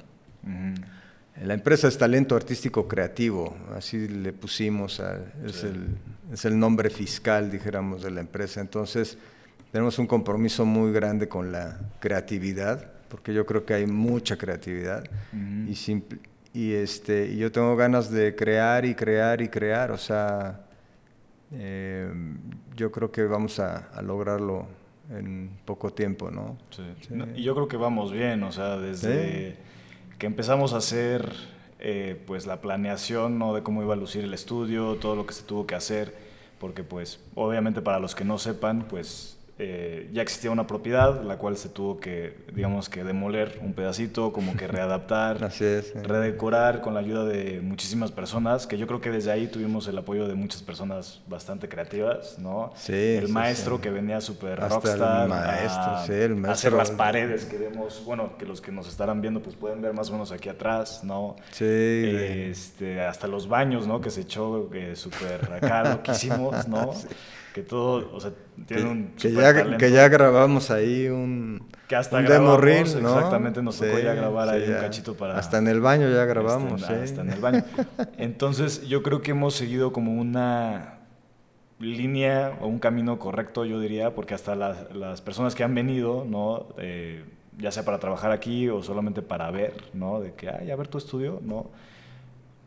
La 1.44 1.54
empresa 1.54 1.88
es 1.88 1.98
Talento 1.98 2.34
Artístico 2.34 2.88
Creativo, 2.88 3.56
así 3.74 4.08
le 4.08 4.32
pusimos, 4.32 5.02
es, 5.44 5.64
el, 5.64 5.86
es 6.32 6.44
el 6.44 6.58
nombre 6.58 6.88
fiscal, 6.88 7.50
dijéramos, 7.50 8.02
de 8.02 8.10
la 8.10 8.20
empresa. 8.20 8.60
Entonces, 8.60 9.18
tenemos 9.70 9.98
un 9.98 10.06
compromiso 10.06 10.64
muy 10.64 10.92
grande 10.92 11.28
con 11.28 11.52
la 11.52 11.78
creatividad 12.00 12.96
porque 13.08 13.32
yo 13.32 13.46
creo 13.46 13.64
que 13.64 13.74
hay 13.74 13.86
mucha 13.86 14.36
creatividad 14.36 15.04
y, 15.32 15.74
y, 16.52 16.72
este, 16.72 17.26
y 17.28 17.38
yo 17.38 17.52
tengo 17.52 17.76
ganas 17.76 18.10
de 18.10 18.34
crear 18.34 18.84
y 18.84 18.94
crear 18.94 19.40
y 19.40 19.48
crear, 19.48 19.90
o 19.90 19.98
sea, 19.98 20.60
eh, 21.52 22.10
yo 22.74 22.90
creo 22.90 23.10
que 23.10 23.24
vamos 23.24 23.58
a, 23.60 23.90
lograrlo 24.02 24.66
en 25.10 25.50
poco 25.64 25.92
tiempo, 25.92 26.30
¿no? 26.30 26.58
Sí. 26.70 26.82
y 27.36 27.42
yo 27.42 27.54
creo 27.54 27.68
que 27.68 27.76
vamos 27.76 28.12
bien, 28.12 28.42
o 28.42 28.50
sea, 28.50 28.76
desde 28.76 29.56
que 30.18 30.26
empezamos 30.26 30.72
a 30.72 30.78
hacer 30.78 31.32
eh, 31.78 32.20
pues 32.26 32.46
la 32.46 32.60
planeación 32.60 33.38
¿no? 33.38 33.54
de 33.54 33.62
cómo 33.62 33.82
iba 33.82 33.94
a 33.94 33.96
lucir 33.96 34.24
el 34.24 34.34
estudio, 34.34 34.96
todo 34.96 35.14
lo 35.14 35.26
que 35.26 35.34
se 35.34 35.42
tuvo 35.42 35.66
que 35.66 35.74
hacer, 35.74 36.14
porque 36.58 36.82
pues 36.82 37.20
obviamente 37.34 37.82
para 37.82 37.98
los 37.98 38.14
que 38.14 38.24
no 38.24 38.38
sepan, 38.38 38.86
pues 38.88 39.35
eh, 39.58 40.10
ya 40.12 40.20
existía 40.20 40.50
una 40.50 40.66
propiedad, 40.66 41.22
la 41.22 41.38
cual 41.38 41.56
se 41.56 41.70
tuvo 41.70 41.98
que, 41.98 42.36
digamos 42.52 42.90
que 42.90 43.04
demoler 43.04 43.58
un 43.62 43.72
pedacito, 43.72 44.30
como 44.32 44.54
que 44.54 44.66
readaptar, 44.68 45.50
redecorar 46.02 46.82
con 46.82 46.92
la 46.92 47.00
ayuda 47.00 47.24
de 47.24 47.60
muchísimas 47.62 48.12
personas, 48.12 48.66
que 48.66 48.76
yo 48.76 48.86
creo 48.86 49.00
que 49.00 49.10
desde 49.10 49.32
ahí 49.32 49.46
tuvimos 49.46 49.88
el 49.88 49.96
apoyo 49.96 50.28
de 50.28 50.34
muchas 50.34 50.62
personas 50.62 51.22
bastante 51.26 51.70
creativas, 51.70 52.38
¿no? 52.38 52.72
Sí, 52.76 52.92
el 52.92 53.28
maestro 53.28 53.80
que 53.80 53.90
venía 53.90 54.20
súper 54.20 54.60
rockstar, 54.60 55.22
el 55.22 55.28
maestro, 55.30 55.92
sí, 56.06 56.12
el 56.12 56.36
maestro. 56.36 56.52
hacer 56.52 56.72
las 56.74 56.90
paredes 56.90 57.46
que 57.46 57.56
vemos, 57.56 58.02
bueno, 58.04 58.36
que 58.36 58.44
los 58.44 58.60
que 58.60 58.72
nos 58.72 58.86
estarán 58.88 59.22
viendo 59.22 59.40
pues 59.40 59.56
pueden 59.56 59.80
ver 59.80 59.94
más 59.94 60.10
o 60.10 60.12
menos 60.12 60.32
aquí 60.32 60.50
atrás, 60.50 61.02
¿no? 61.02 61.36
Sí. 61.52 61.64
Este, 61.64 63.00
hasta 63.00 63.26
los 63.26 63.48
baños, 63.48 63.86
¿no? 63.86 64.02
Que 64.02 64.10
se 64.10 64.20
echó 64.20 64.68
eh, 64.74 64.94
súper 64.96 65.50
acá, 65.50 65.82
loquísimos, 65.94 66.68
¿no? 66.68 66.92
Que 67.56 67.62
todo, 67.62 68.10
o 68.12 68.20
sea, 68.20 68.32
tiene 68.66 68.82
que, 68.82 68.88
un 68.88 69.06
que 69.16 69.32
ya, 69.32 69.78
que 69.78 69.90
ya 69.90 70.10
grabamos 70.10 70.70
ahí 70.70 71.08
un, 71.08 71.66
que 71.88 71.96
hasta 71.96 72.18
un 72.18 72.26
demo 72.26 72.58
reel, 72.58 73.02
¿no? 73.02 73.14
Exactamente, 73.14 73.62
nos 73.62 73.78
tocó 73.78 73.98
ya 73.98 74.12
grabar 74.12 74.50
ahí 74.50 74.68
un 74.68 74.74
cachito 74.74 75.14
para... 75.14 75.38
Hasta 75.38 75.56
en 75.56 75.68
el 75.68 75.80
baño 75.80 76.10
ya 76.10 76.26
grabamos, 76.26 76.82
hasta, 76.82 77.02
hasta 77.02 77.22
en 77.22 77.30
el 77.30 77.40
baño. 77.40 77.64
Entonces, 78.18 78.86
yo 78.86 79.02
creo 79.02 79.22
que 79.22 79.30
hemos 79.30 79.54
seguido 79.54 79.90
como 79.90 80.20
una 80.20 80.98
línea 81.78 82.58
o 82.60 82.66
un 82.66 82.78
camino 82.78 83.18
correcto, 83.18 83.64
yo 83.64 83.80
diría, 83.80 84.14
porque 84.14 84.34
hasta 84.34 84.54
las, 84.54 84.94
las 84.94 85.22
personas 85.22 85.54
que 85.54 85.64
han 85.64 85.74
venido, 85.74 86.26
¿no? 86.28 86.66
Eh, 86.76 87.24
ya 87.56 87.72
sea 87.72 87.86
para 87.86 87.98
trabajar 87.98 88.32
aquí 88.32 88.68
o 88.68 88.82
solamente 88.82 89.22
para 89.22 89.50
ver, 89.50 89.72
¿no? 89.94 90.20
De 90.20 90.34
que, 90.34 90.50
ay, 90.50 90.70
a 90.70 90.76
ver 90.76 90.88
tu 90.88 90.98
estudio, 90.98 91.40
¿no? 91.42 91.70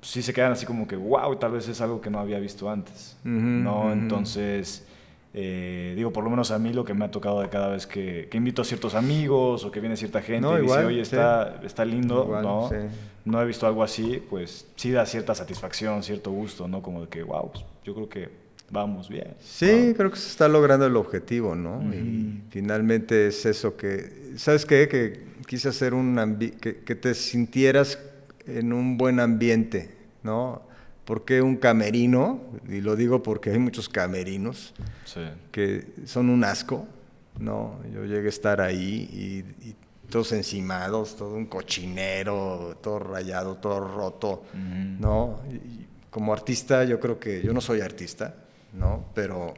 Sí 0.02 0.22
se 0.22 0.34
quedan 0.34 0.52
así 0.52 0.66
como 0.66 0.88
que, 0.88 0.96
wow, 0.96 1.36
tal 1.36 1.52
vez 1.52 1.68
es 1.68 1.82
algo 1.82 2.02
que 2.02 2.10
no 2.10 2.20
había 2.20 2.40
visto 2.40 2.70
antes, 2.70 3.18
¿no? 3.24 3.92
Entonces, 3.92 4.86
eh, 5.34 5.94
digo, 5.96 6.12
por 6.12 6.24
lo 6.24 6.30
menos 6.30 6.52
a 6.52 6.58
mí 6.58 6.74
lo 6.74 6.84
que 6.84 6.94
me 6.94 7.06
ha 7.06 7.12
tocado 7.12 7.42
de 7.42 7.50
cada 7.50 7.70
vez 7.70 7.86
que, 7.86 8.30
invito 8.34 8.62
a 8.62 8.66
ciertos 8.66 8.96
amigos 8.96 9.64
o 9.64 9.72
que 9.72 9.80
viene 9.80 9.96
cierta 9.96 10.22
gente 10.22 10.48
y 10.60 10.62
dice, 10.62 10.86
oye, 10.86 11.02
está, 11.02 11.60
está 11.64 11.86
lindo, 11.86 12.40
¿no? 12.42 12.70
No 13.26 13.42
he 13.42 13.46
visto 13.46 13.68
algo 13.68 13.84
así, 13.84 14.24
pues 14.30 14.68
sí 14.76 14.92
da 14.92 15.06
cierta 15.06 15.36
satisfacción, 15.36 16.02
cierto 16.02 16.32
gusto, 16.32 16.68
¿no? 16.68 16.82
Como 16.82 17.02
de 17.02 17.08
que, 17.10 17.22
wow, 17.22 17.52
pues, 17.52 17.66
yo 17.84 17.94
creo 17.94 18.10
que 18.10 18.30
vamos 18.72 19.10
bien. 19.10 19.36
Sí, 19.40 19.94
creo 19.96 20.10
que 20.10 20.18
se 20.18 20.30
está 20.30 20.48
logrando 20.48 20.86
el 20.86 20.96
objetivo, 20.96 21.54
¿no? 21.54 21.84
Y 21.94 22.42
finalmente 22.50 23.28
es 23.28 23.46
eso 23.46 23.76
que, 23.76 24.34
¿sabes 24.38 24.66
qué? 24.66 24.88
Que 24.88 25.30
quise 25.46 25.70
hacer 25.70 25.94
un, 25.94 26.38
que, 26.60 26.78
que 26.78 26.96
te 26.96 27.14
sintieras 27.14 28.00
en 28.58 28.74
un 28.74 28.98
buen 28.98 29.20
ambiente, 29.20 29.96
¿no? 30.24 30.62
Porque 31.06 31.42
un 31.42 31.58
camerino, 31.58 32.42
y 32.68 32.82
lo 32.82 32.96
digo 32.96 33.24
porque 33.24 33.52
hay 33.52 33.60
muchos 33.60 33.90
camerinos 33.90 34.74
que 35.52 35.88
son 36.06 36.30
un 36.30 36.44
asco, 36.44 36.88
¿no? 37.40 37.80
Yo 37.94 38.06
llegué 38.06 38.28
a 38.28 38.30
estar 38.30 38.62
ahí 38.62 39.46
y, 39.62 39.76
todos 40.10 40.32
encimados, 40.32 41.16
todo 41.16 41.36
un 41.36 41.46
cochinero, 41.46 42.80
todo 42.82 42.98
rayado, 42.98 43.58
todo 43.58 43.80
roto, 43.80 44.42
¿no? 44.56 45.40
como 46.10 46.34
artista, 46.34 46.84
yo 46.84 47.00
creo 47.00 47.20
que 47.20 47.42
yo 47.42 47.54
no 47.54 47.62
soy 47.62 47.82
artista, 47.82 48.36
¿no? 48.74 49.06
Pero 49.14 49.54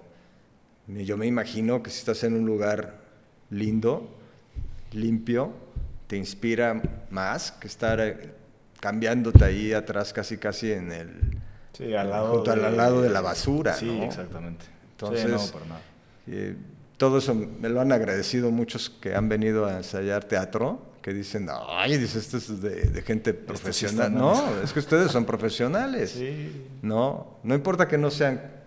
yo 0.88 1.18
me 1.18 1.26
imagino 1.26 1.82
que 1.82 1.90
si 1.90 2.00
estás 2.00 2.24
en 2.24 2.34
un 2.34 2.46
lugar 2.46 3.00
lindo, 3.50 4.10
limpio, 4.92 5.54
te 6.08 6.18
inspira 6.18 6.82
más 7.10 7.52
que 7.54 7.68
estar 7.68 8.00
cambiándote 8.82 9.46
ahí 9.46 9.72
atrás 9.72 10.12
casi 10.12 10.38
casi 10.38 10.74
en 10.74 10.92
el... 10.92 11.40
Sí, 11.72 11.94
al 11.94 12.10
lado, 12.10 12.44
de, 12.44 12.52
al 12.52 12.76
lado 12.76 13.02
de 13.02 13.10
la 13.10 13.22
basura. 13.22 13.74
Sí, 13.76 13.90
exactamente. 14.02 14.66
Entonces, 14.92 15.30
no, 15.30 15.60
nada. 15.68 15.82
Eh, 16.28 16.56
todo 16.98 17.18
eso 17.18 17.34
me 17.34 17.70
lo 17.70 17.80
han 17.80 17.92
agradecido 17.92 18.52
muchos 18.52 18.90
que 18.90 19.16
han 19.16 19.30
venido 19.30 19.66
a 19.66 19.78
ensayar 19.78 20.26
teatro, 20.26 20.92
que 21.02 21.14
dicen, 21.14 21.48
ay, 21.50 21.98
dice, 21.98 22.20
esto 22.20 22.38
es 22.38 22.62
de, 22.62 23.02
gente 23.02 23.32
este 23.32 23.34
profesional. 23.34 24.14
no, 24.14 24.62
es 24.62 24.72
que 24.74 24.80
ustedes 24.80 25.12
son 25.12 25.26
profesionales. 25.26 26.12
Sí. 26.18 26.68
No, 26.82 27.40
no 27.44 27.56
importa 27.56 27.88
que 27.88 27.98
no 27.98 28.12
sean 28.12 28.61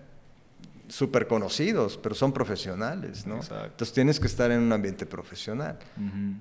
súper 0.88 1.27
conocidos, 1.27 1.99
pero 2.03 2.14
son 2.14 2.33
profesionales, 2.33 3.27
¿no? 3.27 3.40
Entonces 3.40 3.92
tienes 3.92 4.20
que 4.20 4.27
estar 4.27 4.51
en 4.51 4.61
un 4.61 4.73
ambiente 4.73 5.07
profesional, 5.07 5.79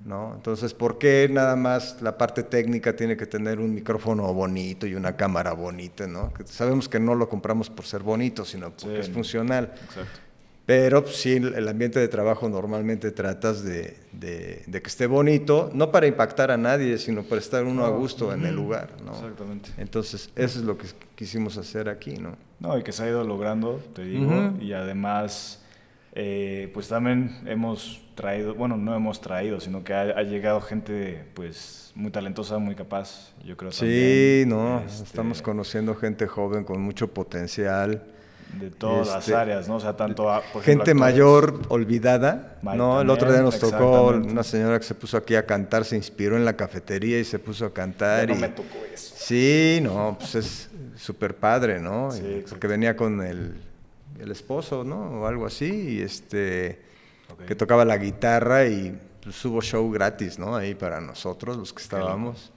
¿no? 0.04 0.34
Entonces, 0.34 0.74
¿por 0.74 0.98
qué 0.98 1.28
nada 1.30 1.56
más 1.56 2.00
la 2.02 2.16
parte 2.18 2.42
técnica 2.42 2.94
tiene 2.94 3.16
que 3.16 3.26
tener 3.26 3.58
un 3.58 3.74
micrófono 3.74 4.32
bonito 4.32 4.86
y 4.86 4.94
una 4.94 5.16
cámara 5.16 5.52
bonita, 5.52 6.06
¿no? 6.06 6.32
sabemos 6.44 6.88
que 6.88 7.00
no 7.00 7.14
lo 7.14 7.28
compramos 7.28 7.70
por 7.70 7.84
ser 7.84 8.02
bonito, 8.02 8.44
sino 8.44 8.70
porque 8.70 9.00
es 9.00 9.10
funcional. 9.10 9.72
Exacto. 9.84 10.20
Pero 10.66 11.06
sí, 11.06 11.36
el 11.36 11.68
ambiente 11.68 12.00
de 12.00 12.08
trabajo 12.08 12.48
normalmente 12.48 13.10
tratas 13.10 13.62
de, 13.62 13.98
que 14.18 14.82
esté 14.86 15.06
bonito, 15.06 15.70
no 15.74 15.92
para 15.92 16.06
impactar 16.06 16.50
a 16.50 16.56
nadie, 16.56 16.96
sino 16.96 17.22
para 17.22 17.40
estar 17.40 17.64
uno 17.64 17.84
a 17.84 17.90
gusto 17.90 18.32
en 18.32 18.46
el 18.46 18.54
lugar. 18.54 18.90
¿no? 19.04 19.12
Exactamente. 19.12 19.70
Entonces, 19.76 20.30
eso 20.34 20.58
es 20.58 20.64
lo 20.64 20.78
que 20.78 20.86
quisimos 21.16 21.58
hacer 21.58 21.90
aquí. 21.90 22.16
¿no? 22.16 22.36
No, 22.60 22.78
y 22.78 22.82
que 22.82 22.92
se 22.92 23.02
ha 23.02 23.08
ido 23.08 23.24
logrando, 23.24 23.78
te 23.94 24.04
digo, 24.04 24.54
y 24.58 24.72
además, 24.72 25.62
eh, 26.14 26.70
pues 26.72 26.88
también 26.88 27.42
hemos 27.44 28.00
traído, 28.14 28.54
bueno, 28.54 28.78
no 28.78 28.96
hemos 28.96 29.20
traído, 29.20 29.60
sino 29.60 29.84
que 29.84 29.92
ha, 29.92 30.22
llegado 30.22 30.62
gente, 30.62 31.26
pues, 31.34 31.92
muy 31.94 32.10
talentosa, 32.10 32.56
muy 32.56 32.74
capaz, 32.74 33.34
yo 33.44 33.54
creo. 33.58 33.70
Sí, 33.70 34.44
no, 34.46 34.80
este 34.80 35.04
estamos 35.04 35.42
conociendo 35.42 35.94
gente 35.94 36.26
joven 36.26 36.64
con 36.64 36.80
mucho 36.80 37.12
potencial 37.12 38.13
de 38.60 38.70
todas 38.70 39.08
las 39.08 39.18
este, 39.18 39.34
áreas, 39.34 39.68
¿no? 39.68 39.76
O 39.76 39.80
sea, 39.80 39.96
tanto 39.96 40.28
gente 40.62 40.94
mayor 40.94 41.62
olvidada, 41.68 42.58
¿no? 42.62 43.00
el 43.00 43.10
otro 43.10 43.32
día 43.32 43.42
nos 43.42 43.58
tocó 43.58 44.08
una 44.08 44.42
señora 44.42 44.78
que 44.78 44.84
se 44.84 44.94
puso 44.94 45.16
aquí 45.16 45.34
a 45.34 45.44
cantar, 45.44 45.84
se 45.84 45.96
inspiró 45.96 46.36
en 46.36 46.44
la 46.44 46.54
cafetería 46.56 47.18
y 47.18 47.24
se 47.24 47.38
puso 47.38 47.66
a 47.66 47.72
cantar. 47.72 48.28
no 48.28 48.36
y, 48.36 48.38
me 48.38 48.48
tocó 48.48 48.78
eso. 48.92 49.14
Sí, 49.16 49.80
no, 49.82 50.16
pues 50.18 50.34
es 50.34 50.70
súper 50.96 51.36
padre, 51.36 51.80
¿no? 51.80 52.10
Sí, 52.10 52.44
porque 52.48 52.66
venía 52.66 52.96
con 52.96 53.22
el, 53.22 53.54
el, 54.18 54.30
esposo, 54.30 54.84
¿no? 54.84 55.22
O 55.22 55.26
algo 55.26 55.46
así 55.46 55.96
y 55.96 56.00
este 56.00 56.82
que 57.46 57.54
tocaba 57.54 57.84
la 57.84 57.98
guitarra 57.98 58.66
y 58.66 58.96
pues, 59.22 59.44
hubo 59.44 59.60
show 59.60 59.90
gratis, 59.90 60.38
¿no? 60.38 60.56
Ahí 60.56 60.74
para 60.74 61.00
nosotros, 61.00 61.56
los 61.56 61.72
que 61.72 61.82
estábamos. 61.82 62.52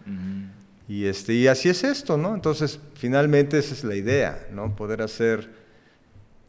Y, 0.87 1.05
este, 1.05 1.33
y 1.33 1.47
así 1.47 1.69
es 1.69 1.83
esto, 1.83 2.17
¿no? 2.17 2.33
Entonces, 2.35 2.79
finalmente 2.95 3.57
esa 3.57 3.73
es 3.73 3.83
la 3.83 3.95
idea, 3.95 4.47
¿no? 4.51 4.75
Poder 4.75 5.01
hacer 5.01 5.49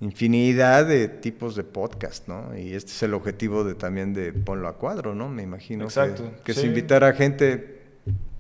infinidad 0.01 0.87
de 0.87 1.09
tipos 1.09 1.57
de 1.57 1.65
podcast, 1.65 2.29
¿no? 2.29 2.57
Y 2.57 2.75
este 2.75 2.93
es 2.93 3.03
el 3.03 3.15
objetivo 3.15 3.65
de, 3.65 3.75
también 3.75 4.15
de 4.15 4.33
Ponlo 4.33 4.69
a 4.69 4.77
Cuadro, 4.77 5.15
¿no? 5.15 5.29
Me 5.29 5.43
imagino. 5.43 5.81
que- 5.81 5.89
Exacto, 5.89 6.31
Que, 6.45 6.55
sí. 6.55 6.61
es 6.61 6.67
invitar 6.67 7.03
a 7.05 7.13
gente 7.15 7.77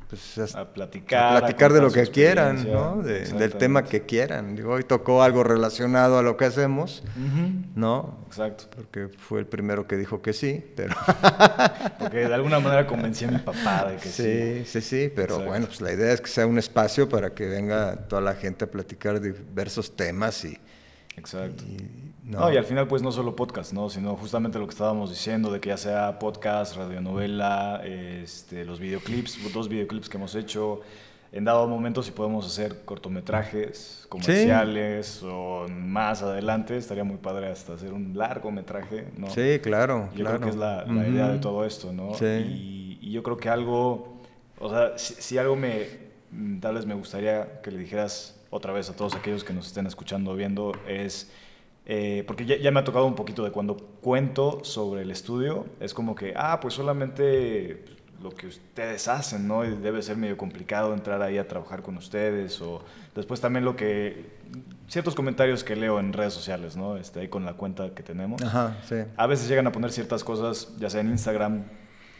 pues, 0.09 0.39
a, 0.55 0.61
A 0.61 0.73
platicar. 0.73 1.37
a 1.37 1.39
platicar 1.41 1.73
de 1.73 1.83
lo 1.83 1.91
que 1.93 2.07
quieran. 2.07 2.67
¿no? 2.71 3.03
De- 3.03 3.27
del 3.27 3.53
tema 3.55 3.85
que 3.85 4.03
quieran. 4.07 4.55
Digo, 4.57 4.73
hoy 4.73 4.85
tocó 4.85 5.23
algo 5.23 5.43
relacionado 5.45 6.17
a 6.19 6.23
lo 6.23 6.37
que 6.37 6.45
hacemos. 6.47 7.03
¿no? 7.75 8.21
Exacto. 8.29 8.65
Porque 8.75 9.09
fue 9.09 9.41
el 9.41 9.47
primero 9.47 9.87
que 9.87 9.97
dijo 9.97 10.23
que 10.23 10.33
sí, 10.33 10.65
pero... 10.77 10.95
Porque 11.99 12.19
de 12.29 12.33
alguna 12.35 12.59
manera 12.61 12.87
convencí 12.87 13.25
a 13.27 13.31
mi 13.33 13.39
papá 13.39 13.91
de 13.91 13.97
que 13.97 14.09
sí. 14.09 14.65
Sí, 14.65 14.65
sí, 14.65 14.81
sí, 14.81 15.13
pero 15.15 15.35
Exacto. 15.35 15.47
bueno, 15.51 15.67
pues 15.67 15.81
la 15.81 15.93
idea 15.93 16.13
es 16.13 16.21
que 16.21 16.29
sea 16.29 16.47
un 16.47 16.59
espacio 16.59 17.09
para 17.09 17.35
que 17.35 17.47
venga 17.47 17.97
toda 18.09 18.23
la 18.23 18.35
gente 18.35 18.65
a 18.65 18.71
platicar 18.71 19.21
diversos 19.21 19.95
temas 19.97 20.43
y, 20.45 20.57
Exacto. 21.19 21.65
y- 21.65 22.09
No. 22.25 22.53
y 22.53 22.57
al 22.59 22.65
final 22.65 22.87
pues 22.89 23.03
no 23.03 23.11
solo 23.11 23.35
podcast, 23.35 23.73
¿no? 23.73 23.89
Sino 23.91 24.15
justamente 24.17 24.59
lo 24.59 24.67
que 24.67 24.73
estábamos 24.73 25.11
diciendo 25.11 25.51
de 25.51 25.61
que 25.61 25.71
ya 25.71 25.77
sea 25.79 26.19
podcast, 26.19 26.77
radionovela, 26.77 27.81
este, 27.85 28.65
los 28.67 28.79
videoclips, 28.81 29.53
dos 29.55 29.69
videoclips 29.69 30.09
que 30.09 30.17
hemos 30.19 30.35
hecho. 30.35 30.81
En 31.33 31.45
dado 31.45 31.67
momento 31.69 32.03
si 32.03 32.11
podemos 32.11 32.47
hacer 32.47 32.85
cortometrajes, 32.87 34.07
comerciales 34.09 35.23
o 35.25 35.67
más 35.69 36.23
adelante, 36.23 36.77
estaría 36.77 37.05
muy 37.05 37.17
padre 37.19 37.49
hasta 37.49 37.75
hacer 37.75 37.93
un 37.93 38.17
largometraje, 38.17 39.09
¿no? 39.17 39.29
Sí, 39.31 39.59
claro, 39.63 40.09
Yo 40.15 40.21
claro. 40.21 40.39
creo 40.39 40.41
que 40.41 40.55
es 40.55 40.57
la, 40.57 40.85
la 40.87 41.07
idea 41.09 41.29
de 41.29 41.39
todo 41.39 41.65
esto, 41.65 41.93
¿no? 41.93 42.15
Sí. 42.15 42.25
Y, 42.25 42.99
y 43.03 43.13
yo 43.13 43.23
creo 43.23 43.37
que 43.37 43.49
algo, 43.51 44.19
o 44.59 44.71
sea, 44.71 44.97
si, 44.97 45.15
si 45.15 45.37
algo 45.39 45.55
me, 45.57 45.87
mm, 46.31 46.61
tal 46.61 46.77
vez 46.77 46.87
me 46.87 46.95
gustaría 46.95 47.61
que 47.63 47.71
le 47.71 47.79
dijeras 47.79 48.38
otra 48.51 48.73
vez 48.73 48.91
a 48.91 48.97
todos 48.97 49.15
aquellos 49.15 49.45
que 49.45 49.53
nos 49.53 49.67
estén 49.67 49.87
escuchando 49.87 50.33
o 50.33 50.35
viendo, 50.35 50.73
es, 50.87 51.31
eh, 51.87 52.25
porque 52.27 52.47
ya, 52.47 52.57
ya 52.57 52.71
me 52.71 52.81
ha 52.81 52.85
tocado 52.85 53.07
un 53.07 53.15
poquito 53.15 53.45
de 53.45 53.51
cuando 53.51 53.77
cuento 53.77 54.65
sobre 54.65 55.03
el 55.03 55.11
estudio, 55.11 55.67
es 55.81 55.95
como 55.95 56.15
que, 56.15 56.35
ah, 56.37 56.59
pues 56.61 56.75
solamente 56.75 57.85
lo 58.23 58.31
que 58.31 58.49
ustedes 58.49 59.07
hacen, 59.09 59.47
¿no? 59.47 59.65
Y 59.65 59.77
debe 59.77 60.03
ser 60.03 60.17
medio 60.17 60.37
complicado 60.37 60.93
entrar 60.93 61.23
ahí 61.23 61.39
a 61.39 61.47
trabajar 61.47 61.83
con 61.83 61.97
ustedes, 61.97 62.61
o 62.61 62.83
después 63.15 63.41
también 63.41 63.65
lo 63.65 63.77
que, 63.77 64.27
ciertos 64.89 65.15
comentarios 65.15 65.63
que 65.63 65.77
leo 65.77 66.01
en 66.01 66.13
redes 66.13 66.33
sociales, 66.33 66.77
¿no? 66.77 66.97
Este, 66.97 67.21
ahí 67.21 67.29
con 67.29 67.45
la 67.45 67.55
cuenta 67.55 67.95
que 67.95 68.03
tenemos. 68.03 68.43
Ajá, 68.43 68.77
sí. 68.89 68.97
A 69.17 69.27
veces 69.27 69.49
llegan 69.49 69.67
a 69.67 69.73
poner 69.73 69.93
ciertas 69.93 70.25
cosas, 70.25 70.75
ya 70.79 70.91
sea 70.91 71.01
en 71.01 71.09
Instagram 71.11 71.65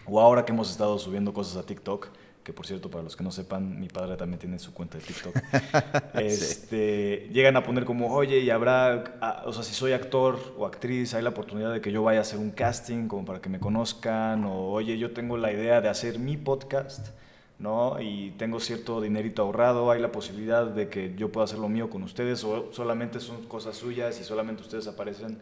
o 0.07 0.21
ahora 0.21 0.45
que 0.45 0.53
hemos 0.53 0.71
estado 0.71 0.99
subiendo 0.99 1.33
cosas 1.33 1.63
a 1.63 1.67
TikTok, 1.67 2.09
que 2.49 2.55
por 2.55 2.67
cierto, 2.67 2.91
para 2.91 3.05
los 3.05 3.15
que 3.15 3.23
no 3.23 3.31
sepan, 3.31 3.79
mi 3.79 3.89
padre 3.89 4.17
también 4.17 4.39
tiene 4.39 4.59
su 4.59 4.73
cuenta 4.73 4.97
de 4.97 5.05
TikTok. 5.05 5.37
este, 6.15 7.29
Llegan 7.31 7.59
a 7.59 7.63
poner 7.63 7.85
como, 7.85 8.11
oye, 8.11 8.39
y 8.39 8.49
habrá, 8.49 9.19
ah, 9.21 9.43
o 9.45 9.53
sea, 9.53 9.63
si 9.63 9.75
soy 9.75 9.93
actor 9.93 10.39
o 10.57 10.65
actriz, 10.65 11.13
hay 11.13 11.23
la 11.23 11.29
oportunidad 11.29 11.71
de 11.75 11.83
que 11.83 11.93
yo 11.93 12.03
vaya 12.03 12.21
a 12.21 12.23
hacer 12.23 12.39
un 12.39 12.51
casting 12.51 13.07
como 13.07 13.27
para 13.27 13.43
que 13.43 13.51
me 13.51 13.61
conozcan, 13.61 14.47
o 14.47 14.71
oye, 14.71 14.97
yo 14.97 15.11
tengo 15.11 15.37
la 15.37 15.53
idea 15.53 15.83
de 15.83 15.91
hacer 15.91 16.19
mi 16.19 16.39
podcast. 16.39 17.09
¿no? 17.59 18.01
Y 18.01 18.31
tengo 18.39 18.61
cierto 18.61 19.03
dinerito 19.03 19.43
ahorrado, 19.43 19.91
hay 19.91 20.01
la 20.01 20.11
posibilidad 20.11 20.65
de 20.65 20.89
que 20.89 21.15
yo 21.17 21.31
pueda 21.31 21.45
hacer 21.45 21.59
lo 21.59 21.69
mío 21.69 21.91
con 21.91 22.05
ustedes 22.05 22.45
o 22.45 22.73
solamente 22.73 23.19
son 23.19 23.43
cosas 23.47 23.77
suyas 23.77 24.19
y 24.21 24.25
solamente 24.25 24.63
ustedes 24.63 24.87
aparecen. 24.87 25.39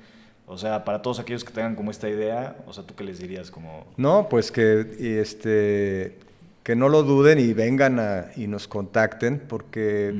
O 0.46 0.58
sea, 0.58 0.84
para 0.84 1.02
todos 1.02 1.20
aquellos 1.20 1.44
que 1.44 1.52
tengan 1.52 1.76
como 1.76 1.90
esta 1.90 2.08
idea, 2.08 2.56
o 2.66 2.72
sea, 2.72 2.84
¿tú 2.84 2.94
qué 2.94 3.04
les 3.04 3.18
dirías? 3.18 3.50
Como, 3.50 3.86
No, 3.96 4.28
pues 4.28 4.50
que, 4.50 5.20
este, 5.20 6.18
que 6.66 6.74
no 6.74 6.88
lo 6.88 7.04
duden 7.04 7.38
y 7.38 7.52
vengan 7.52 8.00
a- 8.00 8.26
y 8.34 8.48
nos 8.48 8.66
contacten 8.66 9.38
porque 9.46 10.12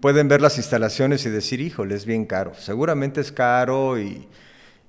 pueden 0.00 0.28
ver 0.28 0.40
las 0.40 0.56
instalaciones 0.56 1.26
y 1.26 1.30
decir, 1.30 1.60
híjole, 1.60 1.96
es 1.96 2.06
bien 2.06 2.26
caro. 2.26 2.52
Seguramente 2.54 3.20
es 3.20 3.32
caro 3.32 3.98
y, 3.98 4.28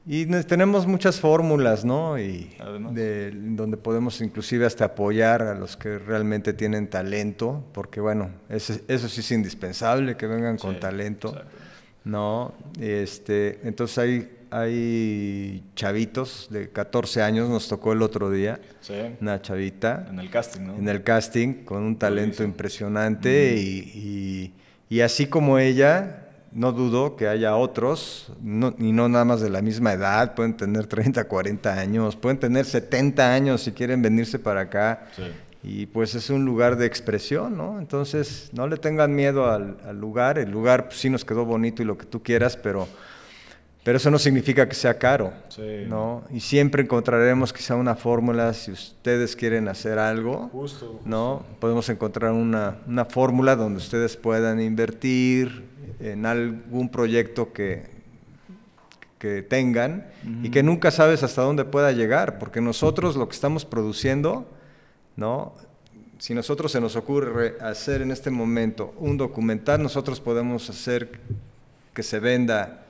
y 0.06 0.28
ne- 0.28 0.44
tenemos 0.44 0.86
muchas 0.86 1.20
fórmulas, 1.20 1.84
¿no? 1.86 2.20
Y 2.20 2.56
de- 2.94 3.32
donde 3.34 3.78
podemos 3.78 4.22
inclusive 4.22 4.68
hasta 4.68 4.86
apoyar 4.86 5.42
a 5.42 5.56
los 5.56 5.76
que 5.76 5.98
realmente 5.98 6.54
tienen 6.54 6.88
talento, 6.88 7.64
porque 7.74 8.00
bueno, 8.00 8.30
eso 8.48 9.10
sí 9.10 9.22
es 9.22 9.32
indispensable, 9.32 10.16
que 10.18 10.28
vengan 10.28 10.58
con 10.58 10.80
talento. 10.80 11.30
exacto. 11.30 11.58
No, 12.06 12.54
este, 12.80 13.60
entonces 13.64 13.98
hay, 13.98 14.30
hay 14.54 15.64
chavitos 15.76 16.48
de 16.50 16.70
14 16.70 17.22
años, 17.22 17.50
nos 17.50 17.68
tocó 17.68 17.94
el 17.94 18.02
otro 18.02 18.30
día, 18.30 18.60
Sí, 18.82 18.94
una 19.22 19.42
chavita 19.42 20.06
en 20.10 20.20
el 20.20 20.30
casting, 20.30 20.62
¿no? 20.62 20.76
en 20.76 20.88
el 20.88 21.04
casting 21.04 21.64
con 21.66 21.84
un 21.84 21.98
talento 21.98 22.44
impresionante 22.44 23.56
y, 23.58 23.80
y- 23.96 24.54
y 24.90 25.02
así 25.02 25.26
como 25.26 25.58
ella, 25.58 26.28
no 26.52 26.72
dudo 26.72 27.16
que 27.16 27.28
haya 27.28 27.56
otros, 27.56 28.32
no- 28.42 28.76
y 28.78 28.92
no 28.92 29.10
nada 29.10 29.26
más 29.26 29.42
de 29.42 29.50
la 29.50 29.62
misma 29.62 29.94
edad, 29.94 30.36
pueden 30.36 30.56
tener 30.56 30.86
30, 30.86 31.24
40 31.28 31.80
años, 31.80 32.16
pueden 32.16 32.38
tener 32.40 32.66
70 32.66 33.34
años 33.34 33.62
si 33.62 33.72
quieren 33.72 34.02
venirse 34.02 34.38
para 34.38 34.62
acá. 34.62 35.08
Sí. 35.16 35.24
Y 35.66 35.86
pues 35.88 36.14
es 36.14 36.30
un 36.30 36.44
lugar 36.46 36.76
de 36.76 36.86
expresión, 36.86 37.56
¿no? 37.58 37.80
Entonces, 37.80 38.50
no 38.52 38.68
le 38.68 38.76
tengan 38.78 39.16
miedo 39.16 39.50
al, 39.50 39.78
al 39.88 39.98
lugar. 39.98 40.38
El 40.38 40.52
lugar 40.52 40.88
pues, 40.90 41.00
sí 41.00 41.10
nos 41.10 41.24
quedó 41.24 41.46
bonito 41.46 41.82
y 41.82 41.86
lo 41.86 41.98
que 41.98 42.06
tú 42.06 42.22
quieras, 42.22 42.58
pero, 42.58 42.86
pero 43.84 43.98
eso 43.98 44.10
no 44.10 44.18
significa 44.18 44.68
que 44.68 44.76
sea 44.76 44.98
caro, 44.98 45.34
Sí. 45.50 45.84
¿no? 45.88 46.24
Y 46.32 46.40
siempre 46.40 46.84
encontraremos 46.84 47.52
quizá 47.52 47.76
una 47.76 47.96
fórmula, 47.96 48.54
si 48.54 48.72
ustedes 48.72 49.36
quieren 49.36 49.68
hacer 49.68 50.00
algo, 50.00 50.50
Justo. 50.54 51.02
¿no? 51.06 51.44
Podemos 51.60 51.90
encontrar 51.90 52.32
una, 52.32 52.78
una 52.88 53.06
fórmula 53.06 53.56
donde 53.56 53.78
ustedes 53.78 54.16
puedan 54.16 54.62
invertir 54.62 55.66
en 56.00 56.26
algún 56.26 56.90
proyecto 56.90 57.52
que, 57.52 57.86
que 59.20 59.42
tengan 59.42 60.08
y 60.44 60.50
que 60.50 60.64
nunca 60.64 60.92
sabes 60.92 61.24
hasta 61.24 61.42
dónde 61.42 61.66
pueda 61.66 61.92
llegar, 61.92 62.40
porque 62.40 62.62
nosotros 62.62 63.16
lo 63.16 63.28
que 63.28 63.36
estamos 63.36 63.66
produciendo, 63.66 64.46
¿no? 65.16 65.54
Si 66.20 66.34
nosotros 66.34 66.72
se 66.72 66.80
nos 66.80 66.96
ocurre 66.96 67.56
hacer 67.60 68.02
en 68.02 68.12
este 68.12 68.30
momento 68.30 68.94
un 68.98 69.18
documental, 69.18 69.84
nosotros 69.84 70.22
podemos 70.22 70.70
hacer 70.70 71.20
que 71.94 72.02
se 72.04 72.20
venda 72.20 72.83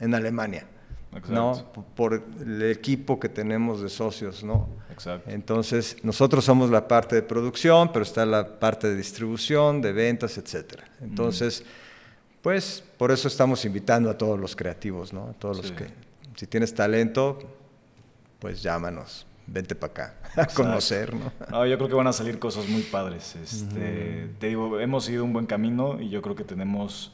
en 0.00 0.14
Alemania, 0.14 0.66
¿no? 1.28 1.52
Exacto. 1.52 1.72
P- 1.82 1.88
Por 1.94 2.24
el 2.40 2.62
equipo 2.70 3.20
que 3.20 3.28
tenemos 3.28 3.80
de 3.82 3.88
socios, 3.88 4.42
¿no? 4.42 4.68
Exacto. 4.90 5.30
Entonces, 5.30 5.96
nosotros 6.02 6.44
somos 6.44 6.70
la 6.70 6.88
parte 6.88 7.14
de 7.16 7.22
producción, 7.22 7.92
pero 7.92 8.02
está 8.02 8.24
la 8.26 8.58
parte 8.58 8.88
de 8.88 8.96
distribución, 8.96 9.80
de 9.82 9.92
ventas, 9.92 10.36
etcétera. 10.38 10.84
Entonces, 11.00 11.64
pues 12.42 12.82
por 12.96 13.10
eso 13.10 13.28
estamos 13.28 13.64
invitando 13.64 14.08
a 14.10 14.16
todos 14.16 14.38
los 14.40 14.56
creativos, 14.56 15.12
¿no? 15.12 15.28
A 15.28 15.32
todos 15.34 15.58
los 15.58 15.72
que 15.72 15.86
si 16.36 16.46
tienes 16.46 16.74
talento, 16.74 17.38
pues 18.38 18.62
llámanos, 18.62 19.26
vente 19.46 19.74
para 19.74 19.92
acá 19.92 20.14
a 20.36 20.46
conocer, 20.46 21.12
¿no? 21.14 21.30
No, 21.50 21.66
yo 21.66 21.76
creo 21.76 21.88
que 21.88 21.94
van 21.94 22.06
a 22.06 22.12
salir 22.14 22.38
cosas 22.38 22.66
muy 22.68 22.82
padres. 22.82 23.36
Este, 23.36 24.30
Te 24.38 24.46
digo, 24.46 24.80
hemos 24.80 25.08
ido 25.10 25.24
un 25.24 25.32
buen 25.34 25.44
camino 25.46 26.00
y 26.00 26.08
yo 26.08 26.22
creo 26.22 26.34
que 26.34 26.44
tenemos 26.44 27.12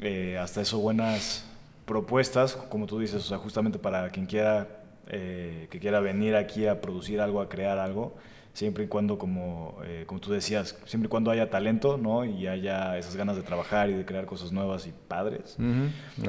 eh, 0.00 0.36
hasta 0.38 0.60
eso 0.60 0.78
buenas 0.78 1.44
propuestas, 1.90 2.54
como 2.54 2.86
tú 2.86 3.00
dices, 3.00 3.16
o 3.16 3.26
sea, 3.26 3.38
justamente 3.38 3.80
para 3.80 4.10
quien 4.10 4.26
quiera 4.26 4.68
eh, 5.08 5.66
que 5.72 5.80
quiera 5.80 5.98
venir 5.98 6.36
aquí 6.36 6.68
a 6.68 6.80
producir 6.80 7.20
algo, 7.20 7.40
a 7.40 7.48
crear 7.48 7.80
algo, 7.80 8.14
siempre 8.52 8.84
y 8.84 8.86
cuando, 8.86 9.18
como, 9.18 9.76
eh, 9.82 10.04
como 10.06 10.20
tú 10.20 10.30
decías, 10.30 10.78
siempre 10.84 11.08
y 11.08 11.10
cuando 11.10 11.32
haya 11.32 11.50
talento, 11.50 11.98
¿no? 11.98 12.24
Y 12.24 12.46
haya 12.46 12.96
esas 12.96 13.16
ganas 13.16 13.34
de 13.34 13.42
trabajar 13.42 13.90
y 13.90 13.94
de 13.94 14.04
crear 14.04 14.24
cosas 14.24 14.52
nuevas 14.52 14.86
y 14.86 14.92
padres. 15.08 15.56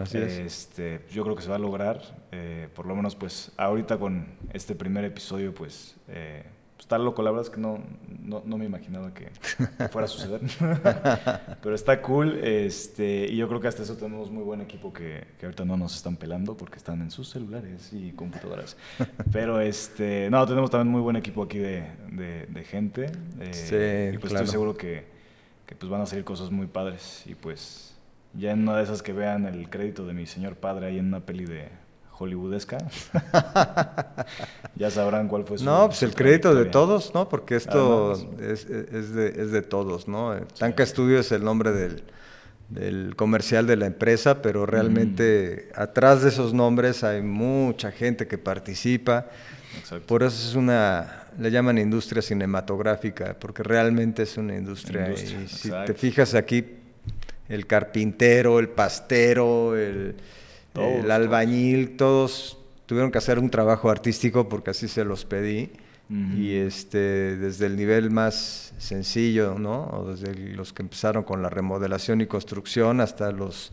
Así 0.01 0.17
es. 0.17 0.39
Este, 0.39 1.05
yo 1.11 1.21
creo 1.21 1.35
que 1.35 1.43
se 1.43 1.49
va 1.49 1.57
a 1.57 1.59
lograr, 1.59 2.01
eh, 2.31 2.67
por 2.73 2.87
lo 2.87 2.95
menos 2.95 3.15
pues 3.15 3.51
ahorita 3.55 3.99
con 3.99 4.29
este 4.53 4.73
primer 4.73 5.05
episodio 5.05 5.53
pues 5.53 5.95
eh, 6.07 6.43
pues, 6.43 6.50
está 6.81 6.97
loco, 6.97 7.21
la 7.21 7.31
verdad 7.31 7.45
es 7.45 7.53
que 7.53 7.61
no, 7.61 7.79
no, 8.23 8.41
no 8.43 8.57
me 8.57 8.65
imaginaba 8.65 9.13
que, 9.13 9.29
fuera 9.89 10.05
a 10.05 10.07
suceder, 10.07 10.41
pero 11.61 11.75
está 11.75 12.01
cool 12.01 12.39
este, 12.43 13.27
y 13.31 13.37
yo 13.37 13.47
creo 13.47 13.61
que 13.61 13.67
hasta 13.67 13.83
eso 13.83 13.95
tenemos 13.95 14.31
muy 14.31 14.43
buen 14.43 14.61
equipo 14.61 14.91
que, 14.91 15.25
que 15.39 15.45
ahorita 15.45 15.63
no 15.63 15.77
nos 15.77 15.95
están 15.95 16.17
pelando 16.17 16.57
porque 16.57 16.77
están 16.77 17.01
en 17.01 17.11
sus 17.11 17.29
celulares 17.29 17.93
y 17.93 18.11
computadoras, 18.11 18.75
pero 19.31 19.61
este, 19.61 20.29
no, 20.29 20.45
tenemos 20.45 20.71
también 20.71 20.91
muy 20.91 21.01
buen 21.01 21.15
equipo 21.15 21.43
aquí 21.43 21.59
de, 21.59 21.85
de, 22.11 22.47
de 22.47 22.63
gente 22.63 23.11
eh, 23.39 23.53
Sí, 23.53 24.15
y 24.15 24.17
pues 24.17 24.31
claro. 24.31 24.45
estoy 24.45 24.47
seguro 24.47 24.75
que, 24.75 25.05
que 25.65 25.75
pues 25.75 25.89
van 25.89 26.01
a 26.01 26.05
salir 26.05 26.25
cosas 26.25 26.51
muy 26.51 26.67
padres. 26.67 27.23
Y 27.25 27.35
pues 27.35 27.95
ya 28.33 28.51
en 28.51 28.63
una 28.63 28.77
de 28.77 28.83
esas 28.83 29.01
que 29.01 29.13
vean 29.13 29.45
el 29.45 29.69
crédito 29.69 30.05
de 30.05 30.13
mi 30.13 30.25
señor 30.25 30.55
padre 30.55 30.87
ahí 30.87 30.97
en 30.97 31.05
una 31.05 31.21
peli 31.21 31.45
de 31.45 31.69
hollywoodesca, 32.21 32.77
ya 34.75 34.91
sabrán 34.91 35.27
cuál 35.27 35.43
fue 35.45 35.57
su 35.57 35.65
No, 35.65 35.87
pues 35.87 36.03
el 36.03 36.13
crédito 36.13 36.53
de 36.53 36.65
todos, 36.65 37.13
¿no? 37.13 37.27
Porque 37.27 37.55
esto 37.55 38.13
Además. 38.13 38.39
es, 38.41 38.65
es 38.69 39.13
de, 39.13 39.27
es 39.29 39.51
de 39.51 39.61
todos, 39.61 40.07
¿no? 40.07 40.35
Eh, 40.35 40.43
Tanca 40.57 40.85
Studio 40.85 41.19
es 41.19 41.31
el 41.31 41.43
nombre 41.43 41.71
del, 41.71 42.03
del 42.69 43.15
comercial 43.15 43.67
de 43.67 43.75
la 43.75 43.85
empresa, 43.85 44.41
pero 44.41 44.65
realmente 44.65 45.69
atrás 45.75 46.21
de 46.21 46.29
esos 46.29 46.53
nombres 46.53 47.03
hay 47.03 47.21
mucha 47.21 47.91
gente 47.91 48.27
que 48.27 48.37
participa. 48.37 49.27
Por 50.05 50.23
eso 50.23 50.49
es 50.49 50.55
una, 50.55 51.27
le 51.39 51.49
llaman 51.49 51.77
industria 51.77 52.21
cinematográfica, 52.21 53.37
porque 53.39 53.63
realmente 53.63 54.23
es 54.23 54.37
una 54.37 54.55
industria. 54.55 55.11
y 55.11 55.47
si 55.47 55.71
te 55.85 55.93
fijas 55.93 56.33
aquí, 56.33 56.65
el 57.49 57.67
carpintero, 57.67 58.59
el 58.59 58.69
pastero, 58.69 59.75
el, 59.75 60.15
el 60.75 61.09
albañil, 61.11 61.97
todos 61.97 62.57
tuvieron 62.85 63.11
que 63.11 63.17
hacer 63.17 63.39
un 63.39 63.49
trabajo 63.49 63.89
artístico 63.89 64.49
porque 64.49 64.71
así 64.71 64.87
se 64.87 65.05
los 65.05 65.25
pedí. 65.25 65.71
Y 66.09 66.55
este, 66.55 67.37
desde 67.37 67.67
el 67.67 67.77
nivel 67.77 68.11
más 68.11 68.73
sencillo, 68.77 69.57
¿no? 69.57 69.85
O 69.93 70.11
desde 70.11 70.35
los 70.35 70.73
que 70.73 70.81
empezaron 70.81 71.23
con 71.23 71.41
la 71.41 71.49
remodelación 71.49 72.19
y 72.19 72.25
construcción 72.25 72.99
hasta 72.99 73.31
los 73.31 73.71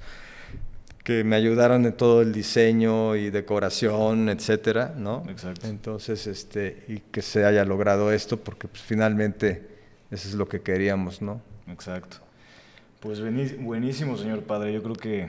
que 1.02 1.24
me 1.24 1.34
ayudaron 1.34 1.84
en 1.84 1.94
todo 1.94 2.22
el 2.22 2.32
diseño 2.32 3.16
y 3.16 3.30
decoración, 3.30 4.28
etcétera, 4.28 4.94
¿no? 4.96 5.24
Exacto. 5.28 5.66
Entonces, 5.66 6.28
este, 6.28 6.84
y 6.86 6.98
que 6.98 7.22
se 7.22 7.44
haya 7.44 7.64
logrado 7.64 8.12
esto, 8.12 8.36
porque 8.36 8.68
pues, 8.68 8.82
finalmente 8.82 9.66
eso 10.12 10.28
es 10.28 10.34
lo 10.34 10.48
que 10.48 10.60
queríamos, 10.60 11.20
¿no? 11.20 11.40
Exacto. 11.66 12.18
Pues 13.00 13.20
buenísimo, 13.58 14.16
señor 14.16 14.42
padre. 14.42 14.72
Yo 14.72 14.82
creo 14.82 14.94
que 14.94 15.28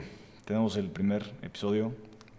tenemos 0.50 0.76
el 0.76 0.90
primer 0.90 1.22
episodio 1.42 1.92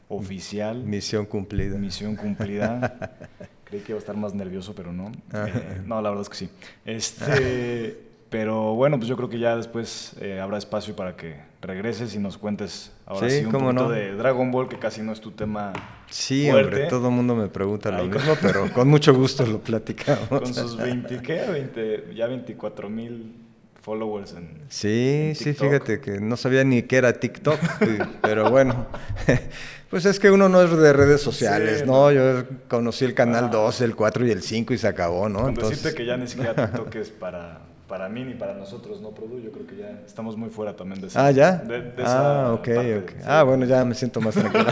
oficial. 0.10 0.84
Misión 0.84 1.26
cumplida. 1.26 1.78
Misión 1.78 2.18
cumplida. 2.18 3.16
Creí 3.64 3.80
que 3.84 3.94
iba 3.94 4.00
a 4.00 4.02
estar 4.02 4.18
más 4.18 4.34
nervioso, 4.34 4.76
pero 4.76 4.92
no. 4.92 5.14
Eh, 5.34 5.82
no, 5.86 6.02
la 6.02 6.10
verdad 6.10 6.24
es 6.24 6.28
que 6.28 6.36
sí. 6.36 6.50
Este, 6.84 7.98
pero 8.30 8.76
bueno, 8.76 8.98
pues 8.98 9.08
yo 9.08 9.16
creo 9.16 9.30
que 9.30 9.40
ya 9.40 9.56
después 9.56 10.14
eh, 10.20 10.42
habrá 10.42 10.58
espacio 10.58 10.94
para 10.94 11.16
que 11.16 11.38
regreses 11.62 12.14
y 12.14 12.20
nos 12.20 12.38
cuentes 12.38 12.92
ahora 13.06 13.30
sí, 13.30 13.46
un 13.46 13.52
poquito 13.54 13.90
de 13.90 14.14
Dragon 14.14 14.52
Ball, 14.52 14.68
que 14.68 14.78
casi 14.78 15.02
no 15.02 15.14
es 15.14 15.22
tu 15.22 15.32
tema. 15.32 15.72
Sí, 16.10 16.50
hombre, 16.50 16.88
todo 16.88 17.08
el 17.08 17.14
mundo 17.14 17.34
me 17.34 17.48
pregunta 17.48 17.92
lo 17.92 18.04
mismo, 18.04 18.34
pero 18.42 18.70
con 18.74 18.90
mucho 18.90 19.14
gusto 19.14 19.46
lo 19.46 19.60
platicamos. 19.60 20.28
Con 20.28 20.54
sus 20.54 20.76
20, 20.76 21.22
¿qué? 21.22 21.46
20, 21.50 22.14
ya 22.14 22.28
24 22.28 22.90
mil 22.90 23.41
followers 23.82 24.34
en 24.34 24.62
Sí, 24.70 25.34
sí, 25.36 25.54
fíjate 25.54 26.00
que 26.00 26.20
no 26.20 26.38
sabía 26.38 26.64
ni 26.64 26.84
qué 26.84 26.98
era 26.98 27.14
TikTok, 27.14 27.60
pero 28.22 28.50
bueno. 28.50 28.88
Pues 29.92 30.06
es 30.06 30.22
que 30.22 30.32
uno 30.32 30.48
no 30.48 30.62
es 30.62 30.72
de 30.72 30.94
redes 30.94 31.20
sociales, 31.20 31.86
¿no? 31.86 32.14
Yo 32.14 32.46
conocí 32.70 33.04
el 33.04 33.14
canal 33.14 33.52
2, 33.52 33.82
ah. 33.82 33.84
el 33.84 33.94
4 33.94 34.26
y 34.26 34.32
el 34.32 34.42
5 34.42 34.74
y 34.74 34.78
se 34.78 34.88
acabó, 34.88 35.28
¿no? 35.28 35.50
Entonces... 35.50 35.94
que 35.94 36.06
ya 36.06 36.16
ni 36.16 36.28
siquiera 36.28 36.56
TikTok 36.72 36.96
es 36.96 37.10
para, 37.10 37.60
para 37.90 38.08
mí 38.08 38.24
ni 38.24 38.34
para 38.34 38.54
nosotros, 38.54 39.02
¿no, 39.02 39.10
Produ? 39.12 39.42
Yo 39.42 39.52
creo 39.52 39.68
que 39.68 39.76
ya 39.76 40.00
estamos 40.06 40.38
muy 40.38 40.50
fuera 40.50 40.78
también 40.78 41.02
de 41.02 41.08
eso. 41.08 41.20
Ah, 41.20 41.30
¿ya? 41.32 41.62
ah, 42.06 42.56
ok, 42.58 42.70
ok. 43.02 43.12
Ah, 43.26 43.44
bueno, 43.44 43.66
ya 43.66 43.84
me 43.84 43.94
siento 43.94 44.22
más 44.22 44.34
tranquilo. 44.34 44.64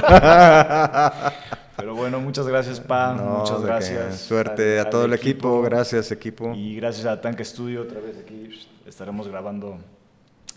Pero 1.75 1.95
bueno, 1.95 2.21
muchas 2.21 2.47
gracias, 2.47 2.79
Pa. 2.79 3.13
muchas 3.13 3.61
gracias. 3.61 4.19
Suerte 4.19 4.79
a 4.79 4.89
todo 4.89 5.03
el 5.03 5.11
equipo. 5.11 5.61
Gracias, 5.61 6.13
equipo. 6.13 6.53
Y 6.55 6.77
gracias 6.77 7.05
a 7.05 7.19
Tanque 7.19 7.43
Studio 7.43 7.81
otra 7.81 7.99
vez 7.99 8.15
aquí. 8.17 8.49
Estaremos 8.85 9.27
grabando 9.27 9.77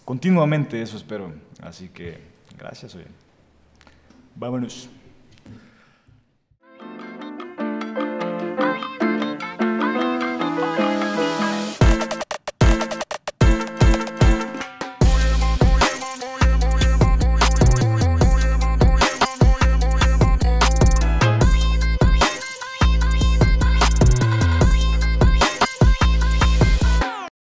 continuamente, 0.04 0.80
eso 0.80 0.96
espero. 0.96 1.32
Así 1.60 1.88
que 1.88 2.18
gracias, 2.58 2.94
oye. 2.94 3.06
Vámonos. 4.34 4.88